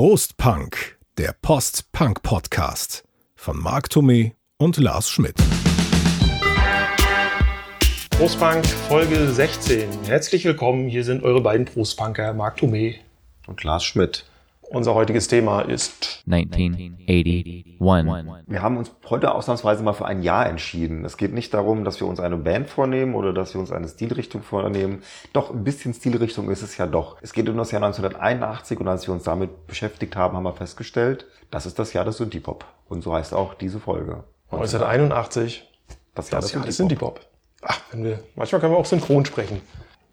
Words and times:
Prost 0.00 0.36
Punk, 0.36 0.96
der 1.16 1.34
Post-Punk-Podcast 1.42 3.02
von 3.34 3.58
Marc 3.60 3.88
Thomé 3.88 4.34
und 4.56 4.76
Lars 4.76 5.10
Schmidt. 5.10 5.34
Prostpunk 8.10 8.64
Folge 8.64 9.26
16. 9.26 9.88
Herzlich 10.06 10.44
willkommen, 10.44 10.86
hier 10.86 11.02
sind 11.02 11.24
eure 11.24 11.40
beiden 11.40 11.66
Prostpunker 11.66 12.32
Marc 12.32 12.60
Thomé 12.60 12.94
und 13.48 13.64
Lars 13.64 13.82
Schmidt. 13.82 14.24
Unser 14.70 14.94
heutiges 14.94 15.28
Thema 15.28 15.62
ist 15.62 16.22
1981. 16.26 17.76
Wir 18.46 18.62
haben 18.62 18.76
uns 18.76 18.92
heute 19.08 19.34
ausnahmsweise 19.34 19.82
mal 19.82 19.94
für 19.94 20.04
ein 20.04 20.22
Jahr 20.22 20.46
entschieden. 20.46 21.06
Es 21.06 21.16
geht 21.16 21.32
nicht 21.32 21.54
darum, 21.54 21.84
dass 21.84 22.00
wir 22.00 22.06
uns 22.06 22.20
eine 22.20 22.36
Band 22.36 22.68
vornehmen 22.68 23.14
oder 23.14 23.32
dass 23.32 23.54
wir 23.54 23.60
uns 23.62 23.72
eine 23.72 23.88
Stilrichtung 23.88 24.42
vornehmen. 24.42 25.02
Doch 25.32 25.50
ein 25.50 25.64
bisschen 25.64 25.94
Stilrichtung 25.94 26.50
ist 26.50 26.60
es 26.60 26.76
ja 26.76 26.86
doch. 26.86 27.16
Es 27.22 27.32
geht 27.32 27.48
um 27.48 27.56
das 27.56 27.70
Jahr 27.70 27.82
1981 27.82 28.78
und 28.78 28.88
als 28.88 29.06
wir 29.06 29.14
uns 29.14 29.22
damit 29.22 29.66
beschäftigt 29.66 30.16
haben, 30.16 30.36
haben 30.36 30.44
wir 30.44 30.52
festgestellt, 30.52 31.26
das 31.50 31.64
ist 31.64 31.78
das 31.78 31.94
Jahr 31.94 32.04
des 32.04 32.18
Synthie-Pop. 32.18 32.66
Und 32.88 33.02
so 33.02 33.14
heißt 33.14 33.32
auch 33.32 33.54
diese 33.54 33.80
Folge. 33.80 34.24
1981. 34.50 35.64
Das 36.14 36.30
Jahr 36.30 36.40
Das 36.42 36.50
des 36.50 36.54
Jahr 36.54 36.66
des 36.66 36.76
Synthie-Pop. 36.76 37.20
Synthie-Pop. 37.20 37.38
Ach, 37.62 37.80
wenn 37.90 38.04
wir, 38.04 38.20
manchmal 38.36 38.60
können 38.60 38.74
wir 38.74 38.78
auch 38.78 38.84
synchron 38.84 39.24
sprechen. 39.24 39.62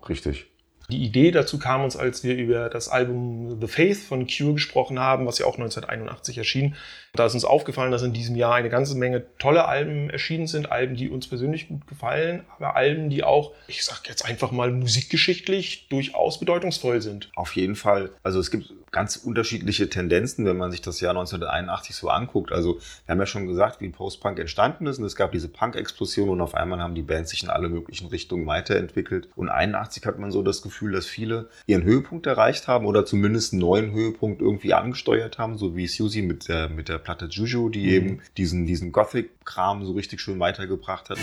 Richtig. 0.07 0.47
Die 0.89 1.03
Idee 1.03 1.31
dazu 1.31 1.57
kam 1.57 1.83
uns, 1.83 1.95
als 1.95 2.23
wir 2.23 2.35
über 2.35 2.69
das 2.69 2.89
Album 2.89 3.59
The 3.59 3.67
Faith 3.67 4.03
von 4.03 4.27
Cure 4.27 4.53
gesprochen 4.53 4.99
haben, 4.99 5.25
was 5.25 5.39
ja 5.39 5.45
auch 5.45 5.55
1981 5.55 6.37
erschien. 6.37 6.75
Da 7.13 7.25
ist 7.25 7.33
uns 7.33 7.45
aufgefallen, 7.45 7.91
dass 7.91 8.03
in 8.03 8.13
diesem 8.13 8.35
Jahr 8.35 8.53
eine 8.53 8.69
ganze 8.69 8.95
Menge 8.95 9.25
tolle 9.39 9.65
Alben 9.65 10.09
erschienen 10.09 10.47
sind, 10.47 10.71
Alben, 10.71 10.95
die 10.95 11.09
uns 11.09 11.27
persönlich 11.27 11.69
gut 11.69 11.87
gefallen, 11.87 12.43
aber 12.55 12.75
Alben, 12.75 13.09
die 13.09 13.23
auch, 13.23 13.53
ich 13.67 13.83
sag 13.83 14.07
jetzt 14.07 14.25
einfach 14.25 14.51
mal 14.51 14.71
musikgeschichtlich 14.71 15.87
durchaus 15.89 16.39
bedeutungsvoll 16.39 17.01
sind. 17.01 17.31
Auf 17.35 17.55
jeden 17.55 17.75
Fall. 17.75 18.11
Also 18.21 18.39
es 18.39 18.51
gibt 18.51 18.71
ganz 18.95 19.17
unterschiedliche 19.17 19.89
Tendenzen, 19.89 20.45
wenn 20.45 20.55
man 20.55 20.71
sich 20.71 20.81
das 20.81 21.01
Jahr 21.01 21.11
1981 21.11 21.93
so 21.93 22.07
anguckt. 22.07 22.53
Also 22.53 22.79
wir 23.05 23.11
haben 23.11 23.19
ja 23.19 23.25
schon 23.25 23.45
gesagt, 23.45 23.81
wie 23.81 23.89
Post-Punk 23.89 24.39
entstanden 24.39 24.87
ist 24.87 24.99
und 24.99 25.03
es 25.03 25.17
gab 25.17 25.33
diese 25.33 25.49
Punk-Explosion 25.49 26.29
und 26.29 26.39
auf 26.39 26.55
einmal 26.55 26.79
haben 26.79 26.95
die 26.95 27.01
Bands 27.01 27.31
sich 27.31 27.43
in 27.43 27.49
alle 27.49 27.67
möglichen 27.67 28.07
Richtungen 28.07 28.47
weiterentwickelt. 28.47 29.27
Und 29.35 29.49
81 29.49 30.05
hat 30.05 30.17
man 30.17 30.31
so 30.31 30.43
das 30.43 30.61
Gefühl, 30.61 30.93
dass 30.93 31.07
viele 31.07 31.49
ihren 31.67 31.83
Höhepunkt 31.83 32.25
erreicht 32.25 32.69
haben 32.69 32.85
oder 32.85 33.05
zumindest 33.05 33.51
einen 33.51 33.59
neuen 33.59 33.91
Höhepunkt 33.91 34.41
irgendwie 34.41 34.73
angesteuert 34.73 35.39
haben, 35.39 35.57
so 35.57 35.75
wie 35.75 35.87
Susie 35.87 36.21
mit 36.21 36.47
der, 36.47 36.69
mit 36.69 36.87
der 36.87 36.97
Platte 36.97 37.25
Juju, 37.25 37.67
die 37.67 37.89
eben 37.89 38.21
diesen, 38.37 38.65
diesen 38.65 38.93
Gothic-Kram 38.93 39.83
so 39.83 39.91
richtig 39.91 40.21
schön 40.21 40.39
weitergebracht 40.39 41.09
hat. 41.09 41.17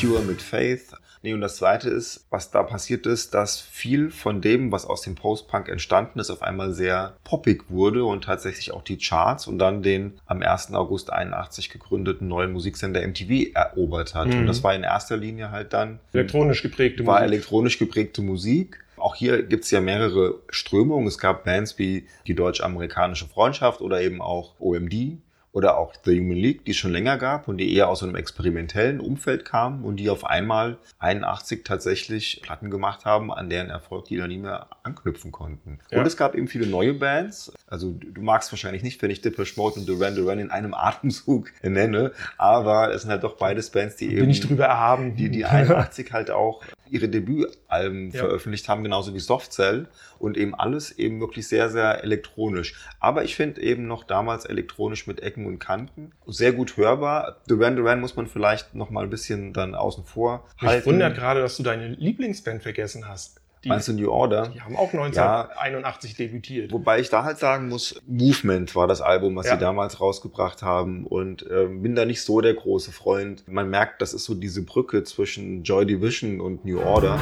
Cure 0.00 0.22
mit 0.22 0.42
Faith. 0.42 0.94
Nee, 1.22 1.32
und 1.32 1.40
das 1.40 1.56
zweite 1.56 1.88
ist, 1.88 2.26
was 2.30 2.50
da 2.50 2.62
passiert 2.62 3.06
ist, 3.06 3.34
dass 3.34 3.60
viel 3.60 4.10
von 4.10 4.40
dem, 4.40 4.70
was 4.70 4.86
aus 4.86 5.02
dem 5.02 5.16
Post-Punk 5.16 5.68
entstanden 5.68 6.20
ist, 6.20 6.30
auf 6.30 6.42
einmal 6.42 6.72
sehr 6.72 7.16
poppig 7.24 7.64
wurde 7.70 8.04
und 8.04 8.24
tatsächlich 8.24 8.72
auch 8.72 8.82
die 8.82 8.98
Charts 8.98 9.48
und 9.48 9.58
dann 9.58 9.82
den 9.82 10.20
am 10.26 10.42
1. 10.42 10.74
August 10.74 11.12
81 11.12 11.70
gegründeten 11.70 12.28
neuen 12.28 12.52
Musiksender 12.52 13.06
MTV 13.06 13.52
erobert 13.54 14.14
hat. 14.14 14.28
Mhm. 14.28 14.40
Und 14.40 14.46
das 14.46 14.62
war 14.62 14.74
in 14.74 14.84
erster 14.84 15.16
Linie 15.16 15.50
halt 15.50 15.72
dann 15.72 15.98
Elektronisch 16.12 16.62
geprägte 16.62 17.04
war 17.04 17.20
Musik. 17.20 17.32
elektronisch 17.32 17.78
geprägte 17.78 18.22
Musik. 18.22 18.84
Auch 18.96 19.14
hier 19.14 19.42
gibt 19.42 19.64
es 19.64 19.70
ja 19.70 19.80
mehrere 19.80 20.36
Strömungen. 20.50 21.06
Es 21.06 21.18
gab 21.18 21.44
Bands 21.44 21.78
wie 21.78 22.06
die 22.26 22.34
Deutsch-Amerikanische 22.34 23.26
Freundschaft 23.26 23.80
oder 23.80 24.00
eben 24.00 24.20
auch 24.20 24.54
OMD 24.60 25.18
oder 25.52 25.78
auch 25.78 25.94
The 26.04 26.18
Human 26.18 26.36
League, 26.36 26.64
die 26.64 26.72
es 26.72 26.76
schon 26.76 26.92
länger 26.92 27.16
gab 27.18 27.48
und 27.48 27.58
die 27.58 27.74
eher 27.74 27.88
aus 27.88 28.02
einem 28.02 28.16
experimentellen 28.16 29.00
Umfeld 29.00 29.44
kamen 29.44 29.84
und 29.84 29.96
die 29.96 30.10
auf 30.10 30.24
einmal 30.24 30.78
81 30.98 31.64
tatsächlich 31.64 32.40
Platten 32.42 32.70
gemacht 32.70 33.04
haben, 33.04 33.32
an 33.32 33.48
deren 33.50 33.70
Erfolg 33.70 34.06
die 34.06 34.16
dann 34.16 34.28
nie 34.28 34.38
mehr 34.38 34.68
anknüpfen 34.82 35.32
konnten. 35.32 35.80
Ja. 35.90 35.98
Und 35.98 36.06
es 36.06 36.16
gab 36.16 36.34
eben 36.34 36.48
viele 36.48 36.66
neue 36.66 36.94
Bands. 36.94 37.52
Also 37.66 37.92
du 37.92 38.22
magst 38.22 38.52
wahrscheinlich 38.52 38.82
nicht, 38.82 39.00
wenn 39.02 39.10
ich 39.10 39.20
Depeche 39.20 39.54
Mode 39.56 39.80
und 39.80 39.88
Duran 39.88 40.14
Duran 40.14 40.38
in 40.38 40.50
einem 40.50 40.74
Atemzug 40.74 41.50
nenne, 41.62 42.12
aber 42.36 42.92
es 42.92 43.02
sind 43.02 43.10
halt 43.10 43.24
doch 43.24 43.36
beides 43.36 43.70
Bands, 43.70 43.96
die 43.96 44.06
eben 44.06 44.20
Bin 44.20 44.30
ich 44.30 44.40
drüber 44.40 44.66
erhaben. 44.66 45.16
die, 45.16 45.30
die 45.30 45.44
81 45.46 46.12
halt 46.12 46.30
auch 46.30 46.62
ihre 46.90 47.08
Debütalben 47.08 48.10
Ja. 48.10 48.20
veröffentlicht 48.20 48.68
haben, 48.68 48.82
genauso 48.82 49.14
wie 49.14 49.18
Soft 49.20 49.52
Cell 49.52 49.88
und 50.18 50.36
eben 50.36 50.54
alles 50.54 50.98
eben 50.98 51.20
wirklich 51.20 51.48
sehr, 51.48 51.68
sehr 51.68 52.02
elektronisch. 52.04 52.74
Aber 53.00 53.24
ich 53.24 53.36
finde 53.36 53.60
eben 53.62 53.86
noch 53.86 54.04
damals 54.04 54.44
elektronisch 54.44 55.06
mit 55.06 55.20
Ecken 55.20 55.46
und 55.46 55.58
Kanten 55.58 56.12
sehr 56.26 56.52
gut 56.52 56.76
hörbar. 56.76 57.40
Duran 57.46 57.76
Duran 57.76 58.00
muss 58.00 58.16
man 58.16 58.26
vielleicht 58.26 58.74
noch 58.74 58.90
mal 58.90 59.04
ein 59.04 59.10
bisschen 59.10 59.52
dann 59.52 59.74
außen 59.74 60.04
vor 60.04 60.46
Mich 60.60 60.70
halten. 60.70 60.86
wundert 60.86 61.14
gerade, 61.16 61.40
dass 61.40 61.56
du 61.56 61.62
deine 61.62 61.88
Lieblingsband 61.88 62.62
vergessen 62.62 63.08
hast. 63.08 63.40
Die, 63.68 63.70
Meinst 63.70 63.86
du 63.88 63.92
New 63.92 64.10
Order? 64.10 64.48
die 64.48 64.62
haben 64.62 64.76
auch 64.76 64.90
1981 64.94 66.16
debütiert. 66.16 66.72
Wobei 66.72 67.00
ich 67.00 67.10
da 67.10 67.24
halt 67.24 67.36
sagen 67.38 67.68
muss, 67.68 68.00
Movement 68.06 68.74
war 68.74 68.86
das 68.86 69.02
Album, 69.02 69.36
was 69.36 69.44
Ja. 69.46 69.52
sie 69.56 69.58
damals 69.60 70.00
rausgebracht 70.00 70.62
haben 70.62 71.06
und 71.06 71.44
ähm, 71.50 71.82
bin 71.82 71.94
da 71.94 72.06
nicht 72.06 72.22
so 72.22 72.40
der 72.40 72.54
große 72.54 72.92
Freund. 72.92 73.46
Man 73.46 73.68
merkt, 73.68 74.00
das 74.00 74.14
ist 74.14 74.24
so 74.24 74.34
diese 74.34 74.62
Brücke 74.62 75.04
zwischen 75.04 75.64
Joy 75.64 75.84
Division 75.84 76.40
und 76.40 76.64
New 76.64 76.80
Order. 76.80 77.18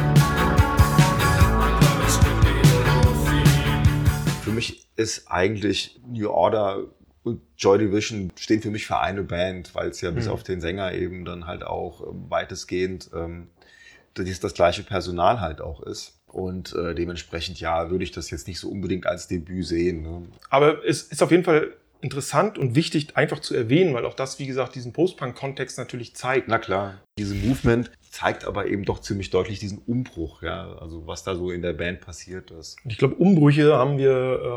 Für 4.44 4.52
mich 4.52 4.86
ist 4.94 5.28
eigentlich 5.28 5.98
New 6.06 6.30
Order 6.30 6.84
und 7.24 7.40
Joy 7.58 7.78
Division 7.78 8.30
stehen 8.36 8.62
für 8.62 8.70
mich 8.70 8.86
für 8.86 9.00
eine 9.00 9.24
Band, 9.24 9.74
weil 9.74 9.88
es 9.88 10.00
ja 10.00 10.12
bis 10.12 10.26
Mhm. 10.26 10.30
auf 10.30 10.44
den 10.44 10.60
Sänger 10.60 10.92
eben 10.92 11.24
dann 11.24 11.48
halt 11.48 11.64
auch 11.64 12.02
ähm, 12.06 12.26
weitestgehend 12.28 13.10
ähm, 13.16 13.48
das, 14.14 14.40
das 14.40 14.54
gleiche 14.54 14.82
Personal 14.84 15.40
halt 15.40 15.60
auch 15.60 15.82
ist. 15.82 16.15
Und 16.32 16.74
äh, 16.74 16.94
dementsprechend, 16.94 17.60
ja, 17.60 17.90
würde 17.90 18.04
ich 18.04 18.10
das 18.10 18.30
jetzt 18.30 18.46
nicht 18.48 18.58
so 18.60 18.68
unbedingt 18.68 19.06
als 19.06 19.28
Debüt 19.28 19.66
sehen. 19.66 20.02
Ne? 20.02 20.22
Aber 20.50 20.84
es 20.84 21.02
ist 21.02 21.22
auf 21.22 21.30
jeden 21.30 21.44
Fall 21.44 21.72
interessant 22.00 22.58
und 22.58 22.74
wichtig 22.74 23.16
einfach 23.16 23.40
zu 23.40 23.54
erwähnen, 23.54 23.94
weil 23.94 24.04
auch 24.04 24.14
das, 24.14 24.38
wie 24.38 24.46
gesagt, 24.46 24.74
diesen 24.74 24.92
Post-Punk-Kontext 24.92 25.78
natürlich 25.78 26.14
zeigt. 26.14 26.48
Na 26.48 26.58
klar. 26.58 27.00
Diese 27.18 27.34
Movement 27.34 27.90
zeigt 28.10 28.44
aber 28.44 28.66
eben 28.66 28.84
doch 28.84 29.00
ziemlich 29.00 29.30
deutlich 29.30 29.58
diesen 29.58 29.78
Umbruch, 29.78 30.42
ja, 30.42 30.76
also 30.78 31.06
was 31.06 31.24
da 31.24 31.34
so 31.34 31.50
in 31.50 31.62
der 31.62 31.72
Band 31.72 32.00
passiert 32.00 32.50
ist. 32.50 32.76
Und 32.84 32.90
ich 32.90 32.98
glaube, 32.98 33.14
Umbrüche 33.14 33.74
haben 33.74 33.98
wir 33.98 34.10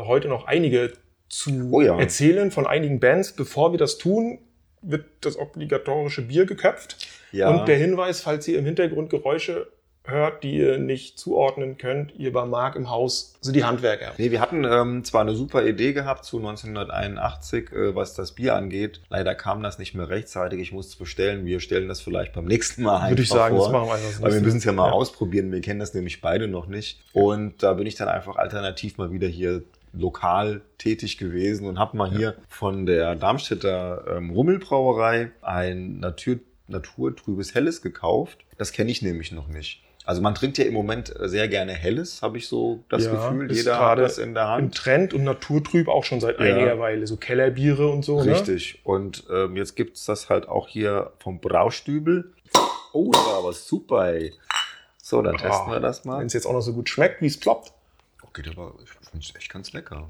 äh, 0.04 0.06
heute 0.06 0.28
noch 0.28 0.46
einige 0.46 0.92
zu 1.28 1.70
Oh 1.72 1.80
ja. 1.80 1.98
erzählen 1.98 2.50
von 2.50 2.66
einigen 2.66 3.00
Bands. 3.00 3.32
Bevor 3.32 3.72
wir 3.72 3.78
das 3.78 3.98
tun, 3.98 4.38
wird 4.82 5.06
das 5.22 5.38
obligatorische 5.38 6.22
Bier 6.22 6.44
geköpft. 6.46 7.08
Ja, 7.32 7.50
Und 7.50 7.68
der 7.68 7.76
Hinweis, 7.78 8.20
falls 8.20 8.46
ihr 8.48 8.58
im 8.58 8.64
Hintergrund 8.64 9.10
Geräusche 9.10 9.68
hört, 10.04 10.42
die 10.42 10.56
ihr 10.56 10.78
nicht 10.78 11.18
zuordnen 11.18 11.78
könnt, 11.78 12.14
ihr 12.16 12.32
bei 12.32 12.44
Marc 12.44 12.74
im 12.76 12.90
Haus 12.90 13.34
sind 13.40 13.54
die 13.54 13.64
Handwerker. 13.64 14.12
Nee, 14.18 14.30
wir 14.30 14.40
hatten 14.40 14.64
ähm, 14.64 15.04
zwar 15.04 15.20
eine 15.20 15.34
super 15.34 15.64
Idee 15.64 15.92
gehabt 15.92 16.24
zu 16.24 16.38
1981, 16.38 17.72
äh, 17.72 17.94
was 17.94 18.14
das 18.14 18.32
Bier 18.32 18.56
angeht. 18.56 19.00
Leider 19.08 19.34
kam 19.34 19.62
das 19.62 19.78
nicht 19.78 19.94
mehr 19.94 20.08
rechtzeitig. 20.08 20.60
Ich 20.60 20.72
musste 20.72 20.90
es 20.92 20.96
bestellen. 20.96 21.44
Wir 21.44 21.60
stellen 21.60 21.88
das 21.88 22.00
vielleicht 22.00 22.32
beim 22.32 22.46
nächsten 22.46 22.82
Mal 22.82 22.96
einfach 22.96 23.10
Würde 23.10 23.22
ich 23.22 23.28
sagen, 23.28 23.56
vor. 23.56 23.64
das 23.66 23.72
machen 23.72 23.88
wir 23.88 23.94
einfach 23.94 24.22
Weil 24.22 24.32
wir 24.34 24.40
müssen 24.40 24.58
es 24.58 24.64
ja 24.64 24.72
mal 24.72 24.86
Ja. 24.88 24.92
ausprobieren. 24.92 25.52
Wir 25.52 25.60
kennen 25.60 25.80
das 25.80 25.94
nämlich 25.94 26.20
beide 26.20 26.48
noch 26.48 26.66
nicht. 26.66 27.00
Und 27.12 27.62
da 27.62 27.74
bin 27.74 27.86
ich 27.86 27.94
dann 27.94 28.08
einfach 28.08 28.36
alternativ 28.36 28.98
mal 28.98 29.12
wieder 29.12 29.28
hier 29.28 29.62
lokal 29.92 30.60
tätig 30.78 31.18
gewesen 31.18 31.66
und 31.66 31.78
habe 31.78 31.96
mal 31.96 32.10
hier 32.10 32.36
von 32.48 32.86
der 32.86 33.16
Darmstädter 33.16 34.04
ähm, 34.16 34.30
Rummelbrauerei 34.30 35.32
ein 35.42 35.98
Natur 36.00 36.36
naturtrübes 36.68 37.54
Helles 37.56 37.82
gekauft. 37.82 38.38
Das 38.56 38.70
kenne 38.70 38.92
ich 38.92 39.02
nämlich 39.02 39.32
noch 39.32 39.48
nicht. 39.48 39.82
Also 40.06 40.22
man 40.22 40.34
trinkt 40.34 40.58
ja 40.58 40.64
im 40.64 40.72
Moment 40.74 41.12
sehr 41.20 41.46
gerne 41.46 41.72
Helles, 41.72 42.22
habe 42.22 42.38
ich 42.38 42.48
so 42.48 42.82
das 42.88 43.04
Ja, 43.04 43.12
Gefühl. 43.12 43.52
Jeder 43.52 43.78
hat 43.78 43.98
das 43.98 44.18
in 44.18 44.34
der 44.34 44.44
Im 44.44 44.48
Hand. 44.50 44.74
Trend 44.74 45.14
und 45.14 45.24
naturtrüb 45.24 45.88
auch 45.88 46.04
schon 46.04 46.20
seit 46.20 46.40
Ja. 46.40 46.46
einiger 46.46 46.78
Weile. 46.78 47.06
So 47.06 47.16
Kellerbiere 47.16 47.88
und 47.88 48.04
so. 48.04 48.22
Ne? 48.22 48.32
Richtig. 48.32 48.80
Und 48.82 49.24
ähm, 49.30 49.56
jetzt 49.56 49.76
gibt's 49.76 50.06
das 50.06 50.28
halt 50.30 50.48
auch 50.48 50.68
hier 50.68 51.12
vom 51.18 51.38
Braustübel. 51.40 52.32
Oh, 52.92 53.10
das 53.12 53.24
war 53.24 53.34
aber 53.38 53.52
super, 53.52 54.12
ey. 54.14 54.32
So, 55.02 55.22
dann 55.22 55.36
testen 55.36 55.68
Ah, 55.68 55.72
wir 55.72 55.80
das 55.80 56.04
mal. 56.04 56.18
Wenn 56.20 56.26
es 56.26 56.32
jetzt 56.32 56.46
auch 56.46 56.52
noch 56.54 56.60
so 56.62 56.72
gut 56.72 56.88
schmeckt, 56.88 57.20
wie 57.22 57.26
es 57.26 57.38
ploppt. 57.38 57.72
Oh, 58.24 58.28
geht 58.32 58.48
aber, 58.48 58.74
ich 58.82 58.90
finde 59.10 59.24
es 59.24 59.34
echt 59.36 59.50
ganz 59.52 59.72
lecker. 59.72 60.08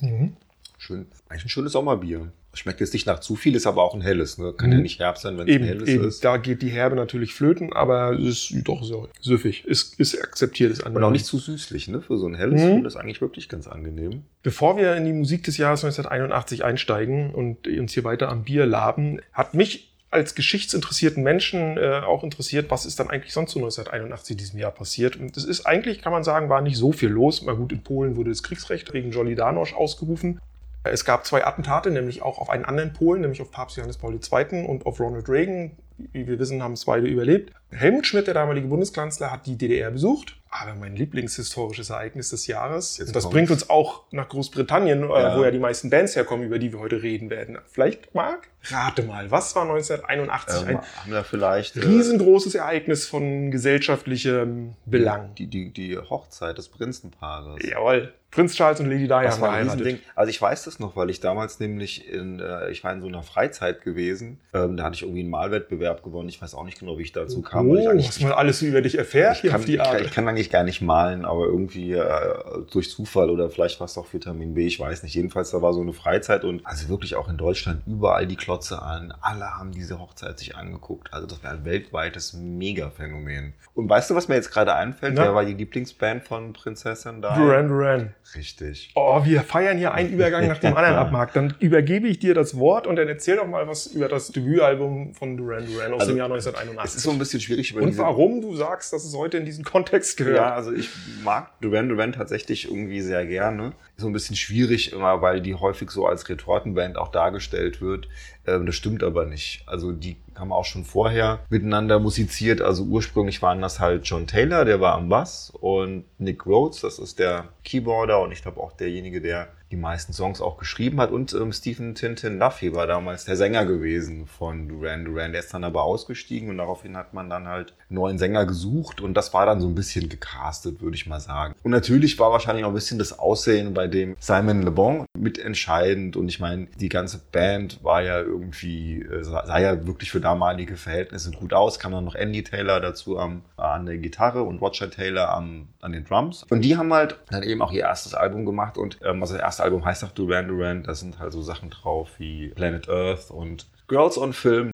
Mhm. 0.00 0.36
Schön, 0.78 1.06
eigentlich 1.28 1.44
ein 1.44 1.48
schönes 1.48 1.72
Sommerbier. 1.72 2.32
Schmeckt 2.54 2.80
jetzt 2.80 2.92
nicht 2.92 3.06
nach 3.06 3.20
zu 3.20 3.34
viel, 3.34 3.54
ist 3.54 3.66
aber 3.66 3.82
auch 3.82 3.94
ein 3.94 4.02
helles. 4.02 4.36
Ne? 4.36 4.52
Kann 4.52 4.70
ja 4.70 4.76
Mhm. 4.76 4.82
nicht 4.82 4.98
herb 4.98 5.16
sein, 5.16 5.38
wenn 5.38 5.48
es 5.48 5.56
ein 5.56 5.64
helles 5.64 5.88
eben. 5.88 6.04
ist. 6.04 6.22
da 6.24 6.36
geht 6.36 6.60
die 6.60 6.68
Herbe 6.68 6.96
natürlich 6.96 7.32
flöten, 7.32 7.72
aber 7.72 8.12
es 8.12 8.50
ist 8.50 8.68
doch 8.68 8.82
so 8.82 9.08
süffig. 9.20 9.64
Ist, 9.64 9.98
ist 9.98 10.22
akzeptiert, 10.22 10.70
ist 10.70 10.80
Und 10.80 10.88
angenehm. 10.88 11.04
auch 11.06 11.10
nicht 11.12 11.24
zu 11.24 11.38
süßlich, 11.38 11.88
ne? 11.88 12.02
Für 12.02 12.18
so 12.18 12.26
ein 12.26 12.34
helles 12.34 12.60
Mhm. 12.60 12.84
das 12.84 12.96
eigentlich 12.96 13.20
wirklich 13.22 13.48
ganz 13.48 13.66
angenehm. 13.66 14.24
Bevor 14.42 14.76
wir 14.76 14.94
in 14.96 15.04
die 15.06 15.12
Musik 15.14 15.44
des 15.44 15.56
Jahres 15.56 15.82
1981 15.82 16.62
einsteigen 16.64 17.30
und 17.34 17.66
uns 17.66 17.94
hier 17.94 18.04
weiter 18.04 18.28
am 18.28 18.44
Bier 18.44 18.66
laben, 18.66 19.20
hat 19.32 19.54
mich 19.54 19.88
als 20.10 20.34
geschichtsinteressierten 20.34 21.22
Menschen 21.22 21.78
äh, 21.78 22.02
auch 22.04 22.22
interessiert, 22.22 22.70
was 22.70 22.84
ist 22.84 23.00
dann 23.00 23.08
eigentlich 23.08 23.32
sonst 23.32 23.52
so 23.52 23.60
1981 23.60 24.32
in 24.32 24.36
diesem 24.36 24.58
Jahr 24.58 24.70
passiert. 24.70 25.16
Und 25.16 25.34
es 25.38 25.44
ist 25.46 25.64
eigentlich, 25.64 26.02
kann 26.02 26.12
man 26.12 26.22
sagen, 26.22 26.50
war 26.50 26.60
nicht 26.60 26.76
so 26.76 26.92
viel 26.92 27.08
los. 27.08 27.40
Mal 27.40 27.56
gut, 27.56 27.72
in 27.72 27.82
Polen 27.82 28.14
wurde 28.16 28.28
das 28.28 28.42
Kriegsrecht 28.42 28.92
wegen 28.92 29.10
Jolly 29.10 29.34
Danosch 29.36 29.72
ausgerufen. 29.72 30.38
Es 30.84 31.04
gab 31.04 31.24
zwei 31.26 31.46
Attentate, 31.46 31.90
nämlich 31.90 32.22
auch 32.22 32.38
auf 32.38 32.50
einen 32.50 32.64
anderen 32.64 32.92
Polen, 32.92 33.20
nämlich 33.20 33.40
auf 33.40 33.50
Papst 33.50 33.76
Johannes 33.76 33.98
Paul 33.98 34.14
II. 34.14 34.66
und 34.66 34.84
auf 34.84 34.98
Ronald 34.98 35.28
Reagan. 35.28 35.76
Wie 35.96 36.26
wir 36.26 36.38
wissen, 36.38 36.62
haben 36.62 36.72
es 36.72 36.84
beide 36.84 37.06
überlebt. 37.06 37.52
Helmut 37.70 38.06
Schmidt, 38.06 38.26
der 38.26 38.34
damalige 38.34 38.66
Bundeskanzler, 38.66 39.30
hat 39.30 39.46
die 39.46 39.56
DDR 39.56 39.90
besucht, 39.92 40.41
Aber 40.54 40.74
mein 40.74 40.94
Lieblingshistorisches 40.96 41.88
Ereignis 41.88 42.28
des 42.28 42.46
Jahres, 42.46 42.98
Jetzt 42.98 43.06
und 43.08 43.16
das 43.16 43.22
kommt's. 43.24 43.34
bringt 43.34 43.50
uns 43.50 43.70
auch 43.70 44.02
nach 44.10 44.28
Großbritannien, 44.28 45.02
äh, 45.02 45.06
Ja. 45.06 45.36
wo 45.38 45.44
ja 45.44 45.50
die 45.50 45.58
meisten 45.58 45.88
Bands 45.88 46.14
herkommen, 46.14 46.44
über 46.44 46.58
die 46.58 46.72
wir 46.74 46.78
heute 46.78 47.02
reden 47.02 47.30
werden. 47.30 47.56
Vielleicht, 47.70 48.14
Marc, 48.14 48.48
rate 48.70 49.02
mal, 49.02 49.30
was 49.30 49.56
war 49.56 49.62
1981 49.62 50.60
Ähm, 50.62 50.68
ein 50.68 50.76
haben 50.82 51.10
wir 51.12 51.24
vielleicht 51.24 51.76
äh, 51.76 51.80
riesengroßes 51.80 52.54
Ereignis 52.54 53.06
von 53.06 53.50
gesellschaftlichem 53.50 54.74
Belang? 54.86 55.34
die, 55.36 55.46
die, 55.46 55.70
die 55.70 55.96
Hochzeit 55.98 56.58
des 56.58 56.68
Prinzenpaares. 56.68 57.58
Jawohl, 57.66 58.12
Prinz 58.30 58.54
Charles 58.54 58.80
und 58.80 58.86
Lady 58.86 59.04
Di 59.08 59.12
haben 59.12 59.40
geheiratet. 59.42 60.00
Also 60.14 60.30
ich 60.30 60.40
weiß 60.40 60.64
das 60.64 60.78
noch, 60.78 60.96
weil 60.96 61.10
ich 61.10 61.20
damals 61.20 61.60
nämlich 61.60 62.08
in, 62.10 62.40
äh, 62.40 62.70
ich 62.70 62.82
war 62.82 62.90
in 62.94 63.02
so 63.02 63.06
einer 63.06 63.22
Freizeit 63.22 63.82
gewesen. 63.82 64.40
Ähm, 64.54 64.78
da 64.78 64.84
hatte 64.84 64.94
ich 64.94 65.02
irgendwie 65.02 65.20
einen 65.20 65.28
Malwettbewerb 65.30 66.02
gewonnen. 66.02 66.30
Ich 66.30 66.40
weiß 66.40 66.54
auch 66.54 66.64
nicht 66.64 66.78
genau, 66.78 66.96
wie 66.96 67.02
ich 67.02 67.12
dazu 67.12 67.42
kam. 67.42 67.68
ich 67.76 67.86
Oh, 67.86 67.90
eigentlich- 67.90 68.08
was 68.08 68.20
man 68.20 68.32
alles 68.32 68.62
über 68.62 68.80
dich 68.80 68.96
erfährt 68.96 69.34
ich 69.36 69.40
hier 69.42 69.50
kann, 69.50 69.60
auf 69.60 69.66
die 69.66 69.72
ich, 69.74 69.78
kann, 69.78 69.86
Art. 69.88 70.00
ich 70.00 70.10
kann 70.12 70.24
eigentlich 70.42 70.50
gar 70.50 70.64
nicht 70.64 70.82
malen, 70.82 71.24
aber 71.24 71.44
irgendwie 71.46 71.92
äh, 71.92 72.34
durch 72.72 72.90
Zufall 72.90 73.30
oder 73.30 73.48
vielleicht 73.50 73.78
war 73.80 73.84
es 73.84 73.96
auch 73.96 74.12
Vitamin 74.12 74.54
B, 74.54 74.66
ich 74.66 74.80
weiß 74.80 75.02
nicht. 75.04 75.14
Jedenfalls, 75.14 75.50
da 75.50 75.62
war 75.62 75.72
so 75.72 75.80
eine 75.80 75.92
Freizeit 75.92 76.44
und 76.44 76.66
also 76.66 76.88
wirklich 76.88 77.14
auch 77.14 77.28
in 77.28 77.36
Deutschland 77.36 77.82
überall 77.86 78.26
die 78.26 78.36
Klotze 78.36 78.82
an. 78.82 79.14
Alle 79.20 79.44
haben 79.56 79.72
diese 79.72 80.00
Hochzeit 80.00 80.38
sich 80.38 80.56
angeguckt. 80.56 81.12
Also 81.12 81.26
das 81.26 81.42
wäre 81.42 81.54
ein 81.54 81.64
weltweites 81.64 82.32
Mega-Phänomen. 82.34 83.54
Und 83.74 83.88
weißt 83.88 84.10
du, 84.10 84.14
was 84.14 84.28
mir 84.28 84.34
jetzt 84.34 84.50
gerade 84.50 84.74
einfällt? 84.74 85.14
Na? 85.14 85.22
Wer 85.24 85.34
war 85.34 85.44
die 85.44 85.54
Lieblingsband 85.54 86.24
von 86.24 86.52
Prinzessin 86.52 87.22
da? 87.22 87.36
Duran 87.36 87.68
Duran. 87.68 88.14
Richtig. 88.34 88.92
Oh, 88.94 89.24
wir 89.24 89.42
feiern 89.42 89.78
hier 89.78 89.92
einen 89.94 90.10
Übergang 90.12 90.48
nach 90.48 90.58
dem 90.58 90.76
anderen 90.76 90.96
ab, 90.98 91.12
Marc. 91.12 91.32
Dann 91.34 91.54
übergebe 91.60 92.08
ich 92.08 92.18
dir 92.18 92.34
das 92.34 92.58
Wort 92.58 92.86
und 92.86 92.96
dann 92.96 93.08
erzähl 93.08 93.36
doch 93.36 93.46
mal 93.46 93.68
was 93.68 93.86
über 93.86 94.08
das 94.08 94.28
Debütalbum 94.32 95.14
von 95.14 95.36
Duran 95.36 95.66
Duran 95.66 95.92
aus 95.92 96.00
Also, 96.00 96.12
dem 96.12 96.18
Jahr 96.18 96.30
Es 96.32 96.46
ist 96.46 96.54
1981. 96.54 97.02
so 97.02 97.10
ein 97.10 97.18
bisschen 97.18 97.40
schwierig 97.40 97.72
über 97.72 97.82
und 97.82 97.96
warum 97.98 98.40
du 98.40 98.54
sagst, 98.56 98.92
dass 98.92 99.04
es 99.04 99.14
heute 99.16 99.36
in 99.38 99.44
diesen 99.44 99.64
Kontext 99.64 100.16
gehört. 100.16 100.31
Ja, 100.34 100.54
also 100.54 100.72
ich 100.72 100.88
mag 101.22 101.60
Duran 101.60 101.88
Duran 101.88 102.12
tatsächlich 102.12 102.68
irgendwie 102.68 103.00
sehr 103.00 103.26
gerne. 103.26 103.72
Ist 103.96 104.02
so 104.02 104.06
ein 104.06 104.12
bisschen 104.12 104.36
schwierig 104.36 104.92
immer, 104.92 105.22
weil 105.22 105.40
die 105.40 105.54
häufig 105.54 105.90
so 105.90 106.06
als 106.06 106.28
Retortenband 106.28 106.96
auch 106.96 107.08
dargestellt 107.08 107.80
wird. 107.80 108.08
Ähm, 108.46 108.66
das 108.66 108.74
stimmt 108.74 109.02
aber 109.02 109.26
nicht. 109.26 109.62
Also 109.66 109.92
die 109.92 110.16
haben 110.34 110.52
auch 110.52 110.64
schon 110.64 110.84
vorher 110.84 111.40
miteinander 111.50 111.98
musiziert. 111.98 112.62
Also 112.62 112.84
ursprünglich 112.84 113.42
waren 113.42 113.60
das 113.60 113.80
halt 113.80 114.04
John 114.04 114.26
Taylor, 114.26 114.64
der 114.64 114.80
war 114.80 114.94
am 114.94 115.08
Bass 115.08 115.52
und 115.60 116.04
Nick 116.18 116.46
Rhodes, 116.46 116.80
das 116.80 116.98
ist 116.98 117.18
der 117.18 117.48
Keyboarder 117.64 118.20
und 118.20 118.32
ich 118.32 118.42
glaube 118.42 118.60
auch 118.60 118.72
derjenige, 118.72 119.20
der 119.20 119.48
die 119.72 119.76
meisten 119.76 120.12
Songs 120.12 120.40
auch 120.40 120.58
geschrieben 120.58 121.00
hat. 121.00 121.10
Und 121.10 121.32
ähm, 121.32 121.52
Stephen 121.52 121.94
Tintin 121.94 122.38
Duffy 122.38 122.74
war 122.74 122.86
damals 122.86 123.24
der 123.24 123.36
Sänger 123.36 123.64
gewesen 123.64 124.26
von 124.26 124.68
Duran 124.68 125.04
Duran. 125.04 125.32
Der 125.32 125.40
ist 125.40 125.52
dann 125.52 125.64
aber 125.64 125.82
ausgestiegen 125.82 126.50
und 126.50 126.58
daraufhin 126.58 126.96
hat 126.96 127.14
man 127.14 127.30
dann 127.30 127.48
halt 127.48 127.74
neuen 127.88 128.18
Sänger 128.18 128.46
gesucht 128.46 129.00
und 129.00 129.14
das 129.14 129.32
war 129.34 129.46
dann 129.46 129.60
so 129.60 129.68
ein 129.68 129.74
bisschen 129.74 130.08
gecastet, 130.08 130.80
würde 130.80 130.94
ich 130.94 131.06
mal 131.06 131.20
sagen. 131.20 131.54
Und 131.62 131.70
natürlich 131.70 132.18
war 132.18 132.30
wahrscheinlich 132.30 132.64
auch 132.64 132.68
ein 132.70 132.74
bisschen 132.74 132.98
das 132.98 133.18
Aussehen 133.18 133.74
bei 133.74 133.86
dem 133.86 134.16
Simon 134.20 134.62
Le 134.62 134.70
Bon 134.70 135.06
mitentscheidend 135.18 136.16
und 136.16 136.28
ich 136.28 136.40
meine, 136.40 136.66
die 136.78 136.88
ganze 136.88 137.20
Band 137.32 137.82
war 137.82 138.02
ja 138.02 138.20
irgendwie, 138.20 139.02
äh, 139.02 139.22
sah 139.22 139.58
ja 139.58 139.86
wirklich 139.86 140.10
für 140.10 140.20
damalige 140.20 140.76
Verhältnisse 140.76 141.30
gut 141.30 141.54
aus. 141.54 141.78
Kam 141.78 141.92
dann 141.92 142.04
noch 142.04 142.14
Andy 142.14 142.42
Taylor 142.42 142.80
dazu 142.80 143.18
am, 143.18 143.42
an 143.56 143.86
der 143.86 143.98
Gitarre 143.98 144.42
und 144.42 144.60
Roger 144.60 144.90
Taylor 144.90 145.30
am, 145.30 145.68
an 145.80 145.92
den 145.92 146.04
Drums. 146.04 146.44
Und 146.50 146.62
die 146.62 146.76
haben 146.76 146.92
halt 146.92 147.18
dann 147.30 147.42
eben 147.42 147.62
auch 147.62 147.72
ihr 147.72 147.82
erstes 147.82 148.14
Album 148.14 148.44
gemacht 148.44 148.76
und 148.76 148.98
ähm, 149.04 149.22
also 149.22 149.36
das 149.36 149.60
erste 149.62 149.64
Album 149.64 149.84
heißt 149.84 150.04
auch 150.04 150.10
Duran 150.12 150.48
Duran. 150.48 150.82
Da 150.82 150.94
sind 150.94 151.18
halt 151.18 151.32
so 151.32 151.40
Sachen 151.42 151.70
drauf 151.70 152.08
wie 152.18 152.48
Planet 152.48 152.88
Earth 152.88 153.30
und 153.30 153.66
Girls 153.86 154.18
on 154.18 154.32
Film. 154.32 154.70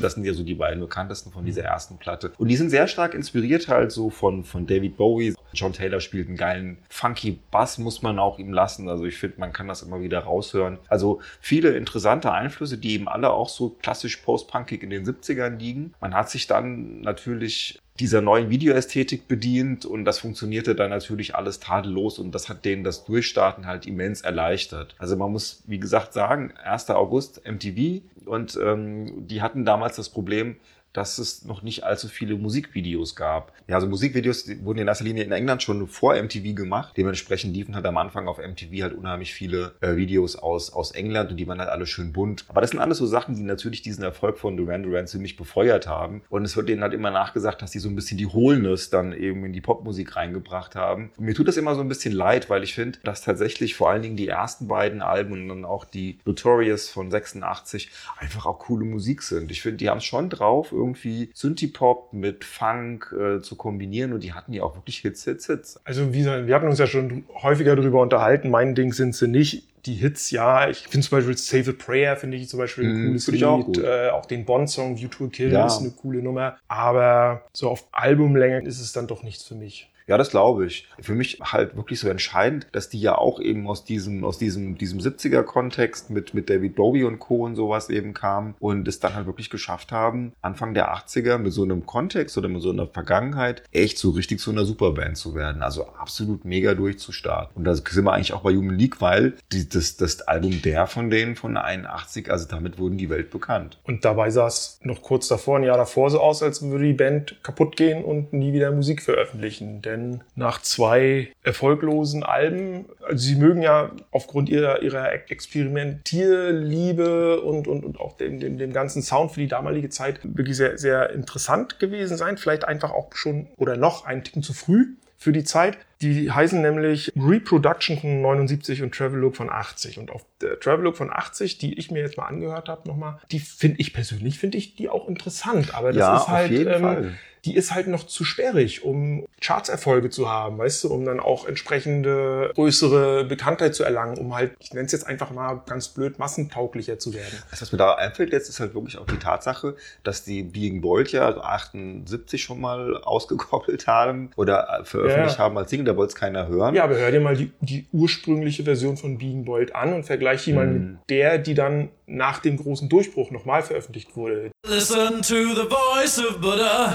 Das 0.00 0.14
sind 0.14 0.24
ja 0.24 0.32
so 0.32 0.42
die 0.42 0.54
beiden 0.54 0.80
bekanntesten 0.80 1.30
von 1.30 1.44
dieser 1.44 1.62
ersten 1.62 1.98
Platte. 1.98 2.32
Und 2.38 2.48
die 2.48 2.56
sind 2.56 2.70
sehr 2.70 2.88
stark 2.88 3.14
inspiriert 3.14 3.68
halt 3.68 3.92
so 3.92 4.10
von, 4.10 4.44
von 4.44 4.66
David 4.66 4.96
Bowie. 4.96 5.34
John 5.52 5.72
Taylor 5.72 6.00
spielt 6.00 6.28
einen 6.28 6.36
geilen, 6.36 6.78
funky 6.88 7.38
Bass, 7.50 7.78
muss 7.78 8.02
man 8.02 8.18
auch 8.18 8.38
ihm 8.38 8.52
lassen. 8.52 8.88
Also 8.88 9.04
ich 9.04 9.16
finde, 9.16 9.40
man 9.40 9.52
kann 9.52 9.68
das 9.68 9.82
immer 9.82 10.00
wieder 10.00 10.20
raushören. 10.20 10.78
Also 10.88 11.20
viele 11.40 11.70
interessante 11.70 12.32
Einflüsse, 12.32 12.78
die 12.78 12.92
eben 12.92 13.08
alle 13.08 13.30
auch 13.30 13.48
so 13.48 13.70
klassisch 13.82 14.16
post-punkig 14.18 14.82
in 14.82 14.90
den 14.90 15.04
70ern 15.04 15.58
liegen. 15.58 15.94
Man 16.00 16.14
hat 16.14 16.30
sich 16.30 16.46
dann 16.46 17.00
natürlich 17.00 17.78
dieser 18.00 18.22
neuen 18.22 18.48
Videoästhetik 18.48 19.28
bedient 19.28 19.84
und 19.84 20.06
das 20.06 20.18
funktionierte 20.18 20.74
dann 20.74 20.90
natürlich 20.90 21.34
alles 21.34 21.60
tadellos 21.60 22.18
und 22.18 22.34
das 22.34 22.48
hat 22.48 22.64
denen 22.64 22.82
das 22.82 23.04
Durchstarten 23.04 23.66
halt 23.66 23.86
immens 23.86 24.22
erleichtert. 24.22 24.94
Also 24.98 25.16
man 25.16 25.30
muss, 25.30 25.62
wie 25.66 25.78
gesagt, 25.78 26.14
sagen, 26.14 26.54
1. 26.64 26.90
August 26.90 27.42
MTV 27.46 28.00
und 28.24 28.58
ähm, 28.62 29.28
die 29.28 29.42
hatten 29.42 29.66
damals 29.66 29.96
das 29.96 30.08
Problem, 30.08 30.56
dass 30.92 31.18
es 31.18 31.44
noch 31.44 31.62
nicht 31.62 31.84
allzu 31.84 32.08
viele 32.08 32.36
Musikvideos 32.36 33.14
gab. 33.16 33.52
Ja, 33.68 33.76
also 33.76 33.86
Musikvideos 33.86 34.48
wurden 34.62 34.80
in 34.80 34.88
erster 34.88 35.04
Linie 35.04 35.24
in 35.24 35.32
England 35.32 35.62
schon 35.62 35.86
vor 35.86 36.20
MTV 36.20 36.54
gemacht. 36.54 36.96
Dementsprechend 36.96 37.54
liefen 37.54 37.74
halt 37.74 37.86
am 37.86 37.96
Anfang 37.96 38.28
auf 38.28 38.38
MTV 38.38 38.82
halt 38.82 38.94
unheimlich 38.94 39.32
viele 39.32 39.74
äh, 39.80 39.96
Videos 39.96 40.36
aus, 40.36 40.72
aus 40.72 40.90
England 40.92 41.30
und 41.30 41.36
die 41.36 41.46
waren 41.46 41.60
halt 41.60 41.70
alle 41.70 41.86
schön 41.86 42.12
bunt. 42.12 42.44
Aber 42.48 42.60
das 42.60 42.70
sind 42.70 42.80
alles 42.80 42.98
so 42.98 43.06
Sachen, 43.06 43.36
die 43.36 43.42
natürlich 43.42 43.82
diesen 43.82 44.02
Erfolg 44.02 44.38
von 44.38 44.56
Duran 44.56 44.82
Duran 44.82 45.06
ziemlich 45.06 45.36
befeuert 45.36 45.86
haben. 45.86 46.22
Und 46.28 46.44
es 46.44 46.56
wird 46.56 46.68
denen 46.68 46.82
halt 46.82 46.94
immer 46.94 47.10
nachgesagt, 47.10 47.62
dass 47.62 47.70
die 47.70 47.78
so 47.78 47.88
ein 47.88 47.94
bisschen 47.94 48.18
die 48.18 48.26
Hohlness 48.26 48.90
dann 48.90 49.12
eben 49.12 49.44
in 49.44 49.52
die 49.52 49.60
Popmusik 49.60 50.16
reingebracht 50.16 50.74
haben. 50.74 51.10
Und 51.16 51.24
mir 51.24 51.34
tut 51.34 51.48
das 51.48 51.56
immer 51.56 51.74
so 51.74 51.80
ein 51.80 51.88
bisschen 51.88 52.12
leid, 52.12 52.50
weil 52.50 52.64
ich 52.64 52.74
finde, 52.74 52.98
dass 53.04 53.22
tatsächlich 53.22 53.74
vor 53.74 53.90
allen 53.90 54.02
Dingen 54.02 54.16
die 54.16 54.28
ersten 54.28 54.68
beiden 54.68 55.02
Alben 55.02 55.32
und 55.32 55.48
dann 55.48 55.64
auch 55.64 55.84
die 55.84 56.18
Notorious 56.24 56.88
von 56.88 57.10
86 57.10 57.90
einfach 58.18 58.46
auch 58.46 58.58
coole 58.58 58.84
Musik 58.84 59.22
sind. 59.22 59.50
Ich 59.50 59.62
finde, 59.62 59.78
die 59.78 59.88
haben 59.88 59.98
es 59.98 60.04
schon 60.04 60.30
drauf, 60.30 60.72
irgendwie 60.80 61.30
Synthie-Pop 61.34 62.12
mit 62.12 62.44
Funk 62.44 63.14
äh, 63.18 63.40
zu 63.40 63.56
kombinieren 63.56 64.12
und 64.12 64.24
die 64.24 64.32
hatten 64.32 64.52
ja 64.52 64.62
auch 64.62 64.74
wirklich 64.76 64.98
Hits, 64.98 65.24
Hits, 65.24 65.46
Hits. 65.46 65.80
Also 65.84 66.12
wie 66.12 66.18
gesagt, 66.18 66.46
wir 66.46 66.54
hatten 66.54 66.66
uns 66.68 66.78
ja 66.78 66.86
schon 66.86 67.24
häufiger 67.42 67.76
darüber 67.76 68.00
unterhalten. 68.00 68.50
Mein 68.50 68.74
Ding 68.74 68.92
sind 68.92 69.14
sie 69.14 69.28
nicht. 69.28 69.66
Die 69.86 69.94
Hits, 69.94 70.30
ja. 70.30 70.68
Ich 70.68 70.88
finde 70.88 71.06
zum 71.06 71.18
Beispiel 71.18 71.36
Save 71.38 71.70
a 71.70 71.72
Prayer, 71.84 72.16
finde 72.16 72.36
ich 72.36 72.48
zum 72.48 72.58
Beispiel 72.58 72.84
ein 72.84 72.92
Mhm, 73.02 73.06
cooles 73.08 73.24
finde 73.24 73.36
Lied. 73.38 73.44
auch 73.46 73.64
gut. 73.64 73.78
Äh, 73.78 74.08
auch 74.10 74.26
den 74.26 74.44
Bond-Song 74.44 74.98
View 74.98 75.08
to 75.08 75.24
a 75.26 75.28
Kill 75.28 75.52
Ja. 75.52 75.66
ist 75.66 75.80
eine 75.80 75.90
coole 75.90 76.22
Nummer. 76.22 76.58
Aber 76.68 77.44
so 77.54 77.70
auf 77.70 77.86
Albumlänge 77.92 78.62
ist 78.66 78.80
es 78.80 78.92
dann 78.92 79.06
doch 79.06 79.22
nichts 79.22 79.44
für 79.44 79.54
mich. 79.54 79.90
Ja, 80.10 80.18
das 80.18 80.30
glaube 80.30 80.66
ich. 80.66 80.88
Für 81.00 81.14
mich 81.14 81.38
halt 81.40 81.76
wirklich 81.76 82.00
so 82.00 82.08
entscheidend, 82.08 82.66
dass 82.72 82.88
die 82.88 83.00
ja 83.00 83.16
auch 83.16 83.38
eben 83.38 83.68
aus 83.68 83.84
diesem, 83.84 84.24
aus 84.24 84.38
diesem, 84.38 84.76
diesem 84.76 84.98
70er-Kontext 84.98 86.10
mit, 86.10 86.34
mit 86.34 86.50
David 86.50 86.74
Bowie 86.74 87.04
und 87.04 87.20
Co. 87.20 87.44
und 87.44 87.54
sowas 87.54 87.90
eben 87.90 88.12
kamen 88.12 88.56
und 88.58 88.88
es 88.88 88.98
dann 88.98 89.14
halt 89.14 89.26
wirklich 89.26 89.50
geschafft 89.50 89.92
haben, 89.92 90.32
Anfang 90.42 90.74
der 90.74 90.92
80er 90.92 91.38
mit 91.38 91.52
so 91.52 91.62
einem 91.62 91.86
Kontext 91.86 92.36
oder 92.36 92.48
mit 92.48 92.60
so 92.60 92.70
einer 92.70 92.88
Vergangenheit 92.88 93.62
echt 93.70 93.98
so 93.98 94.10
richtig 94.10 94.40
zu 94.40 94.50
einer 94.50 94.64
Superband 94.64 95.16
zu 95.16 95.36
werden. 95.36 95.62
Also 95.62 95.86
absolut 95.86 96.44
mega 96.44 96.74
durchzustarten. 96.74 97.54
Und 97.54 97.62
da 97.62 97.76
sind 97.76 98.04
wir 98.04 98.12
eigentlich 98.12 98.32
auch 98.32 98.42
bei 98.42 98.52
Human 98.52 98.76
League, 98.76 99.00
weil 99.00 99.34
die, 99.52 99.68
das, 99.68 99.96
das 99.96 100.22
Album 100.22 100.60
der 100.60 100.88
von 100.88 101.10
denen 101.10 101.36
von 101.36 101.56
81, 101.56 102.32
also 102.32 102.48
damit 102.48 102.80
wurden 102.80 102.98
die 102.98 103.10
Welt 103.10 103.30
bekannt. 103.30 103.78
Und 103.84 104.04
dabei 104.04 104.30
sah 104.30 104.48
es 104.48 104.80
noch 104.82 105.02
kurz 105.02 105.28
davor, 105.28 105.58
ein 105.58 105.62
Jahr 105.62 105.76
davor 105.76 106.10
so 106.10 106.18
aus, 106.18 106.42
als 106.42 106.62
würde 106.62 106.86
die 106.86 106.94
Band 106.94 107.36
kaputt 107.44 107.76
gehen 107.76 108.02
und 108.02 108.32
nie 108.32 108.52
wieder 108.52 108.72
Musik 108.72 109.02
veröffentlichen. 109.02 109.82
Denn 109.82 109.99
nach 110.34 110.62
zwei 110.62 111.28
erfolglosen 111.42 112.22
Alben, 112.22 112.86
also 113.02 113.26
sie 113.26 113.34
mögen 113.36 113.60
ja 113.62 113.90
aufgrund 114.10 114.48
ihrer, 114.48 114.82
ihrer 114.82 115.12
Experimentierliebe 115.30 117.40
und, 117.40 117.68
und, 117.68 117.84
und 117.84 118.00
auch 118.00 118.16
dem, 118.16 118.40
dem, 118.40 118.58
dem 118.58 118.72
ganzen 118.72 119.02
Sound 119.02 119.32
für 119.32 119.40
die 119.40 119.48
damalige 119.48 119.88
Zeit 119.88 120.20
wirklich 120.22 120.56
sehr, 120.56 120.78
sehr 120.78 121.10
interessant 121.10 121.78
gewesen 121.78 122.16
sein. 122.16 122.38
Vielleicht 122.38 122.64
einfach 122.64 122.92
auch 122.92 123.14
schon 123.14 123.46
oder 123.56 123.76
noch 123.76 124.04
einen 124.04 124.24
Ticken 124.24 124.42
zu 124.42 124.52
früh 124.52 124.94
für 125.20 125.32
die 125.32 125.44
Zeit. 125.44 125.76
Die 126.00 126.30
heißen 126.30 126.62
nämlich 126.62 127.12
Reproduction 127.14 127.98
von 127.98 128.22
79 128.22 128.82
und 128.82 128.94
Travelogue 128.94 129.34
von 129.34 129.50
80. 129.50 129.98
Und 129.98 130.10
auf 130.10 130.24
der 130.40 130.58
Travelogue 130.58 130.96
von 130.96 131.10
80, 131.12 131.58
die 131.58 131.78
ich 131.78 131.90
mir 131.90 132.00
jetzt 132.00 132.16
mal 132.16 132.24
angehört 132.24 132.70
habe 132.70 132.88
nochmal, 132.88 133.18
die 133.30 133.38
finde 133.38 133.78
ich 133.80 133.92
persönlich, 133.92 134.38
finde 134.38 134.56
ich 134.56 134.76
die 134.76 134.88
auch 134.88 135.08
interessant. 135.08 135.74
Aber 135.74 135.92
das 135.92 136.00
Ja, 136.00 136.16
ist 136.16 136.22
auf 136.22 136.28
halt, 136.28 136.50
jeden 136.50 136.72
ähm, 136.72 136.80
Fall. 136.80 137.12
Die 137.44 137.54
ist 137.56 137.74
halt 137.74 137.86
noch 137.88 138.04
zu 138.06 138.24
sperrig, 138.24 138.84
um 138.84 139.26
Chartserfolge 139.40 140.10
zu 140.10 140.28
haben, 140.28 140.58
weißt 140.58 140.84
du, 140.84 140.92
um 140.92 141.04
dann 141.04 141.20
auch 141.20 141.46
entsprechende 141.46 142.50
größere 142.54 143.24
Bekanntheit 143.24 143.74
zu 143.74 143.82
erlangen, 143.84 144.18
um 144.18 144.34
halt, 144.34 144.52
ich 144.60 144.72
nenne 144.72 144.86
es 144.86 144.92
jetzt 144.92 145.06
einfach 145.06 145.30
mal 145.30 145.62
ganz 145.66 145.88
blöd, 145.88 146.18
massentauglicher 146.18 146.98
zu 146.98 147.14
werden. 147.14 147.32
Das, 147.50 147.62
was 147.62 147.72
mir 147.72 147.78
da 147.78 147.94
einfällt 147.94 148.32
jetzt, 148.32 148.48
ist 148.48 148.60
halt 148.60 148.74
wirklich 148.74 148.98
auch 148.98 149.06
die 149.06 149.16
Tatsache, 149.18 149.76
dass 150.02 150.24
die 150.24 150.42
Being 150.42 150.80
Bold 150.80 151.12
ja 151.12 151.30
78 151.36 152.42
schon 152.42 152.60
mal 152.60 152.96
ausgekoppelt 153.02 153.86
haben 153.86 154.30
oder 154.36 154.80
veröffentlicht 154.84 155.38
Ja. 155.38 155.44
haben 155.44 155.56
als 155.58 155.70
Single, 155.70 155.86
da 155.86 155.96
wollte 155.96 156.10
es 156.12 156.14
keiner 156.16 156.46
hören. 156.48 156.74
Ja, 156.74 156.84
aber 156.84 156.96
hör 156.96 157.10
dir 157.10 157.20
mal 157.20 157.36
die, 157.36 157.52
die 157.60 157.86
ursprüngliche 157.92 158.64
Version 158.64 158.96
von 158.96 159.18
Being 159.18 159.44
Bold 159.44 159.74
an 159.74 159.92
und 159.94 160.04
vergleich 160.04 160.44
die 160.44 160.52
mal 160.52 160.66
Mhm. 160.66 160.72
mit 160.74 160.98
der, 161.10 161.38
die 161.38 161.54
dann 161.54 161.88
nach 162.10 162.40
dem 162.40 162.56
großen 162.56 162.88
Durchbruch 162.88 163.30
nochmal 163.30 163.62
veröffentlicht 163.62 164.16
wurde. 164.16 164.50
Listen 164.66 165.22
to 165.22 165.54
the 165.54 165.68
voice 165.68 166.18
of 166.18 166.40
Buddha. 166.40 166.92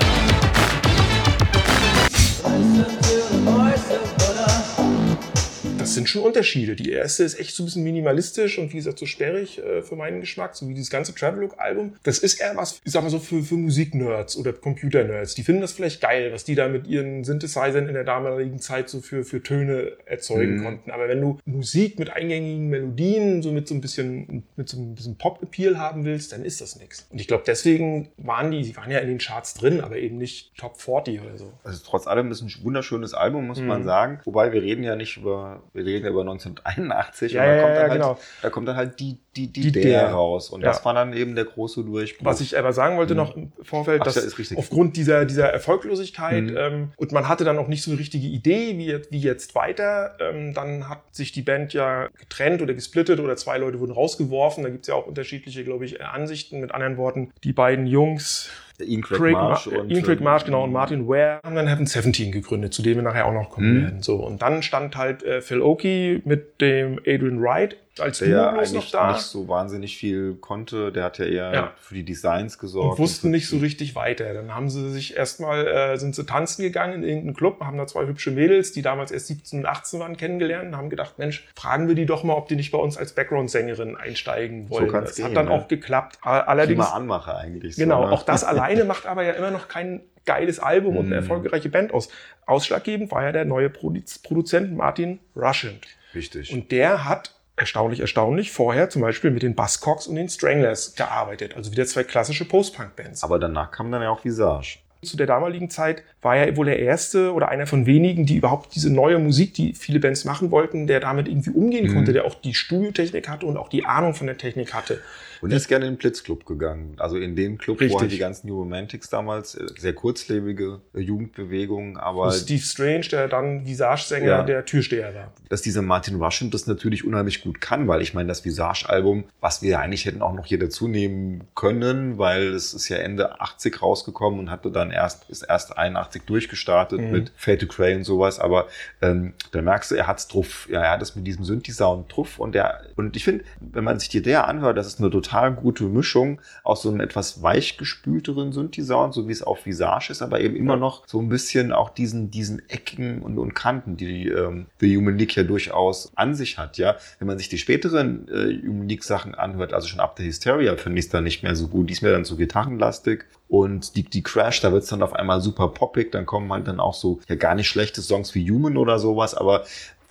Sind 5.95 6.07
schon 6.09 6.21
Unterschiede. 6.21 6.75
Die 6.75 6.91
erste 6.91 7.23
ist 7.23 7.39
echt 7.39 7.55
so 7.55 7.63
ein 7.63 7.65
bisschen 7.65 7.83
minimalistisch 7.83 8.57
und 8.59 8.71
wie 8.71 8.77
gesagt 8.77 8.99
so 8.99 9.05
sperrig 9.05 9.57
äh, 9.59 9.81
für 9.81 9.95
meinen 9.95 10.21
Geschmack, 10.21 10.55
so 10.55 10.67
wie 10.69 10.73
dieses 10.73 10.89
ganze 10.89 11.13
Travelogue-Album. 11.15 11.95
Das 12.03 12.19
ist 12.19 12.39
eher 12.39 12.55
was, 12.55 12.79
ich 12.83 12.91
sag 12.91 13.03
mal 13.03 13.09
so, 13.09 13.19
für, 13.19 13.41
für 13.43 13.55
Musik-Nerds 13.55 14.37
oder 14.37 14.53
Computer-Nerds. 14.53 15.35
Die 15.35 15.43
finden 15.43 15.61
das 15.61 15.71
vielleicht 15.71 16.01
geil, 16.01 16.31
was 16.31 16.43
die 16.43 16.55
da 16.55 16.67
mit 16.67 16.87
ihren 16.87 17.23
Synthesizern 17.23 17.87
in 17.87 17.93
der 17.93 18.03
damaligen 18.03 18.59
Zeit 18.59 18.89
so 18.89 19.01
für, 19.01 19.23
für 19.23 19.41
Töne 19.41 19.93
erzeugen 20.05 20.57
Mhm. 20.57 20.63
konnten. 20.63 20.91
Aber 20.91 21.07
wenn 21.07 21.21
du 21.21 21.39
Musik 21.45 21.97
mit 21.99 22.09
eingängigen 22.11 22.67
Melodien, 22.69 23.41
so 23.41 23.51
mit 23.51 23.67
so 23.67 23.73
ein 23.75 23.81
bisschen, 23.81 24.43
mit 24.55 24.69
so 24.69 24.77
ein 24.77 24.95
bisschen 24.95 25.17
Pop-Appeal 25.17 25.77
haben 25.79 26.05
willst, 26.05 26.31
dann 26.33 26.43
ist 26.43 26.61
das 26.61 26.77
nichts. 26.79 27.07
Und 27.11 27.19
ich 27.19 27.27
glaube, 27.27 27.43
deswegen 27.47 28.09
waren 28.17 28.51
die, 28.51 28.61
die 28.61 28.75
waren 28.75 28.91
ja 28.91 28.99
in 28.99 29.07
den 29.07 29.17
Charts 29.17 29.53
drin, 29.53 29.81
aber 29.81 29.97
eben 29.97 30.17
nicht 30.17 30.55
Top 30.57 30.79
40 30.81 31.21
oder 31.21 31.37
so. 31.37 31.53
Also 31.63 31.79
trotz 31.85 32.07
allem 32.07 32.31
ist 32.31 32.41
ein 32.41 32.51
wunderschönes 32.63 33.13
Album, 33.13 33.47
muss 33.47 33.59
Mhm. 33.59 33.67
man 33.67 33.83
sagen. 33.83 34.19
Wobei 34.25 34.51
wir 34.51 34.61
reden 34.61 34.83
ja 34.83 34.95
nicht 34.95 35.17
über, 35.17 35.63
wir 35.73 35.84
reden 35.85 36.05
ja 36.05 36.11
über 36.11 36.21
1981 36.21 37.31
Ja, 37.33 37.41
und 37.43 37.47
da 37.49 37.55
ja, 37.55 37.61
kommt 37.61 37.73
ja, 37.75 37.79
dann 37.81 37.89
halt, 37.91 38.01
genau. 38.01 38.19
da 38.41 38.49
kommt 38.49 38.67
dann 38.67 38.75
halt 38.75 38.99
die, 38.99 39.17
die, 39.35 39.47
die, 39.47 39.61
Die 39.61 39.71
der, 39.71 39.83
der. 39.83 40.11
raus. 40.11 40.49
Und 40.49 40.61
das 40.61 40.83
war 40.85 40.93
dann 40.93 41.13
eben 41.13 41.35
der 41.35 41.45
große 41.45 41.83
Durchbruch. 41.83 42.25
Was 42.25 42.41
ich 42.41 42.57
aber 42.57 42.73
sagen 42.73 42.97
wollte 42.97 43.15
noch 43.15 43.35
im 43.35 43.51
Vorfeld, 43.61 44.01
Ach 44.01 44.05
dass 44.05 44.35
aufgrund 44.55 44.97
dieser, 44.97 45.25
dieser 45.25 45.49
Erfolglosigkeit 45.49 46.43
Mhm. 46.45 46.57
ähm, 46.57 46.91
und 46.97 47.11
man 47.11 47.27
hatte 47.27 47.43
dann 47.43 47.57
auch 47.57 47.67
nicht 47.67 47.83
so 47.83 47.91
eine 47.91 47.99
richtige 47.99 48.27
Idee, 48.27 48.77
wie, 48.77 48.87
jetzt- 48.87 49.11
wie 49.11 49.19
jetzt 49.19 49.55
weiter, 49.55 50.15
ähm, 50.19 50.53
dann 50.53 50.89
hat 50.89 51.01
sich 51.11 51.31
die 51.31 51.41
Band 51.41 51.73
ja 51.73 52.07
getrennt 52.19 52.61
oder 52.61 52.73
gesplittet 52.73 53.19
oder 53.19 53.35
zwei 53.35 53.57
Leute 53.57 53.79
wurden 53.79 53.91
rausgeworfen. 53.91 54.63
Da 54.63 54.69
gibt 54.69 54.83
es 54.83 54.87
ja 54.87 54.95
auch 54.95 55.05
unterschiedliche, 55.07 55.63
glaube 55.63 55.85
ich, 55.85 56.01
Ansichten. 56.03 56.59
Mit 56.59 56.71
anderen 56.73 56.97
Worten, 56.97 57.31
die 57.43 57.53
beiden 57.53 57.85
Jungs, 57.87 58.49
Ian 58.79 59.01
Craig, 59.01 59.19
Craig 59.19 59.33
Marsh 59.33 59.67
Ma- 59.67 59.77
und 59.79 59.89
Ian 59.91 60.03
Craig 60.03 60.17
ähm, 60.19 60.23
Marsh, 60.23 60.45
genau, 60.45 60.63
und 60.63 60.71
Martin 60.71 61.07
Ware 61.07 61.39
haben 61.43 61.55
dann 61.55 61.67
Heaven 61.67 61.85
17 61.85 62.31
gegründet, 62.31 62.73
zu 62.73 62.81
dem 62.81 62.95
wir 62.95 63.03
nachher 63.03 63.25
auch 63.25 63.33
noch 63.33 63.49
kommen 63.49 63.73
Mhm. 63.77 63.81
werden. 63.83 64.01
So, 64.01 64.15
und 64.17 64.41
dann 64.41 64.61
stand 64.63 64.95
halt 64.97 65.23
äh, 65.23 65.41
Phil 65.41 65.61
Oakey 65.61 66.21
mit 66.25 66.59
dem 66.61 66.99
Adrian 67.07 67.41
Wright 67.41 67.77
als 67.99 68.19
der 68.19 68.27
ja 68.29 68.49
eigentlich 68.49 68.73
nicht 68.73 68.91
so 69.19 69.47
wahnsinnig 69.47 69.97
viel 69.97 70.35
konnte. 70.35 70.91
Der 70.91 71.03
hat 71.05 71.17
ja 71.17 71.25
eher 71.25 71.53
Ja. 71.53 71.71
für 71.79 71.93
die 71.95 72.03
Designs 72.03 72.57
gesorgt. 72.57 72.91
und 72.91 72.99
wussten 72.99 73.27
für- 73.27 73.31
nicht 73.31 73.47
so 73.47 73.57
richtig 73.57 73.95
weiter. 73.95 74.33
Dann 74.33 74.53
haben 74.53 74.69
sie 74.69 74.91
sich 74.91 75.15
erstmal, 75.15 75.65
äh, 75.67 75.97
sind 75.97 76.15
sie 76.15 76.25
tanzen 76.25 76.61
gegangen 76.63 76.95
in 76.95 77.03
irgendeinen 77.03 77.35
Club, 77.35 77.61
haben 77.61 77.77
da 77.77 77.87
zwei 77.87 78.05
hübsche 78.05 78.31
Mädels, 78.31 78.71
die 78.73 78.81
damals 78.81 79.11
erst 79.11 79.27
17 79.27 79.59
und 79.59 79.65
18 79.65 79.99
waren, 79.99 80.17
kennengelernt 80.17 80.67
und 80.69 80.77
haben 80.77 80.89
gedacht, 80.89 81.17
Mensch, 81.19 81.47
fragen 81.55 81.87
wir 81.87 81.95
die 81.95 82.05
doch 82.05 82.23
mal, 82.23 82.33
ob 82.33 82.47
die 82.47 82.55
nicht 82.55 82.71
bei 82.71 82.77
uns 82.77 82.97
als 82.97 83.13
Background-Sängerin 83.13 83.95
einsteigen 83.95 84.69
wollen. 84.69 84.91
kann's 84.91 85.09
das 85.11 85.15
gehen, 85.17 85.25
hat 85.25 85.35
dann 85.35 85.45
ne? 85.45 85.51
auch 85.51 85.67
geklappt. 85.67 86.17
Allerdings, 86.21 86.83
Prima 86.85 86.95
Anmache 86.97 87.35
eigentlich. 87.35 87.75
so, 87.75 87.81
genau, 87.81 88.05
ne? 88.07 88.11
auch 88.11 88.23
das 88.23 88.43
alleine 88.45 88.83
macht 88.83 89.05
aber 89.05 89.23
ja 89.23 89.33
immer 89.33 89.51
noch 89.51 89.67
kein 89.67 90.01
geiles 90.25 90.59
Album 90.59 90.97
und 90.97 91.05
eine 91.05 91.15
Mhm. 91.17 91.21
erfolgreiche 91.21 91.69
Band 91.69 91.93
aus. 91.93 92.09
Ausschlaggebend 92.47 93.11
war 93.11 93.23
ja 93.23 93.31
der 93.31 93.45
neue 93.45 93.67
Produ- 93.69 94.21
Produzent 94.23 94.75
Martin 94.75 95.19
Rushent. 95.35 95.85
Richtig. 96.13 96.51
Und 96.53 96.71
der 96.71 97.05
hat 97.05 97.34
erstaunlich, 97.57 97.99
erstaunlich 98.01 98.51
vorher 98.51 98.89
zum 98.89 99.01
Beispiel 99.01 99.31
mit 99.31 99.43
den 99.43 99.55
Buzzcocks 99.55 100.07
und 100.07 100.15
den 100.15 100.29
Stranglers 100.29 100.95
gearbeitet. 100.95 101.55
Also 101.55 101.71
wieder 101.71 101.85
zwei 101.85 102.03
klassische 102.03 102.45
Post-Punk-Bands. 102.45 103.23
aber 103.23 103.39
danach 103.39 103.71
kam 103.71 103.91
dann 103.91 104.01
ja 104.01 104.09
auch 104.09 104.23
Visage. 104.25 104.79
Zu 105.03 105.17
der 105.17 105.27
damaligen 105.27 105.69
Zeit 105.69 106.01
war 106.23 106.35
er 106.35 106.57
wohl 106.57 106.65
der 106.65 106.79
erste 106.79 107.31
oder 107.33 107.49
einer 107.49 107.67
von 107.67 107.85
wenigen, 107.85 108.25
die 108.25 108.37
überhaupt 108.37 108.73
diese 108.73 108.91
neue 108.91 109.19
Musik, 109.19 109.53
die 109.53 109.73
viele 109.75 109.99
Bands 109.99 110.25
machen 110.25 110.49
wollten, 110.49 110.87
der 110.87 110.99
damit 110.99 111.27
irgendwie 111.27 111.51
umgehen 111.51 111.87
Mhm. 111.87 111.93
konnte, 111.93 112.13
der 112.13 112.25
auch 112.25 112.33
die 112.33 112.55
Studiotechnik 112.55 113.29
hatte 113.29 113.45
und 113.45 113.55
auch 113.57 113.69
die 113.69 113.85
Ahnung 113.85 114.15
von 114.15 114.25
der 114.25 114.37
Technik 114.37 114.73
hatte. 114.73 115.01
Und 115.41 115.51
er 115.51 115.57
ist 115.57 115.67
gerne 115.67 115.85
in 115.85 115.93
den 115.93 115.97
Blitzclub 115.97 116.45
gegangen. 116.45 116.95
Also 116.97 117.17
in 117.17 117.35
dem 117.35 117.57
Club, 117.57 117.77
wo 117.77 117.83
Richtig. 117.83 117.99
halt 118.01 118.11
die 118.11 118.17
ganzen 118.17 118.47
New 118.47 118.57
Romantics 118.59 119.09
damals, 119.09 119.55
äh, 119.55 119.65
sehr 119.77 119.93
kurzlebige 119.93 120.81
äh, 120.93 120.99
Jugendbewegung, 120.99 121.97
aber 121.97 122.25
Und 122.27 122.33
Steve 122.33 122.61
Strange, 122.61 123.07
der 123.11 123.27
dann 123.27 123.65
Visage-Sänger, 123.65 124.25
Ja. 124.25 124.43
der 124.43 124.65
Türsteher 124.65 125.13
war. 125.13 125.33
dass 125.49 125.61
dieser 125.61 125.81
Martin 125.81 126.15
Rushent 126.21 126.53
das 126.53 126.67
natürlich 126.67 127.05
unheimlich 127.05 127.41
gut 127.43 127.61
kann, 127.61 127.87
weil 127.87 128.01
ich 128.01 128.13
meine, 128.13 128.27
das 128.27 128.45
Visage-Album, 128.45 129.25
was 129.41 129.61
wir 129.61 129.79
eigentlich 129.79 130.05
hätten 130.05 130.21
auch 130.21 130.33
noch 130.33 130.45
hier 130.45 130.59
dazu 130.59 130.87
nehmen 130.87 131.43
können, 131.55 132.17
weil 132.17 132.47
es 132.53 132.73
ist 132.73 132.89
ja 132.89 132.97
Ende 132.97 133.39
80 133.41 133.81
rausgekommen 133.81 134.39
und 134.39 134.49
hatte 134.51 134.71
dann 134.71 134.91
erst, 134.91 135.29
ist 135.29 135.43
erst 135.43 135.77
81 135.77 136.23
durchgestartet 136.25 136.99
Mhm. 137.01 137.11
mit 137.11 137.31
Fade 137.35 137.59
to 137.59 137.67
Cray 137.67 137.95
und 137.95 138.03
sowas, 138.03 138.39
aber 138.39 138.67
ähm, 139.01 139.33
da 139.51 139.61
merkst 139.61 139.91
du, 139.91 139.95
er 139.95 140.07
hat's 140.07 140.27
drauf, 140.27 140.67
ja, 140.71 140.81
er 140.81 140.91
hat 140.91 141.01
es 141.01 141.15
mit 141.15 141.25
diesem 141.27 141.43
Synthi-Sound 141.43 142.15
drauf 142.15 142.39
und 142.39 142.55
der, 142.55 142.81
und 142.95 143.15
ich 143.15 143.23
finde, 143.23 143.43
wenn 143.59 143.83
man 143.83 143.99
sich 143.99 144.09
die 144.09 144.21
der 144.21 144.47
anhört, 144.47 144.77
das 144.77 144.87
ist 144.87 144.99
eine 144.99 145.09
total 145.09 145.24
gute 145.31 145.83
Mischung 145.85 146.41
aus 146.63 146.81
so 146.81 146.89
einem 146.89 147.01
etwas 147.01 147.41
weichgespülteren 147.41 148.51
Synthi-Sound, 148.51 149.13
so 149.13 149.27
wie 149.27 149.31
es 149.31 149.43
auf 149.43 149.65
Visage 149.65 150.11
ist, 150.11 150.21
aber 150.21 150.41
eben 150.41 150.55
immer 150.55 150.77
noch 150.77 151.07
so 151.07 151.19
ein 151.19 151.29
bisschen 151.29 151.71
auch 151.71 151.89
diesen, 151.89 152.31
diesen 152.31 152.67
Ecken 152.69 153.21
und, 153.21 153.37
und 153.37 153.53
Kanten, 153.53 153.97
die 153.97 154.27
ähm, 154.29 154.67
The 154.79 154.97
Human 154.97 155.17
League 155.17 155.35
ja 155.35 155.43
durchaus 155.43 156.11
an 156.15 156.35
sich 156.35 156.57
hat, 156.57 156.77
ja. 156.77 156.95
Wenn 157.19 157.27
man 157.27 157.37
sich 157.37 157.49
die 157.49 157.57
späteren 157.57 158.27
äh, 158.27 158.61
Human 158.67 158.87
League 158.87 159.03
Sachen 159.03 159.35
anhört, 159.35 159.73
also 159.73 159.87
schon 159.87 159.99
ab 159.99 160.15
der 160.15 160.25
Hysteria, 160.25 160.75
finde 160.77 160.99
ich 160.99 161.05
es 161.05 161.11
dann 161.11 161.23
nicht 161.23 161.43
mehr 161.43 161.55
so 161.55 161.67
gut. 161.67 161.89
Die 161.89 161.93
ist 161.93 162.01
mir 162.01 162.11
dann 162.11 162.25
zu 162.25 162.37
gitarrenlastig. 162.37 163.25
Und 163.47 163.95
die, 163.95 164.03
die 164.03 164.23
Crash, 164.23 164.61
da 164.61 164.71
wird's 164.71 164.87
dann 164.87 165.03
auf 165.03 165.13
einmal 165.13 165.39
super 165.39 165.67
poppig, 165.67 166.11
dann 166.11 166.25
kommen 166.25 166.51
halt 166.51 166.67
dann 166.67 166.79
auch 166.79 166.95
so 166.95 167.19
ja 167.29 167.35
gar 167.35 167.53
nicht 167.53 167.67
schlechte 167.67 168.01
Songs 168.01 168.33
wie 168.33 168.49
Human 168.49 168.75
oder 168.75 168.97
sowas, 168.97 169.35
aber 169.35 169.65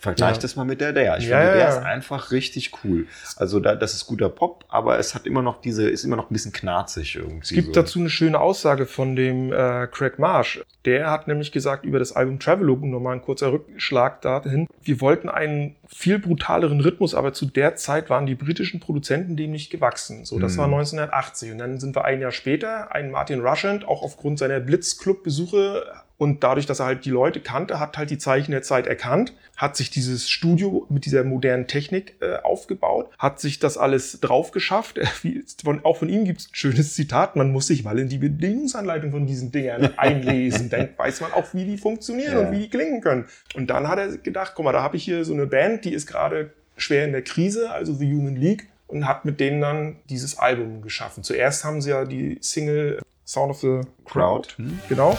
vergleich 0.05 0.35
Ja. 0.37 0.41
das 0.41 0.55
mal 0.55 0.63
mit 0.65 0.79
der 0.81 0.93
der. 0.93 1.17
Ich 1.17 1.27
Ja, 1.27 1.37
finde, 1.39 1.53
der 1.53 1.61
ja. 1.63 1.69
ist 1.69 1.83
einfach 1.83 2.31
richtig 2.31 2.71
cool. 2.83 3.05
Also 3.35 3.59
da, 3.59 3.75
das 3.75 3.93
ist 3.93 4.05
guter 4.07 4.29
Pop, 4.29 4.63
aber 4.69 4.97
es 4.97 5.13
hat 5.13 5.25
immer 5.25 5.41
noch 5.41 5.59
diese, 5.61 5.89
ist 5.89 6.03
immer 6.05 6.15
noch 6.15 6.29
ein 6.29 6.33
bisschen 6.33 6.53
knarzig 6.53 7.15
irgendwie. 7.15 7.39
Es 7.43 7.49
gibt 7.49 7.67
so. 7.67 7.81
dazu 7.81 7.99
eine 7.99 8.09
schöne 8.09 8.39
Aussage 8.39 8.85
von 8.85 9.15
dem 9.15 9.51
äh, 9.51 9.87
Craig 9.91 10.17
Marsh. 10.19 10.61
Der 10.85 11.09
hat 11.11 11.27
nämlich 11.27 11.51
gesagt 11.51 11.83
über 11.83 11.97
das 11.99 12.11
Album 12.15 12.39
Travelogue, 12.39 12.87
nochmal 12.87 13.13
ein 13.15 13.21
kurzer 13.21 13.51
Rückschlag 13.51 14.21
dahin, 14.21 14.67
wir 14.83 15.01
wollten 15.01 15.29
einen 15.29 15.75
viel 15.87 16.19
brutaleren 16.19 16.79
Rhythmus, 16.79 17.15
aber 17.15 17.33
zu 17.33 17.45
der 17.47 17.75
Zeit 17.75 18.09
waren 18.11 18.25
die 18.27 18.35
britischen 18.35 18.79
Produzenten 18.79 19.35
dem 19.35 19.51
nicht 19.51 19.71
gewachsen. 19.71 20.25
So, 20.25 20.37
das 20.39 20.53
Mhm. 20.53 20.57
war 20.59 20.67
1980. 20.67 21.51
Und 21.51 21.57
dann 21.57 21.79
sind 21.79 21.95
wir 21.95 22.05
ein 22.05 22.21
Jahr 22.21 22.31
später, 22.31 22.93
ein 22.93 23.09
Martin 23.11 23.41
Rushent, 23.41 23.87
auch 23.87 24.03
aufgrund 24.03 24.37
seiner 24.37 24.59
Blitzclub-Besuche 24.59 25.83
und 26.17 26.43
dadurch, 26.43 26.65
dass 26.65 26.79
er 26.79 26.85
halt 26.85 27.05
die 27.05 27.09
Leute 27.09 27.41
kannte, 27.41 27.79
hat 27.79 27.97
halt 27.97 28.09
die 28.09 28.17
Zeichen 28.17 28.51
der 28.51 28.61
Zeit 28.61 28.87
erkannt, 28.87 29.33
hat 29.57 29.75
sich 29.75 29.89
dieses 29.89 30.29
Studio 30.29 30.85
mit 30.89 31.05
dieser 31.05 31.23
modernen 31.23 31.67
Technik 31.67 32.15
äh, 32.21 32.37
aufgebaut, 32.43 33.09
hat 33.19 33.39
sich 33.39 33.59
das 33.59 33.77
alles 33.77 34.19
drauf 34.21 34.51
geschafft. 34.51 34.99
Äh, 35.23 35.41
von, 35.63 35.83
auch 35.83 35.97
von 35.97 36.09
ihm 36.09 36.25
gibt 36.25 36.41
es 36.41 36.47
ein 36.47 36.55
schönes 36.55 36.93
Zitat, 36.95 37.35
man 37.35 37.51
muss 37.51 37.67
sich 37.67 37.83
mal 37.83 37.97
in 37.99 38.09
die 38.09 38.17
Bedienungsanleitung 38.17 39.11
von 39.11 39.25
diesen 39.27 39.51
Dingern 39.51 39.93
einlesen. 39.97 40.69
Dann 40.69 40.89
weiß 40.97 41.21
man 41.21 41.33
auch, 41.33 41.53
wie 41.53 41.65
die 41.65 41.77
funktionieren 41.77 42.33
Ja. 42.33 42.39
und 42.41 42.51
wie 42.51 42.59
die 42.59 42.69
klingen 42.69 43.01
können. 43.01 43.25
Und 43.55 43.69
dann 43.69 43.87
hat 43.87 43.97
er 43.99 44.17
gedacht, 44.17 44.53
guck 44.55 44.65
mal, 44.65 44.71
da 44.71 44.81
habe 44.83 44.97
ich 44.97 45.03
hier 45.03 45.25
so 45.25 45.33
eine 45.33 45.47
Band, 45.47 45.85
die 45.85 45.93
ist 45.93 46.07
gerade 46.07 46.51
schwer 46.77 47.05
in 47.05 47.11
der 47.11 47.21
Krise, 47.23 47.71
also 47.71 47.93
The 47.93 48.05
Human 48.11 48.35
League, 48.35 48.67
und 48.87 49.07
hat 49.07 49.25
mit 49.25 49.39
denen 49.39 49.61
dann 49.61 49.95
dieses 50.09 50.37
Album 50.37 50.81
geschaffen. 50.81 51.23
Zuerst 51.23 51.63
haben 51.63 51.81
sie 51.81 51.89
ja 51.89 52.05
die 52.05 52.37
Single 52.41 52.99
Sound 53.25 53.51
of 53.51 53.59
the 53.61 53.81
Crowd, 54.05 54.49
Crowd. 54.49 54.49
Hm? 54.57 54.79
genau, 54.87 55.17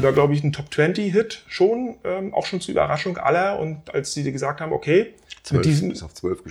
Die 0.00 0.04
war, 0.04 0.12
glaube 0.12 0.32
ich, 0.32 0.42
ein 0.42 0.50
Top 0.52 0.70
20-Hit 0.70 1.44
schon, 1.46 1.96
ähm, 2.04 2.32
auch 2.32 2.46
schon 2.46 2.62
zur 2.62 2.72
Überraschung 2.72 3.18
aller. 3.18 3.58
Und 3.58 3.94
als 3.94 4.14
sie 4.14 4.30
gesagt 4.32 4.62
haben, 4.62 4.72
okay, 4.72 5.12
Zwölf, 5.42 5.58
mit 5.58 5.66
diesem, 5.66 5.94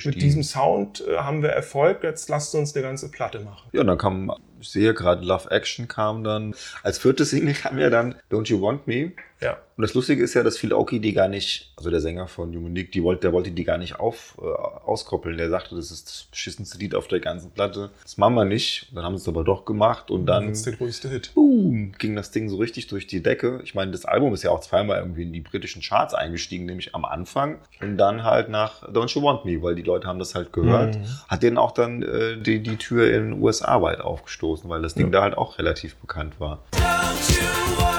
mit 0.06 0.22
diesem 0.22 0.44
Sound 0.44 1.04
äh, 1.08 1.18
haben 1.18 1.42
wir 1.42 1.50
Erfolg, 1.50 2.04
jetzt 2.04 2.30
lasst 2.30 2.54
uns 2.54 2.76
eine 2.76 2.84
ganze 2.84 3.10
Platte 3.10 3.40
machen. 3.40 3.68
Ja, 3.72 3.82
und 3.82 3.88
dann 3.88 3.98
kam, 3.98 4.32
ich 4.60 4.70
sehe 4.70 4.94
gerade 4.94 5.26
Love 5.26 5.50
Action 5.50 5.88
kam 5.88 6.24
dann. 6.24 6.54
Als 6.84 7.00
viertes 7.00 7.32
Single 7.32 7.56
kam 7.56 7.80
ja 7.80 7.90
dann 7.90 8.14
Don't 8.32 8.50
You 8.50 8.62
Want 8.62 8.86
Me. 8.86 9.14
Ja. 9.42 9.58
Und 9.80 9.84
das 9.84 9.94
Lustige 9.94 10.22
ist 10.22 10.34
ja, 10.34 10.44
dass 10.44 10.58
Phil 10.58 10.74
Oakey 10.74 11.00
die 11.00 11.14
gar 11.14 11.30
nicht, 11.30 11.72
also 11.78 11.90
der 11.90 12.02
Sänger 12.02 12.28
von 12.28 12.54
Human 12.54 12.76
League, 12.76 12.92
die 12.92 13.02
wollte, 13.02 13.22
der 13.22 13.32
wollte 13.32 13.52
die 13.52 13.64
gar 13.64 13.78
nicht 13.78 13.98
auf, 13.98 14.38
äh, 14.42 14.46
auskoppeln. 14.46 15.38
Der 15.38 15.50
sagte, 15.50 15.78
das 15.78 15.90
ist 15.90 16.06
das 16.06 16.24
beschissenste 16.32 16.78
Lied 16.80 16.94
auf 16.96 17.08
der 17.08 17.22
ganzen 17.22 17.52
Platte. 17.52 17.90
Das 18.04 18.18
machen 18.18 18.34
wir 18.36 18.44
nicht. 18.44 18.88
Und 18.90 18.98
dann 18.98 19.06
haben 19.06 19.16
sie 19.18 19.22
es 19.22 19.28
aber 19.30 19.46
doch 19.46 19.64
gemacht 19.64 20.12
und 20.12 20.26
dann 20.26 20.50
Das 20.50 20.58
ist 20.58 20.66
der 20.66 20.74
größte 20.74 21.08
Hit. 21.08 21.32
boom, 21.34 21.94
ging 21.98 22.14
das 22.18 22.32
Ding 22.32 22.50
so 22.50 22.58
richtig 22.58 22.88
durch 22.88 23.08
die 23.08 23.24
Decke. 23.24 23.62
Ich 23.64 23.74
meine, 23.74 23.92
das 23.92 24.04
Album 24.04 24.34
ist 24.34 24.44
ja 24.44 24.52
auch 24.52 24.60
zweimal 24.60 25.00
irgendwie 25.00 25.24
in 25.24 25.32
die 25.32 25.40
britischen 25.40 25.82
Charts 25.82 26.14
eingestiegen, 26.14 26.66
nämlich 26.66 26.94
am 26.94 27.06
Anfang 27.06 27.60
und 27.80 27.96
dann 27.96 28.26
halt 28.26 28.50
nach 28.50 28.84
Don't 28.92 29.16
You 29.16 29.24
Want 29.24 29.46
Me, 29.46 29.62
weil 29.64 29.76
die 29.76 29.84
Leute 29.84 30.08
haben 30.10 30.20
das 30.20 30.36
halt 30.36 30.52
gehört. 30.52 30.98
Mhm. 30.98 31.06
Hat 31.30 31.42
denen 31.42 31.58
auch 31.58 31.72
dann 31.72 32.04
äh, 32.04 32.36
die, 32.36 32.62
die 32.62 32.76
Tür 32.76 33.08
in 33.16 33.32
den 33.32 33.42
USA 33.42 33.82
weit 33.82 34.02
aufgestoßen, 34.02 34.70
weil 34.70 34.82
das 34.82 34.94
Ding 34.96 35.06
Ja. 35.06 35.12
da 35.12 35.22
halt 35.22 35.38
auch 35.38 35.58
relativ 35.58 35.96
bekannt 35.96 36.38
war. 36.42 36.60
Don't 36.74 37.32
you 37.32 37.78
want? 37.82 37.99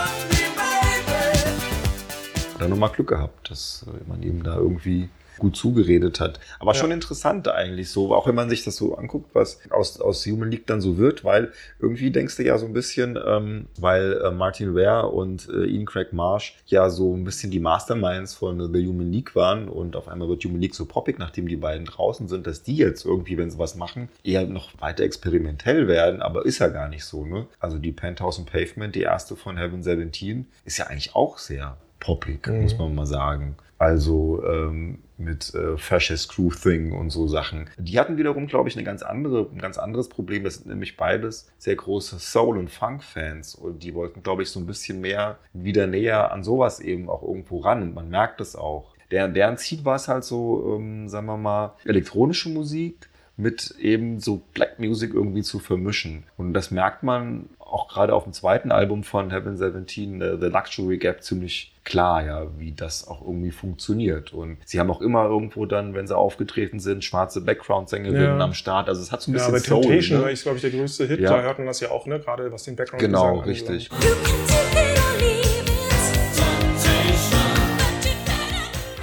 Hat 2.60 2.66
er 2.66 2.70
nochmal 2.70 2.90
Glück 2.90 3.08
gehabt, 3.08 3.50
dass 3.50 3.86
äh, 3.88 4.08
man 4.08 4.22
eben 4.22 4.42
da 4.42 4.56
irgendwie 4.56 5.08
gut 5.40 5.56
zugeredet 5.56 6.20
hat. 6.20 6.38
Aber 6.60 6.74
schon 6.74 6.92
interessant 6.92 7.48
eigentlich 7.48 7.90
so, 7.90 8.14
auch 8.14 8.28
wenn 8.28 8.34
man 8.34 8.48
sich 8.48 8.62
das 8.62 8.76
so 8.76 8.94
anguckt, 8.94 9.34
was 9.34 9.58
aus, 9.70 10.00
aus 10.00 10.24
Human 10.26 10.50
League 10.50 10.66
dann 10.66 10.80
so 10.80 10.98
wird, 10.98 11.24
weil 11.24 11.52
irgendwie 11.80 12.10
denkst 12.10 12.36
du 12.36 12.44
ja 12.44 12.58
so 12.58 12.66
ein 12.66 12.72
bisschen, 12.72 13.18
ähm, 13.26 13.66
weil 13.78 14.20
äh, 14.22 14.30
Martin 14.30 14.74
Ware 14.74 15.08
und 15.08 15.48
äh, 15.48 15.64
Ian 15.64 15.86
Craig 15.86 16.12
Marsh 16.12 16.56
ja 16.66 16.90
so 16.90 17.16
ein 17.16 17.24
bisschen 17.24 17.50
die 17.50 17.58
Masterminds 17.58 18.34
von 18.34 18.72
The 18.72 18.86
Human 18.86 19.10
League 19.10 19.34
waren 19.34 19.68
und 19.68 19.96
auf 19.96 20.08
einmal 20.08 20.28
wird 20.28 20.44
Human 20.44 20.60
League 20.60 20.74
so 20.74 20.84
poppig, 20.84 21.18
nachdem 21.18 21.48
die 21.48 21.56
beiden 21.56 21.86
draußen 21.86 22.28
sind, 22.28 22.46
dass 22.46 22.62
die 22.62 22.76
jetzt 22.76 23.04
irgendwie, 23.04 23.38
wenn 23.38 23.50
sie 23.50 23.58
was 23.58 23.74
machen, 23.74 24.10
eher 24.22 24.46
noch 24.46 24.70
weiter 24.80 25.04
experimentell 25.04 25.88
werden, 25.88 26.20
aber 26.20 26.44
ist 26.44 26.58
ja 26.58 26.68
gar 26.68 26.88
nicht 26.88 27.04
so, 27.04 27.24
ne? 27.24 27.46
Also 27.58 27.78
die 27.78 27.92
Penthouse 27.92 28.38
und 28.38 28.50
Pavement, 28.52 28.94
die 28.94 29.02
erste 29.02 29.36
von 29.36 29.56
Heaven 29.56 29.82
17, 29.82 30.46
ist 30.66 30.76
ja 30.76 30.86
eigentlich 30.86 31.14
auch 31.14 31.38
sehr 31.38 31.78
poppig, 32.00 32.46
muss 32.48 32.76
man 32.78 32.94
mal 32.94 33.06
sagen. 33.06 33.56
Also 33.78 34.42
ähm, 34.44 34.98
mit 35.16 35.54
äh, 35.54 35.76
Fascist 35.76 36.30
Crew 36.30 36.50
Thing 36.50 36.92
und 36.92 37.10
so 37.10 37.28
Sachen. 37.28 37.70
Die 37.78 37.98
hatten 37.98 38.16
wiederum, 38.16 38.46
glaube 38.46 38.68
ich, 38.68 38.76
eine 38.76 38.84
ganz 38.84 39.02
andere, 39.02 39.48
ein 39.50 39.58
ganz 39.58 39.78
anderes 39.78 40.08
Problem. 40.08 40.44
Das 40.44 40.56
sind 40.56 40.66
nämlich 40.66 40.96
beides 40.96 41.50
sehr 41.58 41.76
große 41.76 42.18
Soul- 42.18 42.58
und 42.58 42.70
Funk-Fans. 42.70 43.54
Und 43.54 43.82
die 43.82 43.94
wollten, 43.94 44.22
glaube 44.22 44.42
ich, 44.42 44.50
so 44.50 44.60
ein 44.60 44.66
bisschen 44.66 45.00
mehr 45.00 45.38
wieder 45.52 45.86
näher 45.86 46.32
an 46.32 46.42
sowas 46.42 46.80
eben 46.80 47.08
auch 47.08 47.22
irgendwo 47.22 47.60
ran. 47.60 47.82
Und 47.82 47.94
man 47.94 48.10
merkt 48.10 48.40
es 48.40 48.56
auch. 48.56 48.94
Der, 49.10 49.28
deren 49.28 49.56
Ziel 49.56 49.84
war 49.84 49.96
es 49.96 50.08
halt 50.08 50.24
so, 50.24 50.76
ähm, 50.76 51.08
sagen 51.08 51.26
wir 51.26 51.36
mal, 51.36 51.74
elektronische 51.84 52.48
Musik 52.48 53.08
mit 53.36 53.74
eben 53.78 54.20
so 54.20 54.42
Black 54.52 54.78
Music 54.78 55.14
irgendwie 55.14 55.42
zu 55.42 55.58
vermischen. 55.58 56.24
Und 56.36 56.52
das 56.54 56.70
merkt 56.70 57.02
man 57.02 57.48
auch 57.72 57.88
gerade 57.88 58.14
auf 58.14 58.24
dem 58.24 58.32
zweiten 58.32 58.72
Album 58.72 59.04
von 59.04 59.30
Heaven 59.30 59.56
17, 59.56 60.20
äh, 60.20 60.36
The 60.38 60.46
Luxury 60.46 60.98
Gap, 60.98 61.22
ziemlich 61.22 61.72
klar, 61.84 62.24
ja, 62.24 62.46
wie 62.58 62.72
das 62.72 63.08
auch 63.08 63.20
irgendwie 63.22 63.50
funktioniert. 63.50 64.32
Und 64.32 64.58
sie 64.64 64.78
haben 64.78 64.90
auch 64.90 65.00
immer 65.00 65.24
irgendwo 65.24 65.66
dann, 65.66 65.94
wenn 65.94 66.06
sie 66.06 66.16
aufgetreten 66.16 66.78
sind, 66.80 67.04
schwarze 67.04 67.40
Background-Sängerinnen 67.40 68.38
Ja. 68.38 68.44
am 68.44 68.54
Start. 68.54 68.88
Also 68.88 69.00
es 69.02 69.10
hat 69.12 69.22
so 69.22 69.30
ein 69.30 69.34
Ja, 69.34 69.48
bisschen 69.48 69.52
bei 69.54 69.58
Soul. 69.60 69.80
Temptation 69.82 70.18
ne? 70.18 70.24
war 70.24 70.30
ich, 70.30 70.42
glaube 70.42 70.56
ich, 70.56 70.62
der 70.62 70.70
größte 70.70 71.06
Hit. 71.06 71.20
Ja. 71.20 71.30
Da 71.36 71.42
hört 71.42 71.58
man 71.58 71.66
das 71.66 71.80
ja 71.80 71.90
auch, 71.90 72.06
ne? 72.06 72.20
gerade 72.20 72.52
was 72.52 72.64
den 72.64 72.76
Background 72.76 73.00
Genau, 73.00 73.38
richtig. 73.40 73.88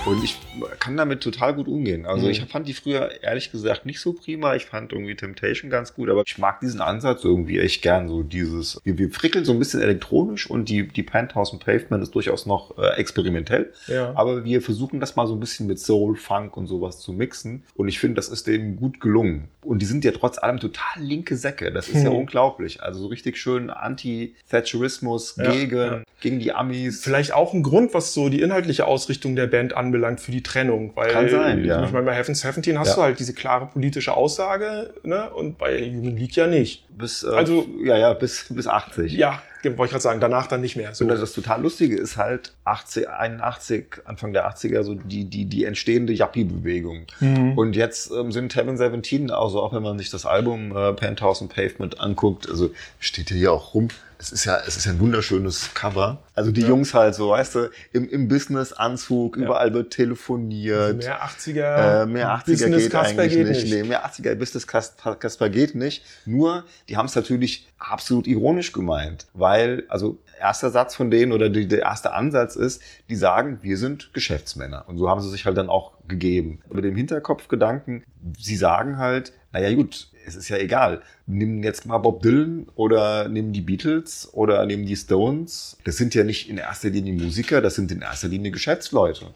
Und 0.05 0.23
ich 0.23 0.37
kann 0.79 0.97
damit 0.97 1.21
total 1.21 1.53
gut 1.53 1.67
umgehen. 1.67 2.05
Also 2.05 2.25
Mhm. 2.25 2.31
ich 2.31 2.41
fand 2.45 2.67
die 2.67 2.73
früher 2.73 3.11
ehrlich 3.23 3.51
gesagt 3.51 3.85
nicht 3.85 3.99
so 3.99 4.13
prima. 4.13 4.55
Ich 4.55 4.65
fand 4.65 4.91
irgendwie 4.91 5.15
Temptation 5.15 5.69
ganz 5.69 5.93
gut, 5.93 6.09
aber 6.09 6.23
ich 6.25 6.37
mag 6.37 6.59
diesen 6.59 6.81
Ansatz 6.81 7.23
irgendwie 7.23 7.59
echt 7.59 7.81
gern. 7.81 8.07
So 8.07 8.23
dieses, 8.23 8.79
wir, 8.83 8.97
wir 8.97 9.09
frickeln 9.11 9.45
so 9.45 9.51
ein 9.53 9.59
bisschen 9.59 9.81
elektronisch 9.81 10.49
und 10.49 10.69
die, 10.69 10.87
die 10.87 11.03
Penthouse 11.03 11.51
und 11.51 11.63
Pavement 11.63 12.01
ist 12.03 12.15
durchaus 12.15 12.45
noch 12.45 12.77
äh, 12.77 12.95
experimentell. 12.97 13.73
Ja. 13.87 14.11
Aber 14.15 14.43
wir 14.45 14.61
versuchen 14.61 14.99
das 14.99 15.15
mal 15.15 15.27
so 15.27 15.33
ein 15.35 15.39
bisschen 15.39 15.67
mit 15.67 15.79
Soul, 15.79 16.15
Funk 16.15 16.57
und 16.57 16.67
sowas 16.67 16.99
zu 16.99 17.13
mixen. 17.13 17.63
Und 17.75 17.87
ich 17.87 17.99
finde, 17.99 18.15
das 18.15 18.29
ist 18.29 18.47
denen 18.47 18.75
gut 18.77 18.99
gelungen. 18.99 19.49
Und 19.63 19.81
die 19.81 19.85
sind 19.85 20.05
ja 20.05 20.11
trotz 20.11 20.37
allem 20.37 20.59
total 20.59 21.01
linke 21.01 21.35
Säcke. 21.35 21.71
Das 21.71 21.89
ist 21.89 22.03
ja 22.03 22.09
Hm. 22.09 22.15
unglaublich. 22.17 22.81
Also 22.81 23.01
so 23.01 23.07
richtig 23.07 23.37
schön 23.37 23.69
Anti-Thatcherismus 23.69 25.35
Ja, 25.37 25.51
gegen, 25.51 25.75
ja. 25.77 26.01
gegen 26.21 26.39
die 26.39 26.53
Amis. 26.53 27.03
Vielleicht 27.03 27.33
auch 27.33 27.53
ein 27.53 27.63
Grund, 27.63 27.93
was 27.93 28.13
so 28.13 28.29
die 28.29 28.41
inhaltliche 28.41 28.85
Ausrichtung 28.85 29.35
der 29.35 29.47
Band 29.47 29.75
anbelangt 29.75 30.19
für 30.21 30.31
die 30.31 30.41
Trennung. 30.47 30.91
Weil, 30.95 31.11
Kann 31.11 31.29
sein, 31.29 31.65
ja. 31.65 31.83
Ich 31.85 31.91
meine, 31.91 32.05
bei 32.05 32.15
Heaven 32.15 32.33
17 32.35 32.79
hast 32.79 32.89
Ja. 32.89 32.95
du 32.95 33.01
halt 33.01 33.19
diese 33.19 33.33
klare 33.33 33.67
politische 33.67 34.13
Aussage, 34.15 34.93
ne? 35.03 35.29
Und 35.31 35.57
bei 35.57 35.79
Human 35.91 36.15
League 36.17 36.35
ja 36.35 36.47
nicht. 36.47 36.85
Bis, 36.97 37.23
äh, 37.23 37.27
Also- 37.27 37.65
ja, 37.83 37.97
ja, 37.97 38.13
bis, 38.13 38.45
bis 38.49 38.67
80. 38.67 39.13
Ja, 39.13 39.41
wollte 39.63 39.83
ich 39.85 39.91
gerade 39.91 40.01
sagen, 40.01 40.19
danach 40.21 40.47
dann 40.47 40.61
nicht 40.61 40.77
mehr. 40.77 40.95
So. 40.95 41.03
Und 41.03 41.09
das 41.11 41.33
total 41.33 41.61
Lustige 41.61 41.97
ist 41.97 42.15
halt 42.15 42.53
80, 42.63 43.09
81, 43.09 43.97
Anfang 44.05 44.31
der 44.31 44.47
80er, 44.47 44.83
so 44.83 44.93
die, 44.95 45.25
die, 45.25 45.45
die 45.45 45.65
entstehende 45.65 46.13
Yuppie-Bewegung. 46.13 47.05
Mhm. 47.19 47.57
Und 47.57 47.75
jetzt 47.75 48.09
ähm, 48.11 48.31
sind 48.31 48.55
Heaven 48.55 48.77
17, 48.77 49.29
also 49.29 49.61
auch 49.61 49.73
wenn 49.73 49.83
man 49.83 49.97
sich 49.97 50.09
das 50.09 50.25
Album 50.25 50.75
äh, 50.75 50.93
Penthouse 50.93 51.41
und 51.41 51.53
Pavement 51.53 51.99
anguckt, 51.99 52.49
also 52.49 52.69
steht 52.99 53.29
hier 53.29 53.51
auch 53.51 53.73
rum. 53.73 53.89
Es 54.19 54.31
ist 54.31 54.45
ja, 54.45 54.57
es 54.65 54.77
ist 54.77 54.85
ja 54.85 54.93
ein 54.93 54.99
wunderschönes 54.99 55.73
Cover. 55.73 56.23
Also 56.33 56.51
die 56.51 56.61
Jungs 56.61 56.93
halt 56.93 57.13
so, 57.13 57.29
weißt 57.29 57.55
du, 57.55 57.69
im, 57.93 58.09
im 58.09 58.27
Business-Anzug, 58.27 59.35
überall 59.35 59.73
wird 59.73 59.93
telefoniert. 59.93 60.97
mehr 60.97 61.23
80er. 61.23 62.03
Äh, 62.03 62.05
mehr 62.07 62.29
80er 62.29 62.45
Business 62.45 62.83
geht 62.83 62.91
Kasper 62.91 63.21
eigentlich 63.21 63.33
geht 63.33 63.47
nicht. 63.47 63.63
nicht. 63.63 63.73
Nee, 63.73 63.83
mehr 63.83 64.05
80er 64.05 64.35
Business 64.35 64.67
Kasper 64.67 65.49
geht 65.49 65.75
nicht. 65.75 66.03
Nur, 66.25 66.63
die 66.89 66.97
haben 66.97 67.05
es 67.05 67.15
natürlich 67.15 67.67
absolut 67.77 68.27
ironisch 68.27 68.71
gemeint, 68.71 69.27
weil, 69.33 69.83
also 69.87 70.19
erster 70.39 70.71
Satz 70.71 70.95
von 70.95 71.11
denen 71.11 71.31
oder 71.31 71.49
die, 71.49 71.67
der 71.67 71.81
erste 71.81 72.13
Ansatz 72.13 72.55
ist, 72.55 72.81
die 73.09 73.15
sagen, 73.15 73.59
wir 73.61 73.77
sind 73.77 74.13
Geschäftsmänner. 74.13 74.85
Und 74.87 74.97
so 74.97 75.09
haben 75.09 75.21
sie 75.21 75.29
sich 75.29 75.45
halt 75.45 75.57
dann 75.57 75.69
auch 75.69 75.93
gegeben. 76.07 76.59
Mit 76.71 76.83
dem 76.83 76.95
Hinterkopfgedanken, 76.95 78.03
sie 78.39 78.55
sagen 78.55 78.97
halt, 78.97 79.33
naja 79.51 79.73
gut, 79.75 80.09
es 80.27 80.35
ist 80.35 80.49
ja 80.49 80.57
egal. 80.57 81.01
Nimm 81.25 81.63
jetzt 81.63 81.85
mal 81.85 81.97
Bob 81.97 82.21
Dylan 82.21 82.67
oder 82.75 83.29
nimm 83.29 83.53
die 83.53 83.61
Beatles 83.61 84.29
oder 84.33 84.65
nimm 84.65 84.85
die 84.85 84.95
Stones. 84.95 85.77
Das 85.85 85.95
sind 85.95 86.13
ja 86.15 86.23
nicht 86.23 86.49
in 86.49 86.57
erster 86.57 86.89
Linie 86.89 87.13
Musiker, 87.13 87.61
das 87.61 87.75
sind 87.75 87.91
in 87.91 88.01
erster 88.01 88.27
Linie 88.27 88.51
Geschäftsleute. 88.51 89.27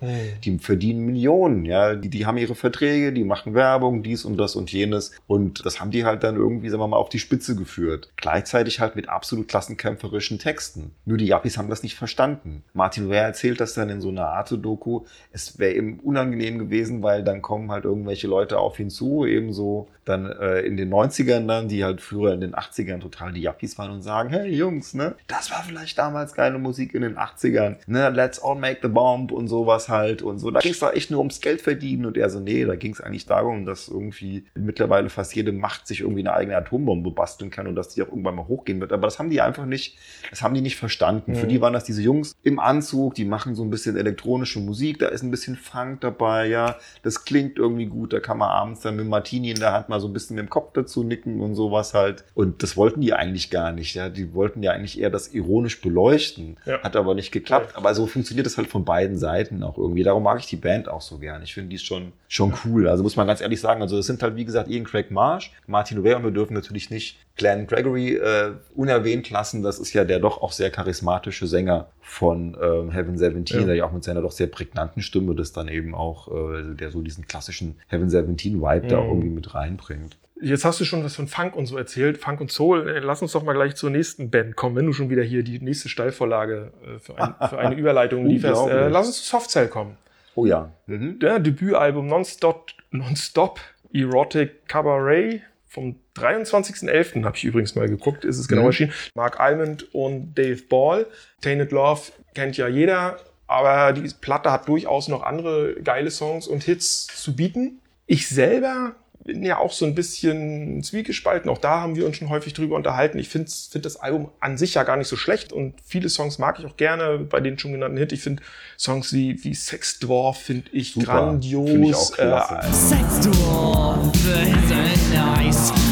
Die 0.43 0.59
verdienen 0.59 1.05
Millionen, 1.05 1.65
ja. 1.65 1.95
Die, 1.95 2.09
die 2.09 2.25
haben 2.25 2.37
ihre 2.37 2.55
Verträge, 2.55 3.13
die 3.13 3.23
machen 3.23 3.53
Werbung, 3.53 4.03
dies 4.03 4.25
und 4.25 4.37
das 4.37 4.55
und 4.55 4.71
jenes. 4.71 5.13
Und 5.27 5.65
das 5.65 5.79
haben 5.79 5.91
die 5.91 6.03
halt 6.03 6.23
dann 6.23 6.35
irgendwie, 6.35 6.69
sagen 6.69 6.81
wir 6.81 6.87
mal, 6.87 6.97
auf 6.97 7.09
die 7.09 7.19
Spitze 7.19 7.55
geführt. 7.55 8.11
Gleichzeitig 8.17 8.79
halt 8.81 8.95
mit 8.95 9.07
absolut 9.07 9.47
klassenkämpferischen 9.47 10.39
Texten. 10.39 10.91
Nur 11.05 11.17
die 11.17 11.27
Yuppies 11.27 11.57
haben 11.57 11.69
das 11.69 11.83
nicht 11.83 11.95
verstanden. 11.95 12.63
Martin 12.73 13.09
Ware 13.09 13.23
erzählt 13.23 13.61
das 13.61 13.73
dann 13.73 13.89
in 13.89 14.01
so 14.01 14.09
einer 14.09 14.27
Arte-Doku. 14.27 15.05
Es 15.31 15.57
wäre 15.57 15.73
ihm 15.73 15.99
unangenehm 15.99 16.59
gewesen, 16.59 17.01
weil 17.01 17.23
dann 17.23 17.41
kommen 17.41 17.71
halt 17.71 17.85
irgendwelche 17.85 18.27
Leute 18.27 18.59
auf 18.59 18.77
ihn 18.79 18.89
zu, 18.89 19.25
ebenso 19.25 19.87
dann 20.05 20.25
äh, 20.25 20.61
in 20.61 20.77
den 20.81 20.93
90ern 20.93 21.47
dann, 21.47 21.67
die 21.67 21.83
halt 21.83 22.01
früher 22.01 22.33
in 22.33 22.41
den 22.41 22.55
80ern 22.55 22.99
total 22.99 23.33
die 23.33 23.41
Yuppies 23.41 23.77
waren 23.77 23.91
und 23.91 24.01
sagen, 24.01 24.29
hey 24.29 24.53
Jungs, 24.53 24.93
ne, 24.93 25.15
das 25.27 25.51
war 25.51 25.63
vielleicht 25.63 25.97
damals 25.97 26.33
geile 26.33 26.57
Musik 26.57 26.93
in 26.93 27.01
den 27.01 27.17
80ern, 27.17 27.77
ne, 27.87 28.09
let's 28.09 28.41
all 28.41 28.55
make 28.55 28.79
the 28.81 28.87
bomb 28.87 29.31
und 29.31 29.47
sowas 29.47 29.89
halt 29.89 30.21
und 30.21 30.39
so. 30.39 30.51
Da 30.51 30.59
ging 30.59 30.71
es 30.71 30.79
doch 30.79 30.93
echt 30.93 31.11
nur 31.11 31.19
ums 31.19 31.41
Geld 31.41 31.61
verdienen 31.61 32.05
und 32.05 32.17
er 32.17 32.29
so, 32.29 32.39
nee, 32.39 32.65
da 32.65 32.75
ging 32.75 32.93
es 32.93 33.01
eigentlich 33.01 33.25
darum, 33.25 33.65
dass 33.65 33.87
irgendwie 33.87 34.45
mittlerweile 34.55 35.09
fast 35.09 35.35
jede 35.35 35.51
Macht 35.51 35.87
sich 35.87 36.01
irgendwie 36.01 36.21
eine 36.21 36.33
eigene 36.33 36.57
Atombombe 36.57 37.11
basteln 37.11 37.51
kann 37.51 37.67
und 37.67 37.75
dass 37.75 37.89
die 37.89 38.01
auch 38.01 38.07
irgendwann 38.07 38.35
mal 38.35 38.47
hochgehen 38.47 38.79
wird. 38.79 38.91
Aber 38.91 39.07
das 39.07 39.19
haben 39.19 39.29
die 39.29 39.41
einfach 39.41 39.65
nicht, 39.65 39.97
das 40.29 40.41
haben 40.41 40.53
die 40.53 40.61
nicht 40.61 40.77
verstanden. 40.77 41.35
Für 41.35 41.47
die 41.47 41.61
waren 41.61 41.73
das 41.73 41.83
diese 41.83 42.01
Jungs 42.01 42.35
im 42.43 42.59
Anzug, 42.59 43.15
die 43.15 43.25
machen 43.25 43.55
so 43.55 43.63
ein 43.63 43.69
bisschen 43.69 43.95
elektronische 43.95 44.59
Musik, 44.59 44.99
da 44.99 45.07
ist 45.07 45.23
ein 45.23 45.31
bisschen 45.31 45.55
Funk 45.55 46.01
dabei, 46.01 46.47
ja, 46.47 46.77
das 47.03 47.25
klingt 47.25 47.57
irgendwie 47.57 47.85
gut, 47.85 48.13
da 48.13 48.19
kann 48.19 48.37
man 48.37 48.49
abends 48.49 48.81
dann 48.81 48.95
mit 48.95 49.07
Martini 49.07 49.51
in 49.51 49.59
der 49.59 49.73
Hand 49.73 49.89
mal 49.89 49.99
so 49.99 50.07
ein 50.07 50.13
bisschen 50.13 50.35
mit 50.35 50.45
dem 50.45 50.49
Kopf 50.49 50.70
dazu 50.73 51.03
nicken 51.03 51.41
und 51.41 51.55
sowas 51.55 51.93
halt. 51.93 52.23
Und 52.33 52.63
das 52.63 52.77
wollten 52.77 53.01
die 53.01 53.13
eigentlich 53.13 53.49
gar 53.49 53.71
nicht, 53.71 53.95
ja, 53.95 54.09
die 54.09 54.33
wollten 54.33 54.63
ja 54.63 54.71
eigentlich 54.71 54.99
eher 54.99 55.09
das 55.09 55.33
ironisch 55.33 55.81
beleuchten, 55.81 56.57
Ja. 56.65 56.79
hat 56.81 56.95
aber 56.95 57.15
nicht 57.15 57.31
geklappt. 57.31 57.75
Aber 57.75 57.93
so 57.93 58.07
funktioniert 58.07 58.45
das 58.45 58.57
halt 58.57 58.67
von 58.67 58.85
beiden 58.85 59.17
Seiten 59.17 59.63
auch 59.63 59.77
irgendwie. 59.77 60.03
Darum 60.03 60.23
mag 60.23 60.39
ich 60.39 60.47
die 60.47 60.55
Band 60.55 60.87
auch 60.89 61.01
so 61.01 61.17
gern. 61.17 61.41
Ich 61.43 61.53
finde 61.53 61.69
die 61.69 61.77
schon, 61.77 62.11
schon 62.27 62.53
cool. 62.65 62.87
Also 62.87 63.03
muss 63.03 63.15
man 63.15 63.27
ganz 63.27 63.41
ehrlich 63.41 63.59
sagen, 63.61 63.81
also 63.81 63.97
es 63.97 64.05
sind 64.07 64.21
halt 64.23 64.35
wie 64.35 64.45
gesagt 64.45 64.69
Ian 64.69 64.83
Craig 64.85 65.11
Marsh, 65.11 65.51
Martin 65.67 66.03
Ware 66.03 66.17
und 66.17 66.23
wir 66.23 66.31
dürfen 66.31 66.53
natürlich 66.53 66.89
nicht 66.89 67.17
Glenn 67.37 67.65
Gregory 67.65 68.15
äh, 68.15 68.51
unerwähnt 68.75 69.29
lassen. 69.29 69.63
Das 69.63 69.79
ist 69.79 69.93
ja 69.93 70.03
der 70.03 70.19
doch 70.19 70.41
auch 70.41 70.51
sehr 70.51 70.69
charismatische 70.69 71.47
Sänger 71.47 71.87
von 72.01 72.57
ähm, 72.61 72.91
Heaven 72.91 73.17
17, 73.17 73.59
Ja. 73.61 73.65
der 73.65 73.75
ja 73.75 73.85
auch 73.85 73.91
mit 73.93 74.03
seiner 74.03 74.21
doch 74.21 74.31
sehr 74.31 74.47
prägnanten 74.47 75.01
Stimme 75.01 75.33
das 75.33 75.53
dann 75.53 75.67
eben 75.69 75.95
auch, 75.95 76.27
äh, 76.27 76.75
der 76.75 76.91
so 76.91 77.01
diesen 77.01 77.25
klassischen 77.27 77.75
Heaven 77.87 78.09
17 78.09 78.61
Vibe 78.61 78.87
da 78.87 78.99
Mhm. 79.01 79.07
irgendwie 79.09 79.29
mit 79.29 79.55
reinbringt. 79.55 80.17
Jetzt 80.41 80.65
hast 80.65 80.79
du 80.79 80.85
schon 80.85 81.03
was 81.03 81.15
von 81.15 81.27
Funk 81.27 81.55
und 81.55 81.67
so 81.67 81.77
erzählt, 81.77 82.17
Funk 82.17 82.41
und 82.41 82.51
Soul. 82.51 82.87
Äh, 82.89 82.99
Lass 82.99 83.21
uns 83.21 83.31
doch 83.33 83.43
mal 83.43 83.53
gleich 83.53 83.75
zur 83.75 83.89
nächsten 83.89 84.29
Band 84.31 84.55
kommen, 84.55 84.75
wenn 84.75 84.85
du 84.87 84.93
schon 84.93 85.09
wieder 85.09 85.23
hier 85.23 85.43
die 85.43 85.59
nächste 85.59 85.87
Steilvorlage 85.89 86.71
äh, 86.83 86.99
für, 86.99 87.17
ein, 87.17 87.35
für 87.49 87.59
eine 87.59 87.75
Überleitung 87.79 88.25
lieferst. 88.25 88.67
Äh, 88.67 88.87
lass 88.89 89.07
uns 89.07 89.23
zu 89.23 89.29
Softcell 89.29 89.67
kommen. 89.67 89.97
Oh 90.35 90.45
ja. 90.45 90.71
Mhm. 90.87 91.19
Der 91.19 91.39
Debütalbum 91.39 92.07
Nonstop, 92.07 92.71
Nonstop 92.91 93.59
Erotic 93.93 94.67
Cabaret 94.67 95.41
vom 95.67 95.95
23.11. 96.17 97.23
habe 97.23 97.37
ich 97.37 97.43
übrigens 97.43 97.75
mal 97.75 97.87
geguckt, 97.87 98.25
ist 98.25 98.37
es 98.37 98.47
genau 98.47 98.61
Mhm. 98.61 98.67
erschienen. 98.67 98.93
Mark 99.15 99.39
Almond 99.39 99.93
und 99.93 100.33
Dave 100.35 100.61
Ball. 100.69 101.05
Tainted 101.41 101.71
Love 101.71 102.01
kennt 102.33 102.57
ja 102.57 102.67
jeder, 102.67 103.17
aber 103.47 103.93
die 103.93 104.09
Platte 104.19 104.51
hat 104.51 104.67
durchaus 104.67 105.07
noch 105.07 105.23
andere 105.23 105.75
geile 105.83 106.11
Songs 106.11 106.47
und 106.47 106.63
Hits 106.63 107.07
zu 107.07 107.35
bieten. 107.35 107.79
Ich 108.05 108.27
selber 108.27 108.95
bin 109.23 109.43
ja 109.43 109.57
auch 109.57 109.71
so 109.71 109.85
ein 109.85 109.95
bisschen 109.95 110.83
zwiegespalten. 110.83 111.49
Auch 111.49 111.57
da 111.57 111.81
haben 111.81 111.95
wir 111.95 112.05
uns 112.05 112.17
schon 112.17 112.29
häufig 112.29 112.53
drüber 112.53 112.75
unterhalten. 112.75 113.19
Ich 113.19 113.29
finde 113.29 113.49
find 113.49 113.85
das 113.85 113.97
Album 113.97 114.29
an 114.39 114.57
sich 114.57 114.73
ja 114.73 114.83
gar 114.83 114.97
nicht 114.97 115.07
so 115.07 115.15
schlecht 115.15 115.53
und 115.53 115.75
viele 115.85 116.09
Songs 116.09 116.39
mag 116.39 116.59
ich 116.59 116.65
auch 116.65 116.77
gerne 116.77 117.19
bei 117.19 117.39
den 117.39 117.57
schon 117.59 117.71
genannten 117.71 117.97
Hits. 117.97 118.13
Ich 118.13 118.21
finde 118.21 118.43
Songs 118.77 119.13
wie, 119.13 119.43
wie 119.43 119.53
Sex 119.53 119.99
Dwarf 119.99 120.37
finde 120.37 120.69
ich 120.71 120.93
Super. 120.93 121.05
grandios. 121.05 121.69
Finde 121.69 121.87
ich 121.87 121.95
auch 121.95 122.11
klasse. 122.13 122.55
Äh, 122.55 122.73
Sex 122.73 123.19
dwarf, 123.21 124.11
it's 124.15 125.09
nice. 125.13 125.90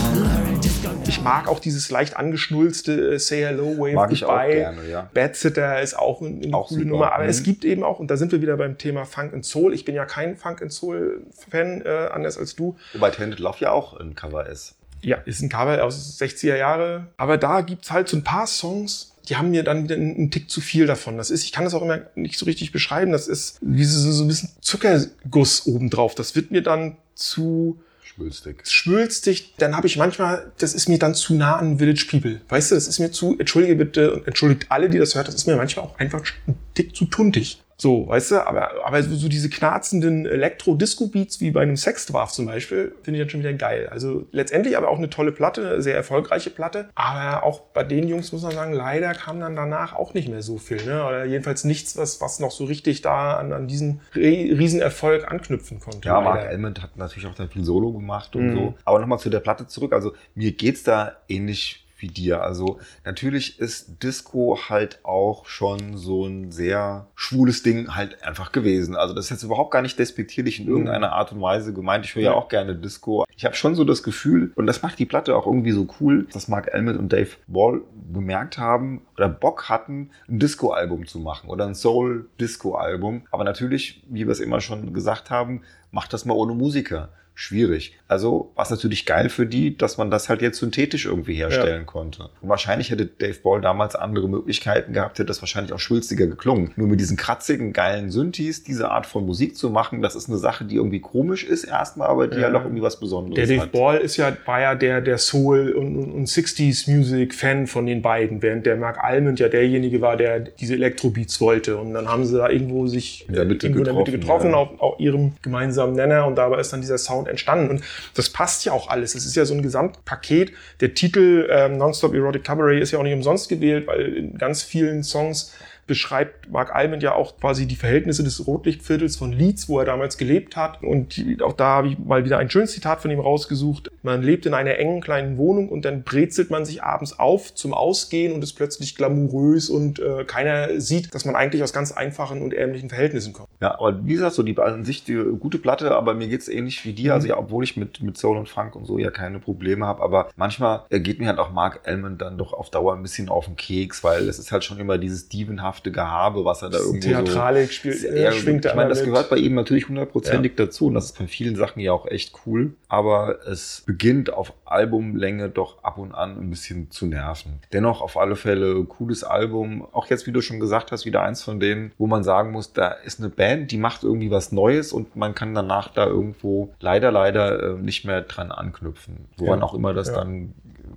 Ich 1.19 1.23
mag 1.23 1.47
auch 1.49 1.59
dieses 1.59 1.89
leicht 1.91 2.15
angeschnulzte 2.15 3.13
äh, 3.15 3.19
Say 3.19 3.41
Hello, 3.41 3.77
Wave 3.77 3.93
Mag 3.93 4.11
ich 4.13 4.23
auch 4.23 4.41
gerne, 4.41 4.87
ja. 4.89 5.09
Bad 5.13 5.35
Sitter 5.35 5.81
ist 5.81 5.97
auch 5.97 6.21
eine, 6.21 6.41
eine 6.45 6.55
Auch 6.55 6.69
coole 6.69 6.79
super. 6.81 6.89
Nummer. 6.91 7.13
Aber 7.13 7.23
Mhm. 7.25 7.29
es 7.29 7.43
gibt 7.43 7.65
eben 7.65 7.83
auch, 7.83 7.99
und 7.99 8.09
da 8.09 8.15
sind 8.17 8.31
wir 8.31 8.41
wieder 8.41 8.55
beim 8.57 8.77
Thema 8.77 9.05
Funk 9.05 9.33
and 9.33 9.45
Soul. 9.45 9.73
Ich 9.73 9.83
bin 9.85 9.95
ja 9.95 10.05
kein 10.05 10.37
Funk 10.37 10.61
and 10.61 10.71
Soul-Fan, 10.71 11.81
äh, 11.85 12.09
anders 12.11 12.37
als 12.37 12.55
du. 12.55 12.77
Wobei 12.93 13.09
Tainted 13.11 13.39
Love 13.39 13.57
ja 13.59 13.71
auch 13.71 13.99
ein 13.99 14.15
Cover 14.15 14.47
ist. 14.47 14.75
Ja, 15.01 15.17
ist 15.25 15.41
ein 15.41 15.49
Cover 15.49 15.83
aus 15.83 16.17
60er 16.19 16.55
Jahre. 16.55 17.07
Aber 17.17 17.37
da 17.37 17.61
gibt's 17.61 17.91
halt 17.91 18.07
so 18.09 18.17
ein 18.17 18.23
paar 18.23 18.47
Songs, 18.47 19.13
die 19.27 19.35
haben 19.37 19.51
mir 19.51 19.63
dann 19.63 19.83
wieder 19.83 19.95
einen, 19.95 20.15
einen 20.15 20.31
Tick 20.31 20.49
zu 20.49 20.61
viel 20.61 20.87
davon. 20.87 21.17
Das 21.17 21.29
ist, 21.31 21.43
ich 21.43 21.51
kann 21.51 21.63
das 21.65 21.73
auch 21.73 21.81
immer 21.81 21.99
nicht 22.15 22.37
so 22.39 22.45
richtig 22.45 22.71
beschreiben. 22.71 23.11
Das 23.11 23.27
ist 23.27 23.57
wie 23.61 23.83
so, 23.83 24.11
so 24.11 24.23
ein 24.23 24.27
bisschen 24.27 24.49
Zuckerguss 24.61 25.65
obendrauf. 25.67 26.15
Das 26.15 26.35
wird 26.35 26.51
mir 26.51 26.63
dann 26.63 26.95
zu 27.15 27.79
Schwülstig. 28.19 28.67
schwülstig. 28.67 29.53
Dann 29.57 29.75
habe 29.75 29.87
ich 29.87 29.97
manchmal, 29.97 30.51
das 30.57 30.73
ist 30.73 30.89
mir 30.89 30.99
dann 30.99 31.15
zu 31.15 31.33
nah 31.33 31.55
an 31.57 31.79
Village 31.79 32.05
People. 32.09 32.41
Weißt 32.49 32.71
du, 32.71 32.75
das 32.75 32.87
ist 32.87 32.99
mir 32.99 33.11
zu, 33.11 33.37
entschuldige 33.39 33.75
bitte 33.75 34.13
und 34.13 34.27
entschuldigt 34.27 34.67
alle, 34.69 34.89
die 34.89 34.97
das 34.97 35.15
hört, 35.15 35.27
das 35.27 35.35
ist 35.35 35.47
mir 35.47 35.55
manchmal 35.55 35.85
auch 35.85 35.97
einfach 35.97 36.23
ein 36.47 36.55
Tick 36.73 36.95
zu 36.95 37.05
tuntig. 37.05 37.61
So, 37.81 38.09
weißt 38.09 38.31
du, 38.31 38.45
aber, 38.45 38.71
aber 38.85 39.01
so, 39.01 39.29
diese 39.29 39.49
knarzenden 39.49 40.25
Elektro-Disco-Beats 40.25 41.39
wie 41.39 41.51
bei 41.51 41.61
einem 41.61 41.77
Sexdwarf 41.77 42.31
zum 42.33 42.45
Beispiel, 42.45 42.93
finde 43.03 43.17
ich 43.19 43.23
dann 43.25 43.29
schon 43.29 43.39
wieder 43.39 43.53
geil. 43.53 43.87
Also 43.89 44.27
letztendlich 44.33 44.75
aber 44.77 44.89
auch 44.89 44.97
eine 44.97 45.09
tolle 45.09 45.31
Platte, 45.31 45.65
eine 45.65 45.81
sehr 45.81 45.95
erfolgreiche 45.95 46.49
Platte. 46.49 46.89
Aber 46.95 47.43
auch 47.43 47.61
bei 47.73 47.85
den 47.85 48.07
Jungs 48.09 48.33
muss 48.33 48.41
man 48.43 48.51
sagen, 48.51 48.73
leider 48.73 49.13
kam 49.13 49.39
dann 49.39 49.55
danach 49.55 49.93
auch 49.95 50.13
nicht 50.13 50.27
mehr 50.27 50.41
so 50.41 50.57
viel. 50.57 50.83
Ne? 50.85 51.05
Oder 51.05 51.23
jedenfalls 51.23 51.63
nichts, 51.63 51.95
was, 51.95 52.19
was 52.19 52.39
noch 52.41 52.51
so 52.51 52.65
richtig 52.65 53.01
da 53.01 53.37
an, 53.37 53.53
an 53.53 53.67
diesen 53.67 54.01
Re 54.13 54.21
Riesenerfolg 54.59 55.31
anknüpfen 55.31 55.79
konnte. 55.79 56.07
Ja, 56.09 56.19
Mark 56.19 56.39
leider. 56.39 56.49
Elmond 56.51 56.81
hat 56.83 56.97
natürlich 56.97 57.27
auch 57.29 57.35
dann 57.35 57.49
viel 57.49 57.63
Solo 57.63 57.93
gemacht 57.93 58.35
und 58.35 58.47
Mhm. 58.47 58.53
so. 58.53 58.75
Aber 58.83 58.99
nochmal 58.99 59.19
zu 59.19 59.29
der 59.29 59.39
Platte 59.39 59.67
zurück. 59.67 59.93
Also 59.93 60.13
mir 60.35 60.51
geht's 60.51 60.83
da 60.83 61.13
ähnlich 61.29 61.85
wie 62.01 62.07
dir. 62.07 62.41
Also 62.41 62.79
natürlich 63.05 63.59
ist 63.59 64.03
Disco 64.03 64.57
halt 64.69 64.99
auch 65.03 65.45
schon 65.45 65.97
so 65.97 66.25
ein 66.25 66.51
sehr 66.51 67.07
schwules 67.15 67.63
Ding 67.63 67.95
halt 67.95 68.23
einfach 68.23 68.51
gewesen. 68.51 68.95
Also 68.95 69.13
das 69.13 69.25
ist 69.25 69.31
jetzt 69.31 69.43
überhaupt 69.43 69.71
gar 69.71 69.81
nicht 69.81 69.99
despektierlich 69.99 70.59
in 70.59 70.67
irgendeiner 70.67 71.13
Art 71.13 71.31
und 71.31 71.41
Weise 71.41 71.73
gemeint. 71.73 72.05
Ich 72.05 72.15
höre 72.15 72.23
ja 72.23 72.33
auch 72.33 72.49
gerne 72.49 72.75
Disco. 72.75 73.25
Ich 73.35 73.45
habe 73.45 73.55
schon 73.55 73.75
so 73.75 73.83
das 73.83 74.03
Gefühl, 74.03 74.51
und 74.55 74.67
das 74.67 74.81
macht 74.81 74.99
die 74.99 75.05
Platte 75.05 75.35
auch 75.35 75.45
irgendwie 75.45 75.71
so 75.71 75.87
cool, 75.99 76.27
dass 76.33 76.47
Mark 76.47 76.69
Elmond 76.73 76.99
und 76.99 77.13
Dave 77.13 77.29
Ball 77.47 77.81
gemerkt 78.13 78.57
haben 78.57 79.01
oder 79.15 79.29
Bock 79.29 79.69
hatten, 79.69 80.11
ein 80.27 80.39
Disco-Album 80.39 81.07
zu 81.07 81.19
machen 81.19 81.49
oder 81.49 81.65
ein 81.65 81.75
Soul-Disco-Album. 81.75 83.23
Aber 83.31 83.43
natürlich, 83.43 84.03
wie 84.09 84.25
wir 84.25 84.31
es 84.31 84.39
immer 84.39 84.61
schon 84.61 84.93
gesagt 84.93 85.29
haben, 85.29 85.61
macht 85.91 86.13
das 86.13 86.25
mal 86.25 86.33
ohne 86.33 86.53
Musiker. 86.53 87.09
Schwierig. 87.39 87.97
Also 88.09 88.51
war 88.55 88.65
es 88.65 88.69
natürlich 88.69 89.05
geil 89.05 89.29
für 89.29 89.45
die, 89.45 89.77
dass 89.77 89.97
man 89.97 90.11
das 90.11 90.27
halt 90.27 90.41
jetzt 90.41 90.59
synthetisch 90.59 91.05
irgendwie 91.05 91.35
herstellen 91.35 91.85
konnte. 91.85 92.23
Und 92.41 92.49
wahrscheinlich 92.49 92.91
hätte 92.91 93.05
Dave 93.05 93.37
Ball 93.41 93.61
damals 93.61 93.95
andere 93.95 94.27
Möglichkeiten 94.27 94.91
gehabt, 94.91 95.19
hätte 95.19 95.27
das 95.27 95.41
wahrscheinlich 95.41 95.71
auch 95.71 95.79
schwülstiger 95.79 96.27
geklungen. 96.27 96.73
Nur 96.75 96.89
mit 96.89 96.99
diesen 96.99 97.15
kratzigen, 97.15 97.71
geilen 97.71 98.11
Synthes 98.11 98.63
diese 98.65 98.91
Art 98.91 99.05
von 99.05 99.25
Musik 99.25 99.55
zu 99.55 99.69
machen, 99.69 100.01
das 100.01 100.15
ist 100.15 100.27
eine 100.27 100.37
Sache, 100.37 100.65
die 100.65 100.75
irgendwie 100.75 100.99
komisch 100.99 101.45
ist 101.45 101.63
erstmal, 101.63 102.09
aber 102.09 102.27
die 102.27 102.39
Ja. 102.39 102.47
halt 102.47 102.55
auch 102.55 102.63
irgendwie 102.63 102.81
was 102.81 102.99
Besonderes 102.99 103.35
Der 103.35 103.47
Dave 103.47 103.61
hat. 103.61 103.71
Ball 103.71 103.97
ist 103.99 104.17
ja, 104.17 104.35
war 104.45 104.59
ja 104.59 104.75
der, 104.75 104.99
der 104.99 105.17
Soul- 105.17 105.71
und, 105.71 105.95
und, 105.95 106.11
und 106.11 106.27
60s-Music-Fan 106.27 107.67
von 107.67 107.85
den 107.85 108.01
beiden, 108.01 108.41
während 108.41 108.65
der 108.65 108.75
Mark 108.75 109.01
Almond 109.01 109.39
ja 109.39 109.47
derjenige 109.47 110.01
war, 110.01 110.17
der 110.17 110.41
diese 110.41 110.73
Elektrobeats 110.73 111.39
wollte. 111.39 111.77
Und 111.77 111.93
dann 111.93 112.09
haben 112.09 112.25
sie 112.25 112.37
da 112.37 112.49
irgendwo 112.49 112.87
sich 112.87 113.25
In 113.29 113.35
der 113.35 113.45
Mitte 113.45 113.67
irgendwo 113.67 113.79
in 113.79 113.85
der 113.85 113.93
Mitte 113.93 114.11
getroffen, 114.11 114.51
getroffen, 114.51 114.51
ja. 114.51 114.77
auf, 114.77 114.93
auf 114.95 114.99
ihrem 114.99 115.33
gemeinsamen 115.41 115.93
Nenner 115.93 116.25
und 116.27 116.35
dabei 116.35 116.59
ist 116.59 116.73
dann 116.73 116.81
dieser 116.81 116.97
Sound 116.97 117.28
entstanden. 117.29 117.69
Und 117.69 117.83
das 118.15 118.29
passt 118.29 118.65
ja 118.65 118.71
auch 118.71 118.89
alles. 118.89 119.15
Es 119.15 119.25
ist 119.25 119.35
ja 119.35 119.45
so 119.45 119.53
ein 119.53 119.61
Gesamtpaket. 119.61 120.53
Der 120.81 120.93
Titel 120.93 121.47
ähm, 121.51 121.77
Nonstop 121.77 122.13
Erotic 122.13 122.43
Cabaret 122.43 122.81
ist 122.81 122.91
ja 122.91 122.99
auch 122.99 123.03
nicht 123.03 123.13
umsonst 123.13 123.49
gewählt, 123.49 123.87
weil 123.87 124.15
in 124.15 124.37
ganz 124.37 124.63
vielen 124.63 125.03
Songs 125.03 125.53
beschreibt 125.89 126.49
Mark 126.51 126.73
Almond 126.73 127.03
ja 127.03 127.15
auch 127.15 127.37
quasi 127.37 127.65
die 127.65 127.75
Verhältnisse 127.75 128.23
des 128.23 128.45
Rotlichtviertels 128.47 129.17
von 129.17 129.33
Leeds, 129.33 129.67
wo 129.67 129.79
er 129.79 129.85
damals 129.85 130.17
gelebt 130.17 130.55
hat. 130.55 130.83
Und 130.83 131.19
auch 131.41 131.53
da 131.53 131.65
habe 131.65 131.87
ich 131.89 131.99
mal 131.99 132.23
wieder 132.23 132.37
ein 132.37 132.49
schönes 132.49 132.71
Zitat 132.71 133.01
von 133.01 133.09
ihm 133.11 133.19
rausgesucht. 133.19 133.91
Man 134.03 134.21
lebt 134.21 134.45
in 134.45 134.53
einer 134.53 134.77
engen 134.77 135.01
kleinen 135.01 135.37
Wohnung 135.37 135.67
und 135.67 135.83
dann 135.83 136.03
brezelt 136.03 136.51
man 136.51 136.63
sich 136.63 136.83
abends 136.83 137.17
auf 137.17 137.55
zum 137.55 137.73
Ausgehen 137.73 138.33
und 138.33 138.43
ist 138.43 138.53
plötzlich 138.53 138.95
glamourös 138.95 139.69
und 139.69 139.99
äh, 139.99 140.23
keiner 140.25 140.79
sieht, 140.79 141.13
dass 141.13 141.25
man 141.25 141.35
eigentlich 141.35 141.63
aus 141.63 141.73
ganz 141.73 141.91
einfachen 141.91 142.43
und 142.43 142.53
ärmlichen 142.53 142.89
Verhältnissen 142.89 143.33
kommt. 143.33 143.49
Ja, 143.59 143.73
aber 143.73 144.05
wie 144.05 144.13
gesagt, 144.13 144.35
so 144.35 144.43
die 144.43 144.55
an 144.59 144.85
sich 144.85 145.03
die 145.03 145.15
gute 145.39 145.57
Platte, 145.57 145.95
aber 145.95 146.13
mir 146.13 146.27
geht's 146.27 146.47
ähnlich 146.47 146.85
wie 146.85 146.93
dir. 146.93 147.15
Also 147.15 147.27
ja, 147.27 147.37
obwohl 147.37 147.63
ich 147.63 147.77
mit, 147.77 148.03
mit 148.03 148.17
Soul 148.17 148.37
und 148.37 148.47
Funk 148.47 148.75
und 148.75 148.85
so 148.85 148.99
ja 148.99 149.09
keine 149.09 149.39
Probleme 149.39 149.87
habe, 149.87 150.03
aber 150.03 150.29
manchmal 150.35 150.83
geht 150.91 151.19
mir 151.19 151.27
halt 151.27 151.39
auch 151.39 151.51
Mark 151.51 151.81
Elmond 151.85 152.21
dann 152.21 152.37
doch 152.37 152.53
auf 152.53 152.69
Dauer 152.69 152.93
ein 152.93 153.01
bisschen 153.01 153.29
auf 153.29 153.45
den 153.45 153.55
Keks, 153.55 154.03
weil 154.03 154.29
es 154.29 154.37
ist 154.37 154.51
halt 154.51 154.63
schon 154.63 154.79
immer 154.79 154.99
dieses 154.99 155.29
dievenhafte 155.29 155.78
Gehabe, 155.83 156.45
was 156.45 156.61
er 156.61 156.69
da 156.69 156.77
irgendwo 156.79 156.99
Theatralik 157.07 157.67
so 157.67 157.73
spielt, 157.73 158.03
äh, 158.03 158.31
schwingt 158.31 158.65
er 158.65 158.71
Ich 158.71 158.75
meine, 158.75 158.89
das 158.89 158.99
mit. 158.99 159.07
gehört 159.09 159.29
bei 159.29 159.37
ihm 159.37 159.55
natürlich 159.55 159.87
hundertprozentig 159.89 160.53
dazu 160.55 160.87
und 160.87 160.93
das 160.93 161.05
ist 161.05 161.19
bei 161.19 161.27
vielen 161.27 161.55
Sachen 161.55 161.79
ja 161.79 161.91
auch 161.93 162.05
echt 162.05 162.33
cool, 162.45 162.73
aber 162.87 163.45
es 163.47 163.83
beginnt 163.85 164.31
auf 164.33 164.53
Albumlänge 164.65 165.49
doch 165.49 165.83
ab 165.83 165.97
und 165.97 166.13
an 166.13 166.37
ein 166.39 166.49
bisschen 166.49 166.91
zu 166.91 167.05
nerven. 167.05 167.59
Dennoch 167.73 168.01
auf 168.01 168.17
alle 168.17 168.35
Fälle 168.35 168.83
cooles 168.85 169.23
Album, 169.23 169.87
auch 169.91 170.07
jetzt, 170.07 170.27
wie 170.27 170.31
du 170.31 170.41
schon 170.41 170.59
gesagt 170.59 170.91
hast, 170.91 171.05
wieder 171.05 171.21
eins 171.23 171.43
von 171.43 171.59
denen, 171.59 171.91
wo 171.97 172.07
man 172.07 172.23
sagen 172.23 172.51
muss, 172.51 172.73
da 172.73 172.89
ist 172.89 173.19
eine 173.19 173.29
Band, 173.29 173.71
die 173.71 173.77
macht 173.77 174.03
irgendwie 174.03 174.31
was 174.31 174.51
Neues 174.51 174.93
und 174.93 175.15
man 175.15 175.35
kann 175.35 175.53
danach 175.55 175.89
da 175.93 176.05
irgendwo 176.05 176.73
leider, 176.79 177.11
leider 177.11 177.71
äh, 177.71 177.73
nicht 177.75 178.05
mehr 178.05 178.21
dran 178.21 178.51
anknüpfen. 178.51 179.25
Woran 179.37 179.59
Ja. 179.59 179.65
auch 179.65 179.73
immer 179.73 179.93
das 179.93 180.07
Ja. 180.09 180.15
dann 180.15 180.53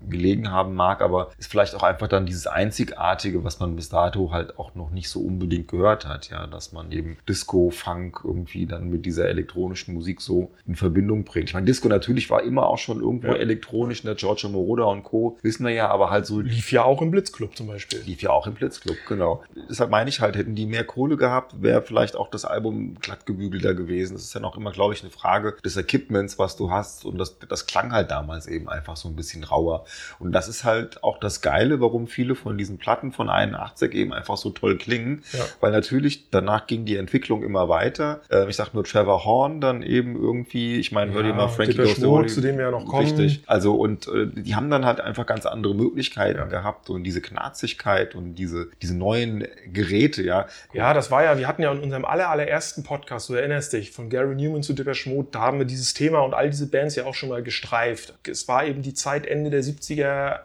gelegen 0.09 0.51
haben 0.51 0.75
mag, 0.75 1.01
aber 1.03 1.31
ist 1.39 1.51
vielleicht 1.51 1.75
auch 1.75 1.83
einfach 1.83 2.09
dann 2.09 2.27
dieses 2.27 2.47
Einzigartige, 2.47 3.45
was 3.45 3.61
man 3.61 3.77
bis 3.77 3.89
dato 3.89 4.33
halt 4.33 4.59
auch 4.59 4.75
noch 4.75 4.91
nicht 4.91 5.09
so 5.09 5.21
unbedingt 5.21 5.69
gehört 5.69 6.07
hat, 6.07 6.31
ja, 6.31 6.47
dass 6.47 6.73
man 6.73 6.91
eben 6.93 7.17
Disco, 7.29 7.71
Funk 7.71 8.21
irgendwie 8.25 8.67
dann 8.67 8.89
mit 8.89 9.07
dieser 9.07 9.29
elektronischen 9.29 9.95
Musik 9.95 10.21
so 10.21 10.51
in 10.67 10.77
Verbindung 10.77 11.25
bringt. 11.25 11.49
Ich 11.49 11.55
meine, 11.55 11.67
Disco 11.67 11.89
natürlich 11.89 12.31
war 12.31 12.43
immer 12.43 12.67
auch 12.67 12.79
schon 12.79 13.01
irgendwo 13.01 13.29
Ja. 13.29 13.35
elektronisch, 13.35 14.03
der 14.03 14.15
Giorgio 14.15 14.49
Moroder 14.49 14.89
und 14.89 15.03
Co. 15.05 15.39
wissen 15.43 15.65
wir 15.67 15.73
ja, 15.73 15.89
aber 15.89 16.11
halt 16.11 16.27
so 16.27 16.41
Lief 16.41 16.73
ja 16.73 16.83
auch 16.85 17.03
im 17.03 17.11
Blitzclub 17.11 17.57
zum 17.57 17.67
Beispiel. 17.69 18.01
lief 18.01 18.23
ja 18.23 18.31
auch 18.31 18.47
im 18.47 18.55
Blitzclub, 18.55 18.97
genau. 19.09 19.43
Deshalb 19.69 19.91
meine 19.91 20.09
ich 20.11 20.21
halt, 20.21 20.37
hätten 20.37 20.55
die 20.55 20.67
mehr 20.67 20.85
Kohle 20.85 21.17
gehabt, 21.17 21.63
wäre 21.63 21.83
vielleicht 21.83 22.17
auch 22.17 22.29
das 22.31 22.45
Album 22.45 22.95
glattgebügelter 23.01 23.75
gewesen. 23.75 24.15
Das 24.15 24.23
ist 24.23 24.35
dann 24.35 24.45
auch 24.45 24.57
immer, 24.57 24.73
glaube 24.73 24.95
ich, 24.95 25.03
eine 25.03 25.11
Frage 25.11 25.57
des 25.65 25.77
Equipments, 25.77 26.39
was 26.39 26.57
du 26.57 26.71
hast. 26.71 27.05
Und 27.05 27.19
das, 27.19 27.39
das 27.49 27.67
klang 27.67 27.93
halt 27.93 28.11
damals 28.11 28.47
eben 28.47 28.69
einfach 28.69 28.97
so 28.97 29.09
ein 29.09 29.17
bisschen 29.17 29.45
rauer. 29.45 29.82
Und 30.19 30.33
das 30.33 30.49
ist 30.49 30.65
halt 30.65 31.03
auch 31.03 31.19
das 31.19 31.41
Geile, 31.41 31.81
warum 31.81 32.07
viele 32.07 32.35
von 32.35 32.59
diesen 32.59 32.79
Platten 32.79 33.13
von 33.13 33.29
81 33.29 33.95
eben 33.95 34.13
einfach 34.13 34.37
so 34.37 34.51
toll 34.51 34.79
klingen. 34.79 35.23
Ja. 35.33 35.41
Weil 35.61 35.73
natürlich 35.73 36.31
danach 36.31 36.67
ging 36.67 36.85
die 36.85 36.97
Entwicklung 36.97 37.43
immer 37.43 37.69
weiter. 37.69 38.21
Äh, 38.31 38.49
ich 38.49 38.57
sag 38.57 38.75
nur 38.75 38.85
Trevor 38.85 39.25
Horn 39.25 39.61
dann 39.61 39.83
eben 39.83 40.17
irgendwie. 40.17 40.79
Ich 40.79 40.93
meine, 40.93 41.13
hör 41.13 41.23
dir 41.23 41.31
Ja, 41.31 41.35
mal 41.35 41.49
Frankie 41.49 41.75
Goes 41.77 41.99
Hollywood- 41.99 42.31
zu 42.31 42.41
dem 42.41 42.57
wir 42.59 42.65
ja 42.67 42.71
noch 42.71 42.87
kommen. 42.87 43.03
Richtig. 43.07 43.43
Also 43.47 43.75
und 43.75 44.09
äh, 44.09 44.27
die 44.27 44.55
haben 44.55 44.71
dann 44.71 44.85
halt 44.85 45.01
einfach 45.01 45.27
ganz 45.27 45.47
andere 45.47 45.75
Möglichkeiten 45.75 46.39
Ja. 46.39 46.45
gehabt 46.47 46.91
und 46.91 47.05
diese 47.05 47.21
Knarzigkeit 47.21 48.15
und 48.15 48.35
diese, 48.37 48.69
diese 48.81 48.97
neuen 48.97 49.47
Geräte, 49.73 50.23
ja. 50.23 50.47
Ja, 50.73 50.95
das 50.95 51.11
war 51.11 51.25
ja, 51.25 51.39
wir 51.39 51.49
hatten 51.49 51.63
ja 51.63 51.73
in 51.73 51.81
unserem 51.81 52.05
aller, 52.05 52.29
allerersten 52.31 52.83
Podcast, 52.83 53.29
du 53.29 53.35
erinnerst 53.35 53.73
dich, 53.73 53.91
von 53.91 54.09
Gary 54.11 54.35
Newman 54.35 54.63
zu 54.63 54.73
Depeche 54.73 55.09
Mode, 55.11 55.29
da 55.33 55.41
haben 55.41 55.59
wir 55.59 55.65
dieses 55.67 55.95
Thema 55.95 56.21
und 56.21 56.35
all 56.35 56.51
diese 56.51 56.67
Bands 56.69 56.97
ja 56.97 57.05
auch 57.05 57.15
schon 57.15 57.29
mal 57.29 57.43
gestreift. 57.43 58.15
Es 58.29 58.49
war 58.49 58.65
eben 58.65 58.83
die 58.83 58.95
Zeit 58.95 59.27
Ende 59.27 59.51
der 59.51 59.63
70er 59.63 59.72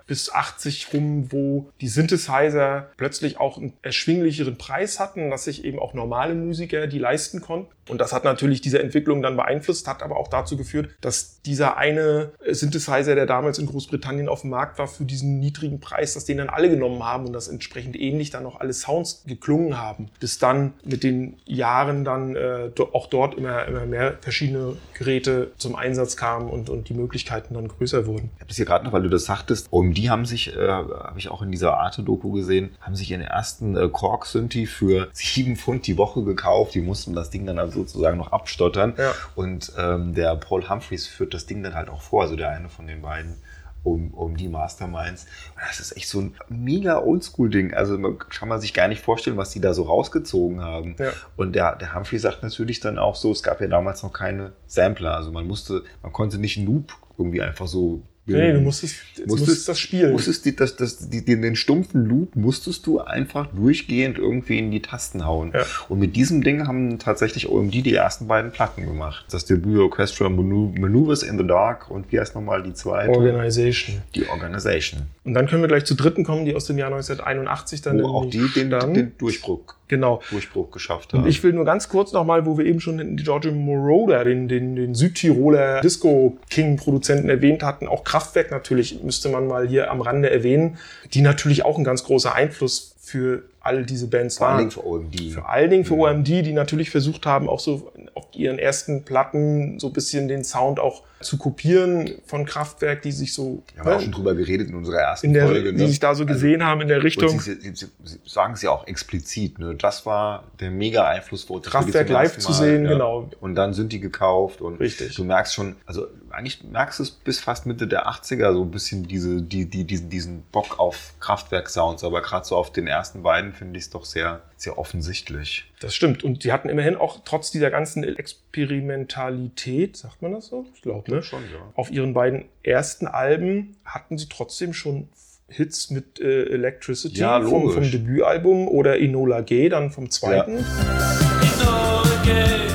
bis 0.07 0.31
80 0.31 0.93
rum, 0.93 1.31
wo 1.31 1.69
die 1.81 1.87
Synthesizer 1.87 2.89
plötzlich 2.97 3.39
auch 3.39 3.57
einen 3.57 3.73
erschwinglicheren 3.81 4.57
Preis 4.57 4.99
hatten, 4.99 5.29
dass 5.29 5.45
sich 5.45 5.65
eben 5.65 5.79
auch 5.79 5.93
normale 5.93 6.35
Musiker 6.35 6.87
die 6.87 6.99
leisten 6.99 7.41
konnten. 7.41 7.71
Und 7.87 7.99
das 8.01 8.13
hat 8.13 8.23
natürlich 8.23 8.61
diese 8.61 8.79
Entwicklung 8.79 9.21
dann 9.21 9.35
beeinflusst, 9.35 9.87
hat 9.87 10.03
aber 10.03 10.17
auch 10.17 10.27
dazu 10.27 10.57
geführt, 10.57 10.89
dass 11.01 11.41
dieser 11.41 11.77
eine 11.77 12.31
Synthesizer, 12.45 13.15
der 13.15 13.25
damals 13.25 13.59
in 13.59 13.65
Großbritannien 13.67 14.29
auf 14.29 14.41
dem 14.41 14.49
Markt 14.49 14.77
war, 14.79 14.87
für 14.87 15.05
diesen 15.05 15.39
niedrigen 15.39 15.79
Preis, 15.79 16.13
dass 16.13 16.25
den 16.25 16.37
dann 16.37 16.49
alle 16.49 16.69
genommen 16.69 17.03
haben 17.03 17.25
und 17.25 17.33
das 17.33 17.47
entsprechend 17.47 17.95
ähnlich 17.95 18.29
dann 18.29 18.45
auch 18.45 18.59
alle 18.59 18.73
Sounds 18.73 19.23
geklungen 19.25 19.77
haben. 19.77 20.09
Bis 20.19 20.39
dann 20.39 20.73
mit 20.83 21.03
den 21.03 21.37
Jahren 21.45 22.03
dann 22.03 22.35
äh, 22.35 22.69
auch 22.93 23.07
dort 23.07 23.35
immer, 23.35 23.65
immer 23.65 23.85
mehr 23.85 24.17
verschiedene 24.21 24.75
Geräte 24.93 25.51
zum 25.57 25.75
Einsatz 25.75 26.17
kamen 26.17 26.49
und, 26.49 26.69
und 26.69 26.89
die 26.89 26.93
Möglichkeiten 26.93 27.53
dann 27.53 27.67
größer 27.67 28.05
wurden. 28.05 28.29
Ich 28.35 28.41
habe 28.41 28.47
das 28.47 28.57
hier 28.57 28.65
gerade 28.65 28.85
noch, 28.85 28.93
weil 28.93 29.03
du 29.03 29.09
das 29.09 29.25
sagtest, 29.25 29.67
um 29.69 29.93
die 29.93 30.09
haben 30.09 30.25
sich, 30.25 30.55
äh, 30.55 30.67
habe 30.67 31.17
ich 31.17 31.29
auch 31.29 31.41
in 31.41 31.51
dieser 31.51 31.77
Arte-Doku 31.77 32.31
gesehen, 32.31 32.71
haben 32.81 32.95
sich 32.95 33.11
ihren 33.11 33.21
ersten 33.21 33.75
äh, 33.75 33.89
Korg-Synthi 33.89 34.65
für 34.65 35.09
sieben 35.13 35.55
Pfund 35.55 35.87
die 35.87 35.97
Woche 35.97 36.23
gekauft. 36.23 36.75
Die 36.75 36.81
mussten 36.81 37.13
das 37.13 37.29
Ding 37.29 37.45
dann 37.45 37.59
also 37.59 37.76
sozusagen 37.77 38.17
noch 38.17 38.31
abstottern. 38.31 38.93
Ja. 38.97 39.13
Und 39.35 39.71
ähm, 39.77 40.13
der 40.13 40.35
Paul 40.35 40.67
Humphreys 40.69 41.07
führt 41.07 41.33
das 41.33 41.45
Ding 41.45 41.63
dann 41.63 41.75
halt 41.75 41.89
auch 41.89 42.01
vor, 42.01 42.23
also 42.23 42.35
der 42.35 42.49
eine 42.49 42.69
von 42.69 42.87
den 42.87 43.01
beiden. 43.01 43.35
Um, 43.83 44.13
um 44.15 44.35
die 44.35 44.49
Masterminds. 44.49 45.27
Und 45.55 45.61
Das 45.65 45.79
ist 45.79 45.95
echt 45.95 46.09
so 46.09 46.19
ein 46.19 46.35
mega 46.49 46.99
Oldschool-Ding. 46.99 47.73
Also 47.73 47.97
man, 47.97 48.17
kann 48.17 48.49
man 48.49 48.59
sich 48.59 48.73
gar 48.73 48.89
nicht 48.89 49.01
vorstellen, 49.01 49.37
was 49.37 49.51
die 49.51 49.61
da 49.61 49.73
so 49.73 49.83
rausgezogen 49.83 50.61
haben. 50.61 50.97
Ja. 50.99 51.11
Und 51.37 51.53
der, 51.55 51.77
der 51.77 51.95
Humphrey 51.95 52.19
sagt 52.19 52.43
natürlich 52.43 52.81
dann 52.81 52.97
auch 52.97 53.15
so, 53.15 53.31
es 53.31 53.43
gab 53.43 53.61
ja 53.61 53.67
damals 53.67 54.03
noch 54.03 54.11
keine 54.11 54.51
Sampler. 54.65 55.15
Also 55.15 55.31
man 55.31 55.47
musste, 55.47 55.83
man 56.01 56.11
konnte 56.11 56.37
nicht 56.37 56.57
einen 56.57 56.65
Loop 56.65 56.91
irgendwie 57.17 57.41
einfach 57.41 57.67
so 57.67 58.01
Nee, 58.27 58.53
du 58.53 58.59
musstest, 58.59 58.95
jetzt 59.15 59.27
musstest 59.27 59.67
das 59.69 59.79
spielen. 59.79 60.11
Musstest 60.11 60.45
die, 60.45 60.55
das, 60.55 60.75
das, 60.75 61.09
die, 61.09 61.23
den, 61.23 61.41
den 61.41 61.55
stumpfen 61.55 62.05
Loop 62.05 62.35
musstest 62.35 62.85
du 62.85 62.99
einfach 62.99 63.47
durchgehend 63.47 64.17
irgendwie 64.17 64.59
in 64.59 64.69
die 64.71 64.81
Tasten 64.81 65.25
hauen. 65.25 65.51
Ja. 65.53 65.65
Und 65.89 65.99
mit 65.99 66.15
diesem 66.15 66.43
Ding 66.43 66.67
haben 66.67 66.99
tatsächlich 66.99 67.47
OMD 67.49 67.73
die 67.73 67.93
ersten 67.93 68.27
beiden 68.27 68.51
Platten 68.51 68.85
gemacht. 68.85 69.25
Das 69.31 69.45
Debüt 69.45 69.79
Orchestral 69.79 70.29
Manu- 70.29 70.73
Maneuvers 70.77 71.23
in 71.23 71.37
the 71.37 71.47
Dark 71.47 71.89
und 71.89 72.11
wie 72.11 72.19
heißt 72.19 72.35
nochmal 72.35 72.63
die 72.63 72.73
zweite? 72.73 73.11
Organization. 73.11 74.01
die 74.13 74.27
Organization. 74.27 75.03
Und 75.27 75.33
dann 75.33 75.45
können 75.45 75.61
wir 75.61 75.67
gleich 75.67 75.83
zur 75.83 75.97
dritten 75.97 76.23
kommen, 76.23 76.45
die 76.45 76.55
aus 76.55 76.67
dem 76.67 76.77
Jahr 76.77 76.87
1981 76.87 77.81
dann 77.81 78.01
Wo 78.01 78.07
auch 78.07 78.29
die 78.29 78.47
den, 78.55 78.69
den 78.69 79.17
Durchbruch, 79.17 79.59
Genau. 79.89 80.21
Durchbruch 80.29 80.71
geschafft 80.71 81.11
haben. 81.11 81.23
Und 81.23 81.29
ich 81.29 81.43
will 81.43 81.51
nur 81.51 81.65
ganz 81.65 81.89
kurz 81.89 82.13
nochmal, 82.13 82.45
wo 82.45 82.57
wir 82.57 82.65
eben 82.65 82.79
schon 82.79 82.97
den 82.97 83.17
Giorgio 83.17 83.51
Moroder, 83.51 84.23
den, 84.23 84.47
den, 84.47 84.77
den 84.77 84.95
Südtiroler 84.95 85.81
Disco-King-Produzenten 85.81 87.27
erwähnt 87.27 87.61
hatten, 87.61 87.89
auch 87.89 88.05
Kraftwerk 88.05 88.51
natürlich 88.51 89.03
müsste 89.03 89.27
man 89.27 89.47
mal 89.47 89.67
hier 89.67 89.91
am 89.91 89.99
Rande 89.99 90.29
erwähnen, 90.29 90.77
die 91.13 91.19
natürlich 91.19 91.65
auch 91.65 91.77
ein 91.77 91.83
ganz 91.83 92.05
großer 92.05 92.33
Einfluss 92.33 92.95
für 93.07 93.43
all 93.61 93.85
diese 93.85 94.07
Bands 94.07 94.37
Vor 94.37 94.47
allen 94.47 94.55
waren. 94.55 94.59
Dingen 94.59 94.71
für 94.71 94.85
OMD. 94.85 95.33
Vor 95.33 95.49
allen 95.49 95.69
Dingen 95.69 95.85
für 95.85 95.93
OMD, 95.93 96.27
die 96.27 96.51
natürlich 96.51 96.89
versucht 96.89 97.25
haben, 97.25 97.47
auch 97.47 97.59
so 97.59 97.91
auf 98.15 98.25
ihren 98.33 98.59
ersten 98.59 99.03
Platten 99.03 99.79
so 99.79 99.87
ein 99.87 99.93
bisschen 99.93 100.27
den 100.27 100.43
Sound 100.43 100.79
auch 100.79 101.03
zu 101.21 101.37
kopieren 101.37 102.11
von 102.25 102.45
Kraftwerk, 102.45 103.01
die 103.01 103.11
sich 103.11 103.33
so 103.33 103.63
Wir 103.73 103.81
haben 103.81 103.89
ne, 103.89 103.95
auch 103.95 104.01
schon 104.01 104.11
drüber 104.11 104.35
geredet 104.35 104.69
in 104.69 104.75
unserer 104.75 104.99
ersten 104.99 105.27
in 105.27 105.33
der, 105.33 105.47
Folge. 105.47 105.73
die 105.73 105.87
sich 105.87 105.99
da 105.99 106.13
so 106.13 106.25
gesehen 106.25 106.63
haben 106.63 106.81
in 106.81 106.87
der 106.87 107.03
Richtung. 107.03 107.39
Sie, 107.39 107.55
sie, 107.55 107.75
sie, 107.75 107.87
sie 108.03 108.19
sagen 108.25 108.53
es 108.53 108.61
ja 108.61 108.71
auch 108.71 108.85
explizit, 108.87 109.57
ne? 109.57 109.75
Das 109.75 110.05
war 110.05 110.43
der 110.59 110.69
mega 110.69 111.07
Einfluss 111.07 111.45
uns. 111.45 111.65
Kraftwerk 111.65 112.09
live 112.09 112.35
ersten 112.35 112.41
zu 112.41 112.53
sehen, 112.53 112.83
genau. 112.83 113.29
Und 113.39 113.55
dann 113.55 113.73
sind 113.73 113.93
die 113.93 113.99
gekauft 113.99 114.61
und 114.61 114.79
Richtig. 114.79 115.15
du 115.15 115.23
merkst 115.23 115.55
schon, 115.55 115.75
also 115.85 116.07
eigentlich 116.29 116.63
merkst 116.63 116.99
du 116.99 117.03
es 117.03 117.11
bis 117.11 117.39
fast 117.39 117.65
Mitte 117.65 117.87
der 117.87 118.07
80er 118.07 118.53
so 118.53 118.61
ein 118.61 118.71
bisschen 118.71 119.07
diese, 119.07 119.41
die, 119.41 119.65
die, 119.65 119.85
diesen, 119.85 120.09
diesen 120.09 120.43
Bock 120.51 120.79
auf 120.79 121.13
Kraftwerk-Sounds, 121.19 122.03
aber 122.03 122.21
gerade 122.21 122.45
so 122.45 122.55
auf 122.55 122.71
den 122.71 122.85
ersten 122.97 123.23
beiden 123.23 123.53
finde 123.53 123.77
ich 123.77 123.85
es 123.85 123.89
doch 123.91 124.05
sehr, 124.05 124.41
sehr 124.57 124.77
offensichtlich. 124.77 125.71
Das 125.79 125.95
stimmt. 125.95 126.23
Und 126.23 126.43
sie 126.43 126.51
hatten 126.51 126.69
immerhin 126.69 126.95
auch 126.95 127.19
trotz 127.23 127.51
dieser 127.51 127.69
ganzen 127.69 128.03
Experimentalität, 128.03 129.95
sagt 129.95 130.21
man 130.21 130.33
das 130.33 130.47
so? 130.47 130.65
Ich 130.73 130.81
glaube, 130.81 131.09
ne? 131.11 131.21
Schon, 131.21 131.43
ja. 131.43 131.59
Auf 131.75 131.91
ihren 131.91 132.13
beiden 132.13 132.45
ersten 132.63 133.07
Alben 133.07 133.77
hatten 133.85 134.17
sie 134.17 134.27
trotzdem 134.27 134.73
schon 134.73 135.07
Hits 135.47 135.91
mit 135.91 136.19
äh, 136.19 136.45
Electricity 136.45 137.19
Ja, 137.19 137.41
vom, 137.41 137.71
vom 137.71 137.89
Debütalbum 137.89 138.67
oder 138.67 138.99
Enola 138.99 139.41
Gay 139.41 139.69
dann 139.69 139.91
vom 139.91 140.09
zweiten. 140.09 140.57
Ich 140.57 142.66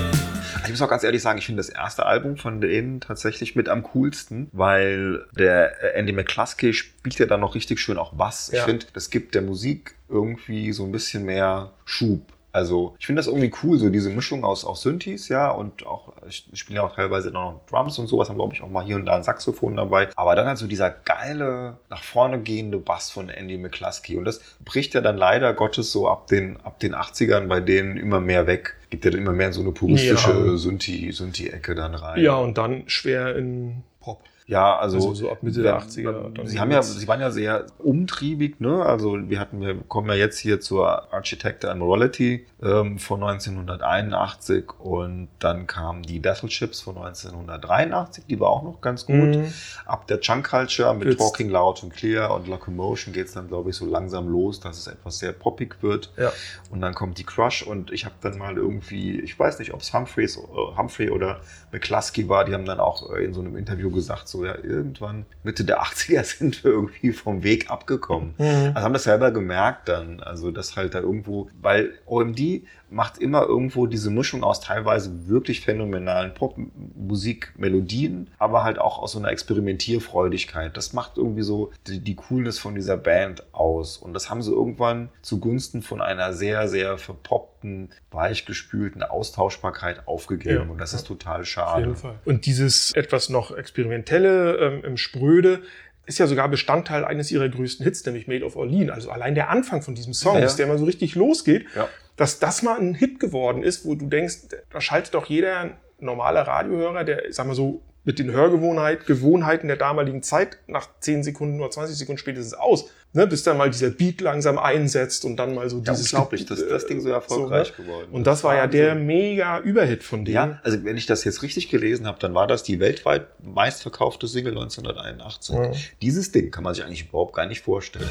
muss 0.72 0.82
auch 0.82 0.88
ganz 0.90 1.04
ehrlich 1.04 1.22
sagen, 1.22 1.38
ich 1.38 1.46
finde 1.46 1.60
das 1.60 1.68
erste 1.68 2.04
Album 2.06 2.36
von 2.36 2.60
denen 2.60 3.00
tatsächlich 3.00 3.54
mit 3.56 3.68
am 3.68 3.82
coolsten, 3.84 4.48
weil 4.52 5.24
der 5.38 5.82
äh, 5.82 5.98
Andy 5.98 6.12
McCluskey 6.12 6.72
spielt 6.74 7.18
ja 7.18 7.26
dann 7.26 7.40
noch 7.40 7.54
richtig 7.54 7.80
schön 7.80 7.98
auch 7.98 8.12
Bass. 8.14 8.48
Ich 8.52 8.58
Ja. 8.58 8.64
finde, 8.64 8.86
das 8.92 9.10
gibt 9.10 9.34
der 9.34 9.42
Musik 9.42 9.94
irgendwie 10.08 10.72
so 10.72 10.84
ein 10.84 10.92
bisschen 10.92 11.24
mehr 11.24 11.72
Schub. 11.84 12.31
Also 12.52 12.94
ich 12.98 13.06
finde 13.06 13.20
das 13.20 13.26
irgendwie 13.28 13.50
cool, 13.62 13.78
so 13.78 13.88
diese 13.88 14.10
Mischung 14.10 14.44
aus, 14.44 14.64
aus 14.66 14.82
Synthes, 14.82 15.28
ja, 15.28 15.50
und 15.50 15.86
auch, 15.86 16.12
ich 16.28 16.46
spiele 16.52 16.80
ja 16.80 16.82
auch 16.86 16.94
teilweise 16.94 17.30
noch 17.30 17.60
Drums 17.70 17.98
und 17.98 18.08
sowas, 18.08 18.28
haben 18.28 18.36
glaube 18.36 18.52
ich 18.54 18.62
auch 18.62 18.68
mal 18.68 18.84
hier 18.84 18.96
und 18.96 19.06
da 19.06 19.16
ein 19.16 19.22
Saxophon 19.22 19.76
dabei. 19.76 20.08
Aber 20.16 20.34
dann 20.36 20.46
halt 20.46 20.58
so 20.58 20.66
dieser 20.66 20.90
geile, 20.90 21.78
nach 21.88 22.02
vorne 22.02 22.40
gehende 22.40 22.76
Bass 22.78 23.10
von 23.10 23.30
Andy 23.30 23.56
McCluskey. 23.56 24.16
Und 24.18 24.26
das 24.26 24.40
bricht 24.64 24.92
ja 24.94 25.00
dann 25.00 25.16
leider 25.16 25.54
Gottes 25.54 25.92
so 25.92 26.08
ab 26.08 26.26
den, 26.26 26.58
ab 26.62 26.78
den 26.78 26.94
80ern 26.94 27.46
bei 27.46 27.60
denen 27.60 27.96
immer 27.96 28.20
mehr 28.20 28.46
weg. 28.46 28.74
Gibt 28.90 29.06
ja 29.06 29.10
dann 29.10 29.20
immer 29.20 29.32
mehr 29.32 29.46
in 29.46 29.52
so 29.54 29.62
eine 29.62 29.72
puristische 29.72 30.30
Ja. 30.30 30.52
Synthi- 30.56 31.10
Synthi-Ecke 31.12 31.74
dann 31.74 31.94
rein. 31.94 32.20
Ja, 32.22 32.34
und 32.36 32.58
dann 32.58 32.82
schwer 32.86 33.34
in 33.34 33.82
Pop. 34.00 34.20
Ja, 34.46 34.76
also, 34.76 34.96
Also 34.96 35.14
so 35.14 35.30
ab 35.30 35.42
Mitte 35.42 35.62
der 35.62 35.78
80er 35.78 36.30
dann 36.34 36.46
Sie 36.46 36.58
haben 36.58 36.70
ja, 36.70 36.82
sie 36.82 37.06
waren 37.08 37.20
ja 37.20 37.30
sehr 37.30 37.66
umtriebig, 37.78 38.60
ne? 38.60 38.84
Also 38.84 39.16
wir 39.28 39.38
hatten, 39.38 39.60
wir 39.60 39.76
kommen 39.88 40.08
ja 40.08 40.14
jetzt 40.14 40.38
hier 40.38 40.60
zur 40.60 41.12
Architect 41.12 41.64
and 41.64 41.80
Morality 41.80 42.46
ähm, 42.62 42.98
von 42.98 43.22
1981 43.22 44.64
und 44.78 45.28
dann 45.40 45.66
kamen 45.66 46.02
die 46.02 46.20
Battleships 46.20 46.80
von 46.80 46.96
1983, 46.96 48.24
die 48.28 48.38
war 48.38 48.50
auch 48.50 48.62
noch 48.62 48.80
ganz 48.80 49.06
gut. 49.06 49.14
Mhm. 49.36 49.52
Ab 49.84 50.06
der 50.06 50.20
Chunk 50.20 50.48
Culture 50.50 50.94
mit 50.94 51.08
Jetzt- 51.08 51.18
Talking 51.18 51.50
Loud 51.50 51.82
and 51.82 51.92
Clear 51.92 52.32
und 52.34 52.46
Locomotion 52.46 53.12
geht's 53.12 53.32
dann, 53.32 53.48
glaube 53.48 53.70
ich, 53.70 53.76
so 53.76 53.86
langsam 53.86 54.28
los, 54.28 54.60
dass 54.60 54.78
es 54.78 54.86
etwas 54.86 55.18
sehr 55.18 55.32
poppig 55.32 55.82
wird. 55.82 56.12
Ja. 56.16 56.32
Und 56.70 56.80
dann 56.80 56.94
kommt 56.94 57.18
die 57.18 57.24
Crush 57.24 57.62
und 57.62 57.90
ich 57.90 58.04
habe 58.04 58.14
dann 58.20 58.38
mal 58.38 58.56
irgendwie, 58.56 59.20
ich 59.20 59.36
weiß 59.38 59.58
nicht, 59.58 59.74
ob 59.74 59.80
es 59.80 59.92
Humphreys, 59.92 60.36
äh, 60.36 60.40
Humphrey 60.76 61.10
oder 61.10 61.40
McCluskey 61.72 62.28
war, 62.28 62.44
die 62.44 62.54
haben 62.54 62.64
dann 62.64 62.78
auch 62.80 63.12
äh, 63.12 63.24
in 63.24 63.34
so 63.34 63.40
einem 63.40 63.56
Interview 63.56 63.90
gesagt, 63.90 64.28
so 64.28 64.44
ja, 64.44 64.54
irgendwann 64.54 65.26
Mitte 65.42 65.64
der 65.64 65.82
80er 65.82 66.22
sind 66.38 66.62
wir 66.62 66.70
irgendwie 66.70 67.12
vom 67.12 67.42
Weg 67.42 67.70
abgekommen. 67.70 68.34
Mhm. 68.38 68.72
Also 68.74 68.80
haben 68.84 68.92
das 68.92 69.04
selber 69.04 69.30
gemerkt 69.32 69.88
dann, 69.88 70.20
also 70.20 70.50
das 70.50 70.76
halt 70.76 70.94
da 70.94 71.00
irgendwo, 71.00 71.48
weil 71.60 71.94
OMD 72.06 72.51
macht 72.90 73.18
immer 73.18 73.42
irgendwo 73.46 73.86
diese 73.86 74.10
Mischung 74.10 74.44
aus 74.44 74.60
teilweise 74.60 75.28
wirklich 75.28 75.60
phänomenalen 75.62 76.34
Popmusikmelodien, 76.34 78.28
aber 78.38 78.64
halt 78.64 78.78
auch 78.78 78.98
aus 78.98 79.12
so 79.12 79.18
einer 79.18 79.30
Experimentierfreudigkeit. 79.30 80.76
Das 80.76 80.92
macht 80.92 81.16
irgendwie 81.16 81.42
so 81.42 81.70
die, 81.86 82.00
die 82.00 82.14
Coolness 82.16 82.58
von 82.58 82.74
dieser 82.74 82.96
Band 82.96 83.44
aus. 83.54 83.96
Und 83.96 84.14
das 84.14 84.30
haben 84.30 84.42
sie 84.42 84.50
irgendwann 84.52 85.08
zugunsten 85.22 85.82
von 85.82 86.00
einer 86.00 86.32
sehr, 86.32 86.68
sehr 86.68 86.98
verpoppten, 86.98 87.90
weichgespülten 88.10 89.02
Austauschbarkeit 89.02 90.06
aufgegeben. 90.06 90.64
Ja. 90.66 90.70
Und 90.70 90.78
das 90.78 90.92
ist 90.94 91.06
total 91.06 91.40
Auf 91.40 91.46
schade. 91.46 91.80
jeden 91.82 91.96
Fall. 91.96 92.14
Und 92.24 92.46
dieses 92.46 92.92
etwas 92.94 93.28
noch 93.28 93.56
experimentelle 93.56 94.56
ähm, 94.58 94.84
im 94.84 94.96
Spröde 94.96 95.62
ist 96.04 96.18
ja 96.18 96.26
sogar 96.26 96.48
Bestandteil 96.48 97.04
eines 97.04 97.30
ihrer 97.30 97.48
größten 97.48 97.84
Hits, 97.84 98.04
nämlich 98.04 98.26
Made 98.26 98.44
of 98.44 98.56
Orlean. 98.56 98.90
Also 98.90 99.10
allein 99.10 99.36
der 99.36 99.50
Anfang 99.50 99.82
von 99.82 99.94
diesem 99.94 100.12
Song, 100.12 100.34
Ja, 100.34 100.40
ja. 100.40 100.52
der 100.52 100.66
mal 100.66 100.76
so 100.78 100.84
richtig 100.84 101.14
losgeht, 101.14 101.66
Ja. 101.76 101.88
Dass 102.16 102.38
das 102.38 102.62
mal 102.62 102.78
ein 102.78 102.94
Hit 102.94 103.20
geworden 103.20 103.62
ist, 103.62 103.84
wo 103.84 103.94
du 103.94 104.06
denkst, 104.06 104.48
da 104.70 104.80
schaltet 104.80 105.14
doch 105.14 105.26
jeder 105.26 105.70
normale 105.98 106.46
Radiohörer, 106.46 107.04
der, 107.04 107.28
ich 107.28 107.34
sag 107.34 107.46
mal 107.46 107.54
so, 107.54 107.82
mit 108.04 108.18
den 108.18 108.32
Hörgewohnheiten 108.32 109.06
Gewohnheiten 109.06 109.68
der 109.68 109.76
damaligen 109.76 110.22
Zeit 110.22 110.58
nach 110.66 110.88
10 111.00 111.22
Sekunden 111.22 111.60
oder 111.60 111.70
20 111.70 111.96
Sekunden 111.96 112.18
spätestens 112.18 112.54
aus. 112.54 112.90
Ne, 113.14 113.26
bis 113.26 113.42
dann 113.42 113.58
mal 113.58 113.68
dieser 113.68 113.90
Beat 113.90 114.22
langsam 114.22 114.58
einsetzt 114.58 115.26
und 115.26 115.36
dann 115.36 115.54
mal 115.54 115.68
so 115.68 115.82
Ja, 115.84 115.92
dieses... 115.92 116.14
unglaublich, 116.14 116.46
dass 116.46 116.66
das 116.66 116.86
Ding 116.86 116.98
so 117.02 117.10
erfolgreich 117.10 117.76
ne? 117.76 117.84
geworden 117.84 118.06
ist. 118.06 118.14
Und 118.14 118.26
das 118.26 118.42
war 118.42 118.56
ja 118.56 118.66
der 118.66 118.94
mega 118.94 119.58
Überhit 119.58 120.02
von 120.02 120.24
denen. 120.24 120.34
Ja, 120.34 120.60
also 120.62 120.82
wenn 120.82 120.96
ich 120.96 121.04
das 121.04 121.22
jetzt 121.24 121.42
richtig 121.42 121.68
gelesen 121.68 122.06
habe, 122.06 122.18
dann 122.18 122.34
war 122.34 122.46
das 122.46 122.62
die 122.62 122.80
weltweit 122.80 123.26
meistverkaufte 123.44 124.26
Single 124.26 124.52
1981. 124.52 125.54
Ja. 125.54 125.72
Dieses 126.00 126.32
Ding 126.32 126.50
kann 126.50 126.64
man 126.64 126.72
sich 126.74 126.84
eigentlich 126.84 127.06
überhaupt 127.06 127.34
gar 127.34 127.44
nicht 127.44 127.60
vorstellen. 127.60 128.08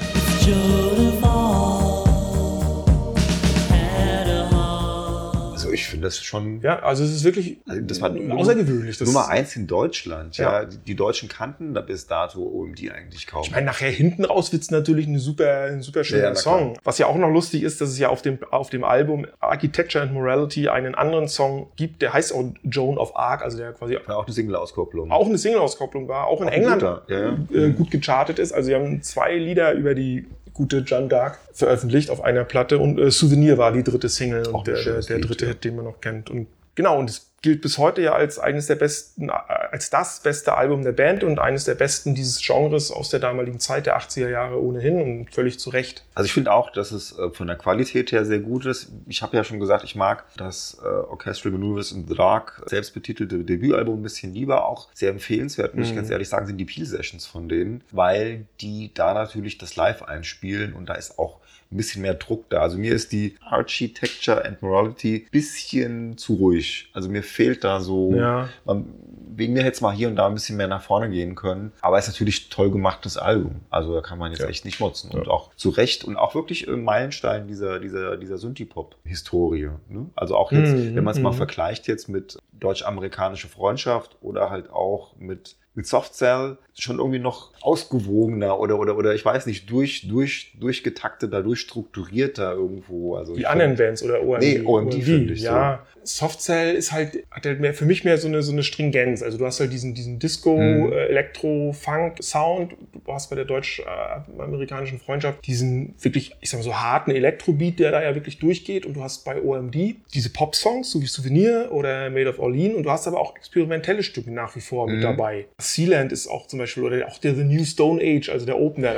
Also 5.72 5.82
ich 5.82 5.88
finde 5.88 6.08
das 6.08 6.22
schon. 6.22 6.62
Ja, 6.62 6.80
also 6.80 7.04
es 7.04 7.12
ist 7.12 7.24
wirklich 7.24 7.58
Also 7.68 7.82
das 7.82 8.02
war 8.02 8.10
außergewöhnlich. 8.12 8.98
Das, 8.98 9.08
Nummer 9.08 9.30
eins 9.30 9.56
in 9.56 9.68
Deutschland. 9.68 10.38
Ja, 10.38 10.64
Ja. 10.64 10.66
Die, 10.66 10.96
Deutschen 10.96 11.30
kannten 11.30 11.74
da 11.74 11.82
bis 11.82 12.08
dato 12.08 12.42
OMD 12.42 12.92
eigentlich 12.92 13.26
kaum. 13.26 13.44
Ich 13.44 13.52
meine, 13.52 13.66
nachher 13.66 13.90
hinten 13.90 14.26
raus 14.26 14.52
wird's 14.52 14.70
natürlich 14.70 15.08
ein 15.08 15.18
super, 15.18 15.64
ein 15.64 15.82
super 15.82 16.04
schöner 16.04 16.24
Ja. 16.30 16.36
Song. 16.36 16.78
Was 16.84 16.98
ja 16.98 17.08
auch 17.08 17.16
noch 17.16 17.30
lustig 17.30 17.64
ist, 17.64 17.80
dass 17.82 17.90
es 17.90 17.98
ja 17.98 18.10
auf 18.10 18.22
dem, 18.22 18.40
auf 18.52 18.70
dem 18.70 18.84
Album 18.84 19.26
Architecture 19.40 20.04
and 20.04 20.14
Morality 20.14 20.68
einen 20.68 20.96
anderen 20.96 21.28
Song 21.28 21.72
gibt, 21.78 22.02
der 22.02 22.14
heißt 22.14 22.34
auch 22.34 22.52
Joan 22.64 22.98
of 22.98 23.16
Arc, 23.16 23.42
also 23.42 23.58
der 23.58 23.72
quasi 23.74 23.98
war 24.06 24.18
auch 24.18 24.26
eine 24.26 24.34
Single-Auskopplung. 24.34 25.12
auch 25.12 25.28
eine 25.28 25.38
Single-Auskopplung 25.38 26.08
war, 26.08 26.28
auch 26.28 26.42
in 26.42 26.50
Auch 26.50 26.54
England 26.54 26.82
ja, 26.82 27.02
ja. 27.08 27.38
Äh, 27.54 27.72
gut 27.72 27.90
gechartet 27.92 28.40
ist. 28.40 28.52
Also 28.52 28.68
sie 28.68 28.76
haben 28.76 29.02
zwei 29.02 29.36
Lieder 29.38 29.72
über 29.74 29.96
die 29.96 30.28
gute 30.54 30.84
Jeanne 30.86 31.08
d'Arc 31.08 31.36
veröffentlicht 31.54 32.10
auf 32.10 32.22
einer 32.22 32.44
Platte 32.44 32.80
und 32.80 33.00
äh, 33.00 33.12
Souvenir 33.12 33.58
war 33.58 33.72
die 33.72 33.84
dritte 33.84 34.10
Single 34.10 34.48
und 34.48 34.68
der, 34.68 34.84
der, 34.84 35.02
der 35.02 35.20
dritte. 35.20 35.48
Hit, 35.48 35.64
den 35.64 35.76
man 35.76 35.86
noch 35.86 36.02
kennt. 36.02 36.30
Und 36.30 36.48
genau, 36.76 37.00
und 37.00 37.10
es 37.10 37.31
gilt 37.42 37.62
bis 37.62 37.78
heute 37.78 38.02
ja 38.02 38.14
als 38.14 38.38
eines 38.38 38.68
der 38.68 38.76
besten, 38.76 39.30
äh, 39.30 39.32
als 39.32 39.90
das 39.90 40.20
beste 40.22 40.56
Album 40.56 40.84
der 40.84 40.92
Band 40.92 41.24
und 41.24 41.40
eines 41.40 41.64
der 41.64 41.76
besten 41.76 42.14
dieses 42.14 42.40
Genres 42.46 42.92
aus 42.92 43.10
der 43.10 43.20
damaligen 43.20 43.60
Zeit 43.60 43.88
der 43.88 43.98
80er 43.98 44.30
Jahre 44.30 44.62
ohnehin 44.62 45.02
und 45.02 45.34
völlig 45.34 45.60
zu 45.60 45.72
Recht. 45.72 46.04
Also 46.14 46.26
ich 46.28 46.34
finde 46.34 46.54
auch, 46.54 46.72
dass 46.72 46.92
es 46.92 47.18
äh, 47.18 47.30
von 47.32 47.48
der 47.48 47.56
Qualität 47.56 48.12
her 48.12 48.26
sehr 48.26 48.40
gut 48.40 48.66
ist. 48.66 48.92
Ich 49.08 49.22
habe 49.24 49.36
ja 49.36 49.44
schon 49.44 49.60
gesagt, 49.60 49.84
ich 49.84 49.96
mag 49.96 50.26
das 50.38 50.80
äh, 50.84 50.88
Orchestral 50.88 51.52
Maneuvers 51.54 51.92
in 51.92 52.08
the 52.08 52.16
Dark 52.16 52.62
selbstbetitelte 52.68 53.40
Debütalbum 53.44 54.00
ein 54.00 54.04
bisschen 54.04 54.34
lieber. 54.34 54.68
Auch 54.68 54.90
sehr 54.94 55.10
empfehlenswert, 55.10 55.74
muss 55.76 55.88
ich 55.88 55.94
Mhm. 55.94 55.98
ganz 55.98 56.10
ehrlich 56.12 56.30
sagen, 56.30 56.46
sind 56.46 56.58
die 56.58 56.66
Peel 56.66 56.86
Sessions 56.86 57.26
von 57.26 57.50
denen, 57.50 57.84
weil 57.92 58.46
die 58.60 58.92
da 58.94 59.14
natürlich 59.14 59.58
das 59.58 59.76
Live 59.76 60.04
einspielen 60.04 60.74
und 60.74 60.88
da 60.90 60.94
ist 60.94 61.18
auch 61.18 61.40
ein 61.72 61.78
bisschen 61.78 62.02
mehr 62.02 62.16
Druck 62.16 62.50
da. 62.50 62.62
Also 62.64 62.78
mir 62.78 62.94
ist 62.94 63.14
die 63.14 63.38
Architecture 63.76 64.44
and 64.44 64.62
Morality 64.62 65.28
bisschen 65.32 66.18
zu 66.18 66.34
ruhig. 66.36 66.90
Also 66.94 67.08
mir 67.10 67.24
fehlt 67.32 67.64
da 67.64 67.80
so, 67.80 68.14
Ja. 68.14 68.50
man, 68.66 68.86
wegen 69.34 69.54
mir 69.54 69.64
hätte 69.64 69.76
es 69.76 69.82
mal 69.82 69.94
hier 69.94 70.10
und 70.10 70.18
da 70.18 70.28
ein 70.28 70.34
bisschen 70.34 70.58
mehr 70.58 70.68
nach 70.68 70.82
vorne 70.84 71.10
gehen 71.10 71.36
können. 71.36 71.72
Aber 71.82 71.98
es 71.98 72.08
ist 72.08 72.14
natürlich 72.14 72.48
ein 72.48 72.50
toll 72.52 72.70
gemachtes 72.70 73.18
Album. 73.18 73.62
Also 73.70 73.94
da 73.96 74.02
kann 74.02 74.20
man 74.20 74.32
jetzt 74.32 74.42
Ja. 74.42 74.48
echt 74.48 74.66
nicht 74.66 74.80
motzen. 74.82 75.10
Und 75.12 75.26
Ja. 75.28 75.32
auch 75.32 75.54
zu 75.56 75.70
Recht 75.70 76.04
und 76.04 76.18
auch 76.18 76.36
wirklich 76.36 76.68
ein 76.68 76.84
Meilenstein 76.84 77.48
dieser, 77.48 77.80
dieser, 77.80 78.18
dieser 78.18 78.38
Synthie-Pop-Historie. 78.38 79.70
Ne? 79.90 80.08
Also 80.16 80.36
auch 80.36 80.52
jetzt, 80.52 80.74
Mhm, 80.76 80.96
wenn 80.96 81.04
man 81.04 81.16
es 81.16 81.22
mal 81.22 81.32
mhm. 81.32 81.36
vergleicht 81.38 81.88
jetzt 81.88 82.10
mit 82.10 82.38
deutsch-amerikanische 82.62 83.50
Freundschaft 83.50 84.16
oder 84.22 84.50
halt 84.50 84.70
auch 84.72 85.16
mit, 85.18 85.56
mit 85.74 85.86
Softcell 85.88 86.58
schon 86.74 86.98
irgendwie 87.00 87.20
noch 87.20 87.52
ausgewogener 87.62 88.60
oder, 88.60 88.80
oder, 88.80 88.98
oder 88.98 89.14
ich 89.14 89.24
weiß 89.26 89.46
nicht, 89.46 89.70
durch, 89.70 90.08
durch, 90.08 90.54
durchgetakteter, 90.60 91.44
durchstrukturierter 91.44 92.54
irgendwo. 92.54 93.16
Also 93.16 93.36
Die 93.36 93.46
anderen 93.48 93.76
find- 93.76 93.80
Bands 93.88 94.04
oder 94.04 94.22
OMD. 94.24 94.42
Nee, 94.42 94.62
OMD 94.66 94.94
finde 95.04 95.34
ich 95.34 95.42
Ja, 95.42 95.86
Softcell 96.04 96.76
ist 96.76 96.92
halt, 96.92 97.24
hat 97.30 97.46
halt 97.46 97.60
mehr, 97.60 97.74
für 97.74 97.86
mich 97.86 98.04
mehr 98.04 98.18
so 98.18 98.28
eine, 98.28 98.42
so 98.42 98.52
eine 98.52 98.64
Stringenz. 98.64 99.22
Also 99.22 99.38
du 99.38 99.46
hast 99.46 99.60
halt 99.60 99.72
diesen, 99.72 99.94
diesen 99.94 100.18
Disco, 100.20 100.58
äh, 100.58 101.08
Elektro, 101.10 101.74
Funk, 101.74 102.24
Sound. 102.24 102.74
Du 103.06 103.14
hast 103.14 103.30
bei 103.30 103.36
der 103.36 103.46
deutsch-amerikanischen 103.46 105.00
Freundschaft 105.00 105.46
diesen 105.46 105.94
wirklich, 106.00 106.36
ich 106.42 106.50
sag 106.50 106.60
mal 106.60 106.64
so 106.64 106.76
harten 106.76 107.12
Elektrobeat, 107.12 107.80
der 107.80 107.92
da 107.92 108.02
ja 108.04 108.16
wirklich 108.16 108.40
durchgeht. 108.40 108.86
Und 108.86 108.94
du 108.96 109.04
hast 109.04 109.26
bei 109.26 109.42
OMD 109.42 109.96
diese 110.14 110.32
Pop-Songs, 110.32 110.92
so 110.92 111.02
wie 111.02 111.06
Souvenir 111.08 111.70
oder 111.72 112.10
Made 112.10 112.30
of 112.30 112.40
Orleans. 112.52 112.76
Und 112.76 112.84
du 112.84 112.92
hast 112.92 113.08
aber 113.08 113.20
auch 113.20 113.36
experimentelle 113.36 114.04
Stücke 114.04 114.32
nach 114.32 114.56
wie 114.56 114.62
vor 114.62 114.88
mit 114.88 114.98
Mhm. 114.98 115.02
dabei. 115.02 115.48
Sealand 115.58 116.12
ist 116.12 116.28
auch 116.28 116.48
zum 116.48 116.60
Beispiel, 116.60 116.84
oder 116.84 117.08
auch 117.08 117.18
der 117.18 117.36
The 117.36 117.44
New 117.44 117.64
Stone 117.64 118.02
Age, 118.02 118.30
also 118.30 118.46
der 118.46 118.60
Opener. 118.60 118.96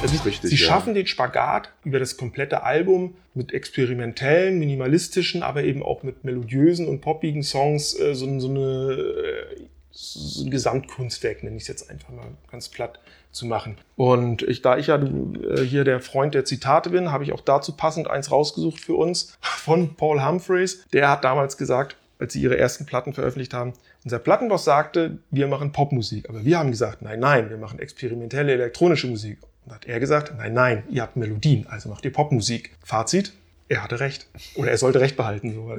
Das 0.00 0.12
ist 0.12 0.24
richtig. 0.24 0.50
Sie 0.50 0.56
ja. 0.56 0.68
schaffen 0.68 0.94
den 0.94 1.06
Spagat 1.06 1.72
über 1.84 1.98
das 1.98 2.16
komplette 2.16 2.62
Album 2.62 3.14
mit 3.34 3.52
experimentellen, 3.52 4.58
minimalistischen, 4.58 5.42
aber 5.42 5.64
eben 5.64 5.82
auch 5.82 6.02
mit 6.02 6.24
melodiösen 6.24 6.86
und 6.86 7.00
poppigen 7.00 7.42
Songs, 7.42 7.98
äh, 7.98 8.14
so, 8.14 8.38
so, 8.38 8.48
eine, 8.48 8.92
äh, 8.92 9.62
so 10.00 10.44
ein 10.44 10.50
Gesamtkunstwerk, 10.50 11.42
nenne 11.42 11.56
ich 11.56 11.62
es 11.62 11.68
jetzt 11.68 11.90
einfach 11.90 12.10
mal 12.10 12.28
ganz 12.50 12.68
platt 12.68 13.00
zu 13.32 13.46
machen. 13.46 13.76
Und 13.96 14.42
ich, 14.42 14.62
da 14.62 14.78
ich 14.78 14.86
ja 14.86 14.96
äh, 14.96 15.64
hier 15.64 15.84
der 15.84 16.00
Freund 16.00 16.34
der 16.34 16.44
Zitate 16.44 16.90
bin, 16.90 17.10
habe 17.10 17.24
ich 17.24 17.32
auch 17.32 17.40
dazu 17.40 17.72
passend 17.72 18.08
eins 18.08 18.30
rausgesucht 18.30 18.80
für 18.80 18.94
uns 18.94 19.36
von 19.40 19.96
Paul 19.96 20.24
Humphreys. 20.24 20.84
Der 20.92 21.10
hat 21.10 21.24
damals 21.24 21.56
gesagt, 21.56 21.96
als 22.20 22.32
sie 22.32 22.40
ihre 22.40 22.56
ersten 22.56 22.86
Platten 22.86 23.12
veröffentlicht 23.12 23.54
haben, 23.54 23.72
unser 24.04 24.20
Plattenboss 24.20 24.64
sagte, 24.64 25.18
wir 25.30 25.48
machen 25.48 25.72
Popmusik. 25.72 26.28
Aber 26.28 26.44
wir 26.44 26.58
haben 26.58 26.70
gesagt, 26.70 27.02
nein, 27.02 27.18
nein, 27.18 27.50
wir 27.50 27.58
machen 27.58 27.80
experimentelle 27.80 28.52
elektronische 28.52 29.08
Musik. 29.08 29.38
Und 29.66 29.74
hat 29.74 29.86
er 29.86 30.00
gesagt, 30.00 30.32
nein, 30.36 30.54
nein, 30.54 30.84
ihr 30.90 31.02
habt 31.02 31.16
Melodien, 31.16 31.66
also 31.66 31.88
macht 31.88 32.04
ihr 32.04 32.12
Popmusik. 32.12 32.76
Fazit, 32.84 33.32
er 33.68 33.82
hatte 33.82 34.00
recht. 34.00 34.28
Oder 34.54 34.70
er 34.70 34.78
sollte 34.78 35.00
recht 35.00 35.16
behalten. 35.16 35.52
So. 35.52 35.72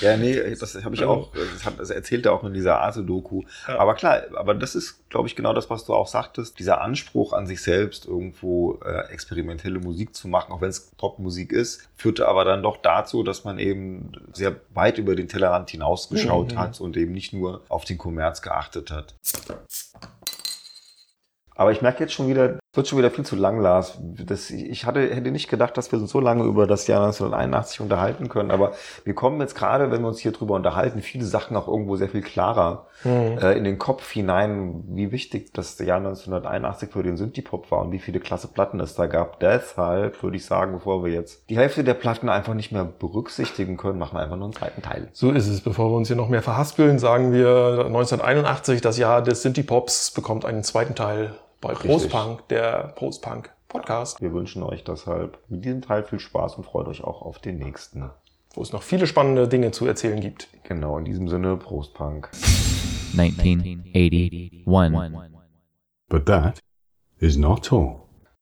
Ja, 0.00 0.16
nee, 0.16 0.34
das 0.56 0.74
habe 0.84 0.94
ich 0.94 1.02
Also- 1.02 1.12
auch, 1.12 1.28
das, 1.32 1.64
hat, 1.64 1.78
das 1.78 1.90
erzählt 1.90 2.26
er 2.26 2.32
auch 2.32 2.42
in 2.44 2.52
dieser 2.52 2.80
Arte-Doku. 2.80 3.42
Ja. 3.68 3.78
Aber 3.78 3.94
klar, 3.94 4.22
aber 4.34 4.54
das 4.54 4.74
ist, 4.74 5.08
glaube 5.08 5.28
ich, 5.28 5.36
genau 5.36 5.52
das, 5.54 5.70
was 5.70 5.84
du 5.84 5.94
auch 5.94 6.08
sagtest. 6.08 6.58
Dieser 6.58 6.80
Anspruch 6.80 7.32
an 7.32 7.46
sich 7.46 7.62
selbst, 7.62 8.06
irgendwo 8.06 8.80
äh, 8.84 9.12
experimentelle 9.12 9.78
Musik 9.78 10.14
zu 10.16 10.26
machen, 10.28 10.52
auch 10.52 10.60
wenn 10.60 10.70
es 10.70 10.90
Popmusik 10.96 11.52
ist, 11.52 11.88
führte 11.96 12.26
aber 12.26 12.44
dann 12.44 12.62
doch 12.62 12.76
dazu, 12.78 13.22
dass 13.22 13.44
man 13.44 13.58
eben 13.58 14.12
sehr 14.32 14.56
weit 14.74 14.98
über 14.98 15.14
den 15.14 15.28
Tellerrand 15.28 15.70
hinausgeschaut 15.70 16.52
Mhm. 16.54 16.58
hat 16.58 16.80
und 16.80 16.96
eben 16.96 17.12
nicht 17.12 17.32
nur 17.32 17.62
auf 17.68 17.84
den 17.84 17.98
Kommerz 17.98 18.42
geachtet 18.42 18.90
hat. 18.90 19.14
Aber 21.54 21.70
ich 21.72 21.82
merke 21.82 22.00
jetzt 22.00 22.14
schon 22.14 22.28
wieder, 22.28 22.58
es 22.72 22.76
wird 22.78 22.88
schon 22.88 22.98
wieder 23.00 23.10
viel 23.10 23.26
zu 23.26 23.36
lang, 23.36 23.60
Lars. 23.60 23.98
Das, 24.00 24.48
ich 24.48 24.86
hatte, 24.86 25.14
hätte 25.14 25.30
nicht 25.30 25.50
gedacht, 25.50 25.76
dass 25.76 25.92
wir 25.92 25.98
uns 25.98 26.10
so 26.10 26.20
lange 26.20 26.44
über 26.44 26.66
das 26.66 26.86
Jahr 26.86 27.04
1981 27.04 27.80
unterhalten 27.80 28.30
können. 28.30 28.50
Aber 28.50 28.72
wir 29.04 29.12
kommen 29.12 29.38
jetzt 29.42 29.54
gerade, 29.54 29.90
wenn 29.90 30.00
wir 30.00 30.08
uns 30.08 30.20
hier 30.20 30.32
drüber 30.32 30.54
unterhalten, 30.54 31.02
viele 31.02 31.26
Sachen 31.26 31.54
auch 31.54 31.68
irgendwo 31.68 31.96
sehr 31.96 32.08
viel 32.08 32.22
klarer 32.22 32.86
äh, 33.04 33.58
in 33.58 33.64
den 33.64 33.76
Kopf 33.76 34.10
hinein, 34.10 34.84
wie 34.88 35.12
wichtig 35.12 35.52
das 35.52 35.78
Jahr 35.80 35.98
1981 35.98 36.88
für 36.90 37.02
den 37.02 37.18
Synthie-Pop 37.18 37.70
war 37.70 37.80
und 37.80 37.92
wie 37.92 37.98
viele 37.98 38.20
klasse 38.20 38.48
Platten 38.48 38.80
es 38.80 38.94
da 38.94 39.06
gab. 39.06 39.38
Deshalb 39.40 40.22
würde 40.22 40.38
ich 40.38 40.46
sagen, 40.46 40.72
bevor 40.72 41.04
wir 41.04 41.12
jetzt 41.12 41.50
die 41.50 41.58
Hälfte 41.58 41.84
der 41.84 41.92
Platten 41.92 42.30
einfach 42.30 42.54
nicht 42.54 42.72
mehr 42.72 42.86
berücksichtigen 42.86 43.76
können, 43.76 43.98
machen 43.98 44.16
wir 44.16 44.22
einfach 44.22 44.36
nur 44.36 44.46
einen 44.46 44.54
zweiten 44.54 44.80
Teil. 44.80 45.08
So 45.12 45.30
ist 45.30 45.46
es. 45.46 45.60
Bevor 45.60 45.90
wir 45.90 45.96
uns 45.98 46.08
hier 46.08 46.16
noch 46.16 46.30
mehr 46.30 46.40
verhaspeln, 46.40 46.98
sagen 46.98 47.34
wir 47.34 47.84
1981, 47.84 48.80
das 48.80 48.96
Jahr 48.96 49.20
des 49.20 49.42
Synthie-Pops, 49.42 50.12
bekommt 50.12 50.46
einen 50.46 50.62
zweiten 50.62 50.94
Teil 50.94 51.34
bei. 51.62 51.72
Postpunk, 51.72 52.46
der 52.48 52.92
Postpunk-Podcast, 52.96 54.20
Wir 54.20 54.34
wünschen 54.34 54.62
euch 54.62 54.84
deshalb 54.84 55.38
mit 55.48 55.64
diesem 55.64 55.80
Teil 55.80 56.04
viel 56.04 56.18
Spaß 56.20 56.56
und 56.56 56.64
freut 56.64 56.86
euch 56.88 57.02
auch 57.02 57.22
auf 57.22 57.38
den 57.38 57.56
nächsten. 57.58 58.10
wo 58.54 58.60
es 58.60 58.74
noch 58.74 58.82
viele 58.82 59.06
spannende 59.06 59.48
Dinge 59.48 59.70
zu 59.70 59.86
erzählen 59.86 60.20
gibt. 60.20 60.48
Genau, 60.64 60.98
in 60.98 61.06
diesem 61.06 61.26
Sinne, 61.28 61.56
Prost 61.56 61.94
Punk. 61.94 62.28
1981. 63.16 64.66
But 66.08 66.26
that 66.26 66.58
is 67.18 67.38
not 67.38 67.72
all. 67.72 68.01